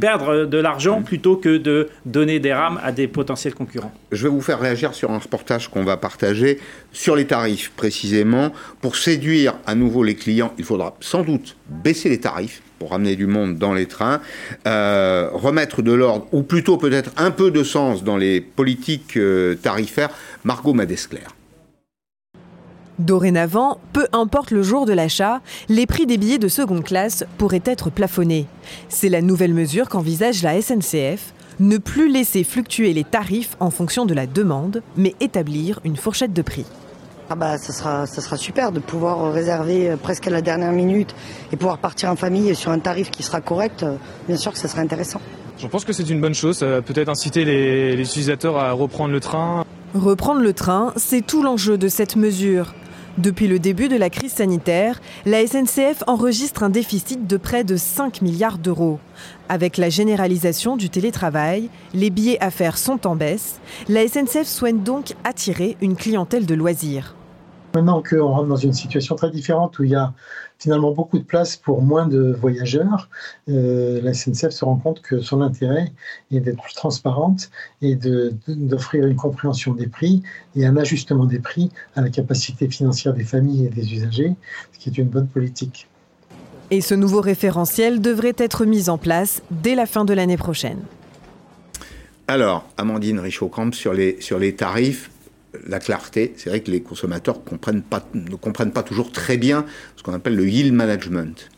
perdre 0.00 0.44
de 0.44 0.58
l'argent 0.58 1.02
plutôt 1.02 1.36
que 1.36 1.56
de 1.56 1.88
donner 2.04 2.40
des 2.40 2.52
rames 2.52 2.80
à 2.82 2.90
des 2.90 3.06
potentiels 3.06 3.54
concurrents. 3.54 3.92
Je 4.10 4.24
vais 4.24 4.28
vous 4.28 4.40
faire 4.40 4.58
réagir 4.58 4.92
sur 4.94 5.10
un 5.12 5.18
reportage 5.18 5.68
qu'on 5.68 5.84
va 5.84 5.96
partager 5.96 6.58
sur 6.92 7.14
les 7.14 7.26
tarifs 7.26 7.70
précisément. 7.76 8.52
Pour 8.80 8.96
séduire 8.96 9.54
à 9.66 9.76
nouveau 9.76 10.02
les 10.02 10.16
clients, 10.16 10.52
il 10.58 10.64
faudra 10.64 10.96
sans 11.00 11.22
doute 11.22 11.56
baisser 11.68 12.08
les 12.08 12.18
tarifs 12.18 12.60
pour 12.80 12.90
ramener 12.90 13.14
du 13.14 13.26
monde 13.26 13.58
dans 13.58 13.74
les 13.74 13.86
trains, 13.86 14.20
euh, 14.66 15.28
remettre 15.34 15.82
de 15.82 15.92
l'ordre, 15.92 16.26
ou 16.32 16.42
plutôt 16.42 16.78
peut-être 16.78 17.12
un 17.18 17.30
peu 17.30 17.50
de 17.50 17.62
sens 17.62 18.02
dans 18.02 18.16
les 18.16 18.40
politiques 18.40 19.18
euh, 19.18 19.54
tarifaires. 19.54 20.08
Margot 20.44 20.72
Madescler. 20.72 21.20
Dorénavant, 22.98 23.80
peu 23.92 24.06
importe 24.12 24.50
le 24.50 24.62
jour 24.62 24.86
de 24.86 24.94
l'achat, 24.94 25.42
les 25.68 25.86
prix 25.86 26.06
des 26.06 26.16
billets 26.16 26.38
de 26.38 26.48
seconde 26.48 26.82
classe 26.82 27.24
pourraient 27.36 27.62
être 27.66 27.90
plafonnés. 27.90 28.46
C'est 28.88 29.08
la 29.10 29.20
nouvelle 29.20 29.54
mesure 29.54 29.88
qu'envisage 29.88 30.42
la 30.42 30.60
SNCF, 30.60 31.34
ne 31.60 31.76
plus 31.76 32.10
laisser 32.10 32.44
fluctuer 32.44 32.94
les 32.94 33.04
tarifs 33.04 33.56
en 33.60 33.70
fonction 33.70 34.06
de 34.06 34.14
la 34.14 34.26
demande, 34.26 34.82
mais 34.96 35.14
établir 35.20 35.80
une 35.84 35.96
fourchette 35.96 36.32
de 36.32 36.42
prix. 36.42 36.64
Ah 37.32 37.36
bah, 37.36 37.58
ça 37.58 37.72
sera, 37.72 38.06
ça 38.06 38.20
sera 38.20 38.36
super 38.36 38.72
de 38.72 38.80
pouvoir 38.80 39.32
réserver 39.32 39.90
euh, 39.90 39.96
presque 39.96 40.26
à 40.26 40.30
la 40.30 40.42
dernière 40.42 40.72
minute 40.72 41.14
et 41.52 41.56
pouvoir 41.56 41.78
partir 41.78 42.10
en 42.10 42.16
famille 42.16 42.56
sur 42.56 42.72
un 42.72 42.80
tarif 42.80 43.12
qui 43.12 43.22
sera 43.22 43.40
correct. 43.40 43.84
euh, 43.84 43.94
Bien 44.26 44.36
sûr 44.36 44.50
que 44.52 44.58
ça 44.58 44.66
sera 44.66 44.80
intéressant. 44.82 45.20
Je 45.56 45.68
pense 45.68 45.84
que 45.84 45.92
c'est 45.92 46.10
une 46.10 46.20
bonne 46.20 46.34
chose, 46.34 46.58
ça 46.58 46.66
va 46.66 46.82
peut-être 46.82 47.08
inciter 47.08 47.44
les, 47.44 47.94
les 47.94 48.02
utilisateurs 48.02 48.56
à 48.58 48.72
reprendre 48.72 49.12
le 49.12 49.20
train. 49.20 49.64
Reprendre 49.94 50.40
le 50.40 50.52
train, 50.52 50.92
c'est 50.96 51.24
tout 51.24 51.44
l'enjeu 51.44 51.78
de 51.78 51.86
cette 51.86 52.16
mesure. 52.16 52.74
Depuis 53.18 53.46
le 53.46 53.60
début 53.60 53.88
de 53.88 53.96
la 53.96 54.10
crise 54.10 54.32
sanitaire, 54.32 55.00
la 55.24 55.46
SNCF 55.46 56.02
enregistre 56.08 56.64
un 56.64 56.70
déficit 56.70 57.28
de 57.28 57.36
près 57.36 57.62
de 57.62 57.76
5 57.76 58.22
milliards 58.22 58.58
d'euros. 58.58 58.98
Avec 59.48 59.76
la 59.76 59.88
généralisation 59.90 60.76
du 60.76 60.90
télétravail, 60.90 61.68
les 61.94 62.10
billets 62.10 62.42
à 62.42 62.50
faire 62.50 62.76
sont 62.76 63.06
en 63.06 63.14
baisse. 63.14 63.60
La 63.88 64.08
SNCF 64.08 64.46
souhaite 64.46 64.82
donc 64.82 65.14
attirer 65.22 65.76
une 65.80 65.94
clientèle 65.94 66.46
de 66.46 66.54
loisirs. 66.54 67.14
Maintenant 67.72 68.02
qu'on 68.02 68.26
rentre 68.26 68.48
dans 68.48 68.56
une 68.56 68.72
situation 68.72 69.14
très 69.14 69.30
différente 69.30 69.78
où 69.78 69.84
il 69.84 69.90
y 69.90 69.94
a 69.94 70.12
finalement 70.58 70.90
beaucoup 70.90 71.18
de 71.18 71.24
place 71.24 71.56
pour 71.56 71.82
moins 71.82 72.06
de 72.06 72.32
voyageurs, 72.32 73.08
euh, 73.48 74.00
la 74.02 74.12
SNCF 74.12 74.50
se 74.50 74.64
rend 74.64 74.76
compte 74.76 75.00
que 75.02 75.20
son 75.20 75.40
intérêt 75.40 75.92
est 76.32 76.40
d'être 76.40 76.60
plus 76.60 76.74
transparente 76.74 77.48
et 77.80 77.94
de- 77.94 78.34
d'offrir 78.48 79.06
une 79.06 79.14
compréhension 79.16 79.72
des 79.72 79.86
prix 79.86 80.22
et 80.56 80.66
un 80.66 80.76
ajustement 80.76 81.26
des 81.26 81.38
prix 81.38 81.70
à 81.94 82.00
la 82.00 82.10
capacité 82.10 82.68
financière 82.68 83.14
des 83.14 83.24
familles 83.24 83.66
et 83.66 83.68
des 83.68 83.94
usagers, 83.94 84.34
ce 84.72 84.78
qui 84.78 84.90
est 84.90 84.98
une 84.98 85.08
bonne 85.08 85.28
politique. 85.28 85.86
Et 86.72 86.80
ce 86.80 86.94
nouveau 86.94 87.20
référentiel 87.20 88.00
devrait 88.00 88.36
être 88.36 88.64
mis 88.64 88.90
en 88.90 88.98
place 88.98 89.42
dès 89.50 89.74
la 89.76 89.86
fin 89.86 90.04
de 90.04 90.12
l'année 90.12 90.36
prochaine. 90.36 90.78
Alors, 92.28 92.64
Amandine 92.76 93.18
Richaud-Camp, 93.18 93.74
sur 93.74 93.92
les, 93.92 94.20
sur 94.20 94.38
les 94.38 94.54
tarifs, 94.54 95.10
la 95.66 95.78
clarté, 95.78 96.32
c'est 96.36 96.50
vrai 96.50 96.60
que 96.60 96.70
les 96.70 96.80
consommateurs 96.82 97.44
comprennent 97.44 97.82
pas, 97.82 98.04
ne 98.14 98.36
comprennent 98.36 98.72
pas 98.72 98.82
toujours 98.82 99.12
très 99.12 99.36
bien 99.36 99.64
ce 99.96 100.02
qu'on 100.02 100.14
appelle 100.14 100.36
le 100.36 100.48
yield 100.48 100.72
management. 100.74 101.48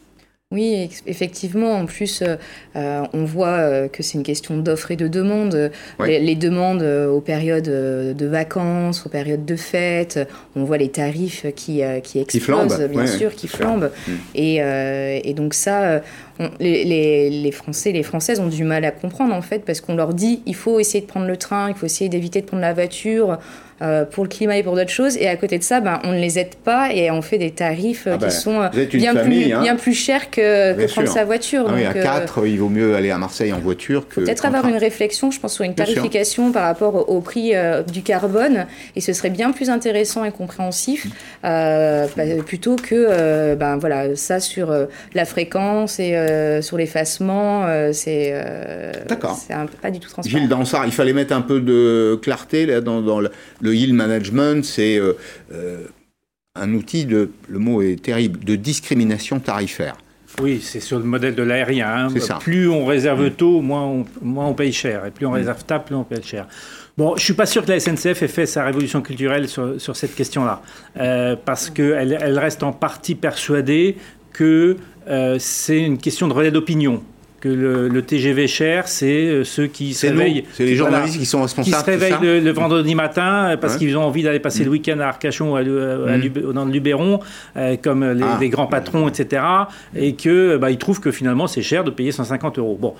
Oui, 0.50 0.90
effectivement. 1.06 1.72
En 1.78 1.86
plus, 1.86 2.20
euh, 2.20 2.36
euh, 2.76 3.02
on 3.14 3.24
voit 3.24 3.46
euh, 3.56 3.88
que 3.88 4.02
c'est 4.02 4.18
une 4.18 4.22
question 4.22 4.58
d'offre 4.58 4.90
et 4.90 4.96
de 4.96 5.08
demande. 5.08 5.70
Les, 6.04 6.20
les 6.20 6.34
demandes 6.34 6.82
aux 6.82 7.22
périodes 7.22 7.64
de 7.70 8.26
vacances, 8.26 9.06
aux 9.06 9.08
périodes 9.08 9.46
de 9.46 9.56
fêtes, 9.56 10.20
on 10.54 10.64
voit 10.64 10.76
les 10.76 10.90
tarifs 10.90 11.46
qui, 11.56 11.80
qui 12.04 12.18
explosent, 12.18 12.80
bien 12.90 13.00
ouais, 13.00 13.06
sûr, 13.06 13.28
ouais, 13.30 13.34
qui 13.34 13.48
flambent. 13.48 13.90
Mm. 14.06 14.12
Et, 14.34 14.62
euh, 14.62 15.20
et 15.24 15.32
donc 15.32 15.54
ça, 15.54 16.02
on- 16.38 16.50
les, 16.60 16.84
les- 16.84 17.30
les 17.30 17.52
Français, 17.52 17.92
les 17.92 18.02
Françaises 18.02 18.38
ont 18.38 18.48
du 18.48 18.64
mal 18.64 18.84
à 18.84 18.90
comprendre 18.90 19.32
en 19.34 19.40
fait, 19.42 19.60
parce 19.64 19.80
qu'on 19.80 19.94
leur 19.96 20.12
dit 20.12 20.42
il 20.44 20.54
faut 20.54 20.78
essayer 20.80 21.00
de 21.00 21.06
prendre 21.06 21.26
le 21.26 21.38
train, 21.38 21.70
il 21.70 21.74
faut 21.76 21.86
essayer 21.86 22.10
d'éviter 22.10 22.42
de 22.42 22.46
prendre 22.46 22.60
la 22.60 22.74
voiture 22.74 23.38
euh, 23.82 24.04
pour 24.04 24.22
le 24.22 24.28
climat 24.28 24.56
et 24.56 24.62
pour 24.62 24.76
d'autres 24.76 24.90
choses. 24.90 25.16
Et 25.16 25.26
à 25.28 25.36
côté 25.36 25.58
de 25.58 25.64
ça, 25.64 25.80
ben, 25.80 25.98
on 26.04 26.12
ne 26.12 26.20
les 26.20 26.38
aide 26.38 26.54
pas 26.54 26.92
et 26.92 27.10
on 27.10 27.20
fait 27.20 27.38
des 27.38 27.50
tarifs 27.50 28.06
euh, 28.06 28.12
Ah 28.14 28.16
ben, 28.16 28.28
qui 28.28 28.34
sont 28.34 28.60
euh, 28.60 28.68
bien, 28.92 29.12
famille, 29.12 29.44
plus, 29.44 29.52
hein. 29.52 29.62
bien 29.62 29.76
plus 29.76 29.94
chers 29.94 30.30
que, 30.30 30.86
prendre 30.86 31.08
sa 31.08 31.24
voiture. 31.24 31.64
Ah 31.68 31.72
oui, 31.74 31.84
Donc, 31.84 31.96
à 31.96 31.98
euh, 31.98 32.20
4, 32.20 32.46
il 32.46 32.60
vaut 32.60 32.68
mieux 32.68 32.94
aller 32.94 33.10
à 33.10 33.18
Marseille 33.18 33.52
en 33.52 33.58
voiture 33.58 34.06
que. 34.08 34.20
Peut-être 34.20 34.44
avoir 34.44 34.68
une 34.68 34.76
réflexion, 34.76 35.32
je 35.32 35.40
pense, 35.40 35.54
sur 35.54 35.64
une 35.64 35.74
tarification 35.74 36.52
par 36.52 36.64
rapport 36.64 37.08
au, 37.08 37.20
prix 37.20 37.52
du 37.92 38.02
carbone, 38.02 38.66
et 38.96 39.00
ce 39.00 39.12
serait 39.12 39.30
bien 39.30 39.52
plus 39.52 39.70
intéressant 39.70 40.24
et 40.24 40.30
compréhensif, 40.32 41.06
bah, 41.42 42.06
plutôt 42.46 42.76
que 42.76 43.54
ben, 43.54 43.76
voilà, 43.78 44.14
ça 44.16 44.38
sur 44.38 44.72
la 45.14 45.24
fréquence 45.24 45.98
et 45.98 46.16
sur 46.60 46.76
l'effacement, 46.76 47.66
c'est 47.92 48.34
D'accord. 49.08 49.36
c'est 49.36 49.54
pas 49.80 49.90
du 49.90 49.98
tout 49.98 50.08
transparent. 50.08 50.38
Gilles 50.38 50.48
Dansard, 50.48 50.86
il 50.86 50.92
fallait 50.92 51.12
mettre 51.12 51.34
un 51.34 51.42
peu 51.42 51.60
de 51.60 52.18
clarté 52.22 52.66
là, 52.66 52.80
dans, 52.80 53.00
dans 53.00 53.20
le, 53.20 53.30
le 53.60 53.71
yield 53.72 53.94
management. 53.94 54.64
C'est 54.64 54.98
euh, 54.98 55.14
euh, 55.52 55.86
un 56.54 56.72
outil 56.74 57.04
de, 57.06 57.30
le 57.48 57.58
mot 57.58 57.82
est 57.82 58.02
terrible, 58.02 58.44
de 58.44 58.56
discrimination 58.56 59.40
tarifaire. 59.40 59.96
Oui, 60.40 60.60
c'est 60.62 60.80
sur 60.80 60.98
le 60.98 61.04
modèle 61.04 61.34
de 61.34 61.42
l'aérien. 61.42 62.08
hein. 62.08 62.38
Plus 62.40 62.68
on 62.68 62.86
réserve 62.86 63.26
Mm. 63.26 63.30
tôt, 63.32 63.60
moins 63.60 63.82
on, 63.84 64.06
moins 64.22 64.46
on 64.46 64.54
paye 64.54 64.72
cher. 64.72 65.04
Et 65.06 65.10
plus 65.10 65.26
on 65.26 65.32
réserve 65.32 65.62
tard, 65.64 65.84
plus 65.84 65.94
on 65.94 66.04
paye 66.04 66.22
cher. 66.22 66.46
Bon, 66.96 67.16
je 67.16 67.22
suis 67.22 67.34
pas 67.34 67.46
sûr 67.46 67.64
que 67.64 67.70
la 67.70 67.78
SNCF 67.80 68.22
ait 68.22 68.28
fait 68.28 68.46
sa 68.46 68.64
révolution 68.64 69.02
culturelle 69.02 69.46
sur, 69.48 69.78
sur 69.80 69.94
cette 69.96 70.14
question-là. 70.14 70.62
Euh, 70.98 71.36
parce 71.42 71.68
qu'elle 71.70 72.18
elle 72.20 72.38
reste 72.38 72.62
en 72.62 72.72
partie 72.72 73.14
persuadée 73.14 73.96
que 74.32 74.76
euh, 75.08 75.36
c'est 75.38 75.80
une 75.80 75.98
question 75.98 76.28
de 76.28 76.32
relais 76.32 76.50
d'opinion. 76.50 77.02
Que 77.42 77.48
le, 77.48 77.88
le 77.88 78.02
TGV 78.02 78.46
cher, 78.46 78.86
c'est 78.86 79.26
euh, 79.26 79.42
ceux 79.44 79.66
qui 79.66 79.94
se 79.94 80.06
réveillent. 80.06 80.44
c'est 80.52 80.64
les 80.64 80.76
journalistes 80.76 81.18
qui 81.18 81.26
sont 81.26 81.42
responsables, 81.42 81.76
Qui 81.76 81.80
se 81.84 81.90
réveillent 81.90 82.14
le, 82.22 82.38
le 82.38 82.50
vendredi 82.52 82.94
matin 82.94 83.50
euh, 83.50 83.56
parce 83.56 83.72
Ouais. 83.74 83.78
qu'ils 83.80 83.96
ont 83.98 84.04
envie 84.04 84.22
d'aller 84.22 84.38
passer 84.38 84.60
Mm. 84.60 84.64
le 84.66 84.70
week-end 84.70 84.98
à 85.00 85.06
Arcachon 85.08 85.52
ou 85.52 85.56
à, 85.56 85.60
à 85.60 85.62
Mm. 86.18 86.52
Dans 86.54 86.64
le 86.64 86.70
Luberon, 86.70 87.18
euh, 87.56 87.76
comme 87.82 88.04
les, 88.12 88.22
Ah. 88.22 88.38
les 88.40 88.48
grands 88.48 88.68
patrons, 88.68 89.08
etc. 89.08 89.42
Et 89.96 90.14
que 90.14 90.56
bah, 90.56 90.70
ils 90.70 90.78
trouvent 90.78 91.00
que 91.00 91.10
finalement 91.10 91.48
c'est 91.48 91.62
cher 91.62 91.82
de 91.82 91.90
payer 91.90 92.12
150 92.12 92.58
euros. 92.58 92.78
Bon, 92.80 92.94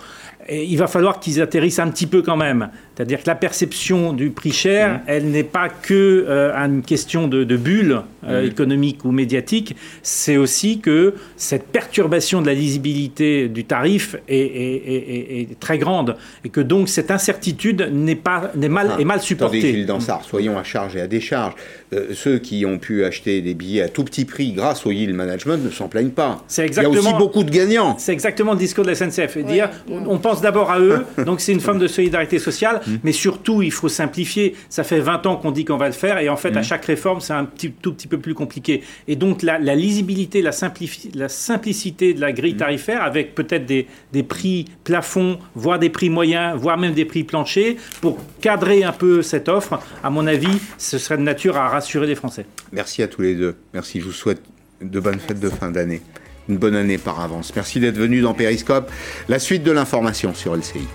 et 0.49 0.65
il 0.65 0.77
va 0.77 0.87
falloir 0.87 1.21
qu'ils 1.21 1.41
atterrissent 1.41 1.79
un 1.79 1.89
petit 1.89 2.07
peu 2.07 2.23
quand 2.23 2.37
même. 2.37 2.69
C'est-à-dire 2.97 3.23
que 3.23 3.29
la 3.29 3.35
perception 3.35 4.13
du 4.13 4.31
prix 4.31 4.53
cher, 4.53 4.95
Mm. 4.95 5.01
elle 5.07 5.25
n'est 5.31 5.43
pas 5.45 5.69
que 5.69 6.25
euh, 6.29 6.53
une 6.55 6.83
question 6.83 7.29
de, 7.29 7.45
de 7.45 7.57
bulle 7.57 8.03
euh, 8.25 8.43
Mm. 8.43 8.47
économique 8.47 9.05
ou 9.05 9.13
médiatique, 9.13 9.75
c'est 10.03 10.37
aussi 10.37 10.79
que 10.81 11.15
cette 11.37 11.67
perturbation 11.67 12.41
de 12.43 12.47
la 12.47 12.55
lisibilité 12.55 13.49
du 13.49 13.65
tarif 13.65 14.17
est, 14.29 14.37
est- 14.37 14.83
est- 14.87 15.39
est- 15.39 15.41
est 15.53 15.61
très 15.61 15.79
grande 15.79 16.17
et 16.45 16.49
que 16.49 16.61
donc 16.61 16.89
cette 16.89 17.11
incertitude 17.11 17.89
n'est 17.93 18.15
pas 18.17 18.51
n'est 18.55 18.69
mal 18.69 18.93
Ah, 18.97 19.01
est 19.01 19.05
mal 19.05 19.17
Attendez, 19.17 19.27
supportée. 19.27 19.61
Gilles 19.61 19.87
Dansard, 19.87 20.25
soyons 20.25 20.59
à 20.59 20.63
charge 20.65 20.97
et 20.97 21.01
à 21.01 21.07
décharge. 21.07 21.55
Euh, 21.93 22.07
ceux 22.15 22.39
qui 22.39 22.65
ont 22.65 22.79
pu 22.79 23.05
acheter 23.05 23.43
des 23.43 23.55
billets 23.55 23.83
à 23.83 23.89
tout 23.89 24.05
petit 24.05 24.25
prix 24.25 24.53
grâce 24.53 24.87
au 24.87 24.91
yield 24.91 25.15
management 25.15 25.63
ne 25.63 25.71
s'en 25.71 25.89
plaignent 25.89 26.11
pas. 26.11 26.43
C'est 26.49 26.63
Il 26.63 26.65
y 26.65 26.65
a 26.65 26.69
exactement- 26.69 27.11
aussi 27.11 27.19
beaucoup 27.19 27.45
de 27.45 27.51
gagnants. 27.51 27.97
C'est 27.99 28.13
exactement 28.13 28.53
le 28.53 28.59
discours 28.59 28.85
de 28.85 28.91
la 28.91 28.95
SNCF. 28.97 29.37
Et 29.37 29.43
dire, 29.43 29.69
on 29.91 30.19
pense 30.19 30.32
d'abord 30.41 30.71
à 30.71 30.81
eux, 30.81 31.05
donc 31.27 31.41
c'est 31.41 31.53
une 31.53 31.61
forme 31.61 31.79
de 31.79 31.87
solidarité 31.89 32.39
sociale, 32.39 32.81
Mm. 32.87 32.97
mais 33.05 33.13
surtout, 33.13 33.61
il 33.63 33.71
faut 33.73 33.89
simplifier. 33.89 34.55
Ça 34.69 34.83
fait 34.85 35.01
20 35.01 35.27
ans 35.27 35.37
qu'on 35.37 35.51
dit 35.51 35.65
qu'on 35.65 35.77
va 35.77 35.87
le 35.87 35.93
faire, 35.93 36.19
et 36.19 36.29
en 36.29 36.37
fait, 36.37 36.53
Mm. 36.53 36.57
à 36.59 36.63
chaque 36.63 36.85
réforme, 36.87 37.21
c'est 37.21 37.33
un 37.33 37.45
petit, 37.45 37.71
tout 37.71 37.93
petit 37.93 38.07
peu 38.09 38.19
plus 38.19 38.35
compliqué. 38.35 38.83
Et 39.09 39.17
donc, 39.17 39.43
la, 39.43 39.59
la 39.59 39.75
lisibilité, 39.75 40.41
la, 40.43 40.53
simplifi- 40.53 41.11
la 41.15 41.29
simplicité 41.29 42.15
de 42.15 42.21
la 42.21 42.31
Mm. 42.31 42.35
grille 42.35 42.57
tarifaire, 42.57 43.03
avec 43.03 43.35
peut-être 43.35 43.67
des, 43.67 43.87
des 44.13 44.23
prix 44.23 44.65
plafonds, 44.85 45.39
voire 45.55 45.79
des 45.79 45.91
prix 45.91 46.09
moyens, 46.11 46.57
voire 46.59 46.79
même 46.79 46.95
des 46.95 47.05
prix 47.05 47.25
planchers, 47.25 47.75
pour 48.01 48.19
cadrer 48.41 48.85
un 48.85 48.93
peu 48.93 49.23
cette 49.23 49.49
offre, 49.49 49.81
à 50.03 50.11
mon 50.11 50.27
avis, 50.27 50.59
ce 50.79 50.99
serait 50.99 51.17
de 51.17 51.23
nature 51.23 51.57
à 51.57 51.69
rassurer 51.69 52.07
les 52.07 52.15
Français. 52.15 52.47
Merci 52.73 53.03
à 53.03 53.09
tous 53.09 53.23
les 53.23 53.35
deux. 53.35 53.57
Merci, 53.75 54.01
je 54.01 54.07
vous 54.07 54.13
souhaite 54.13 54.41
de 54.81 55.01
bonnes 55.01 55.19
fêtes 55.21 55.41
de 55.41 55.49
fin 55.49 55.71
d'année. 55.71 56.01
Une 56.49 56.59
bonne 56.59 56.75
année 56.75 56.99
par 56.99 57.21
avance. 57.21 57.53
Merci 57.55 57.81
d'être 57.81 57.97
venu 57.97 58.21
dans 58.21 58.35
Périscope. 58.35 58.91
La 59.29 59.39
suite 59.39 59.63
de 59.63 59.71
l'information 59.71 60.35
sur 60.35 60.55
LCI. 60.57 60.87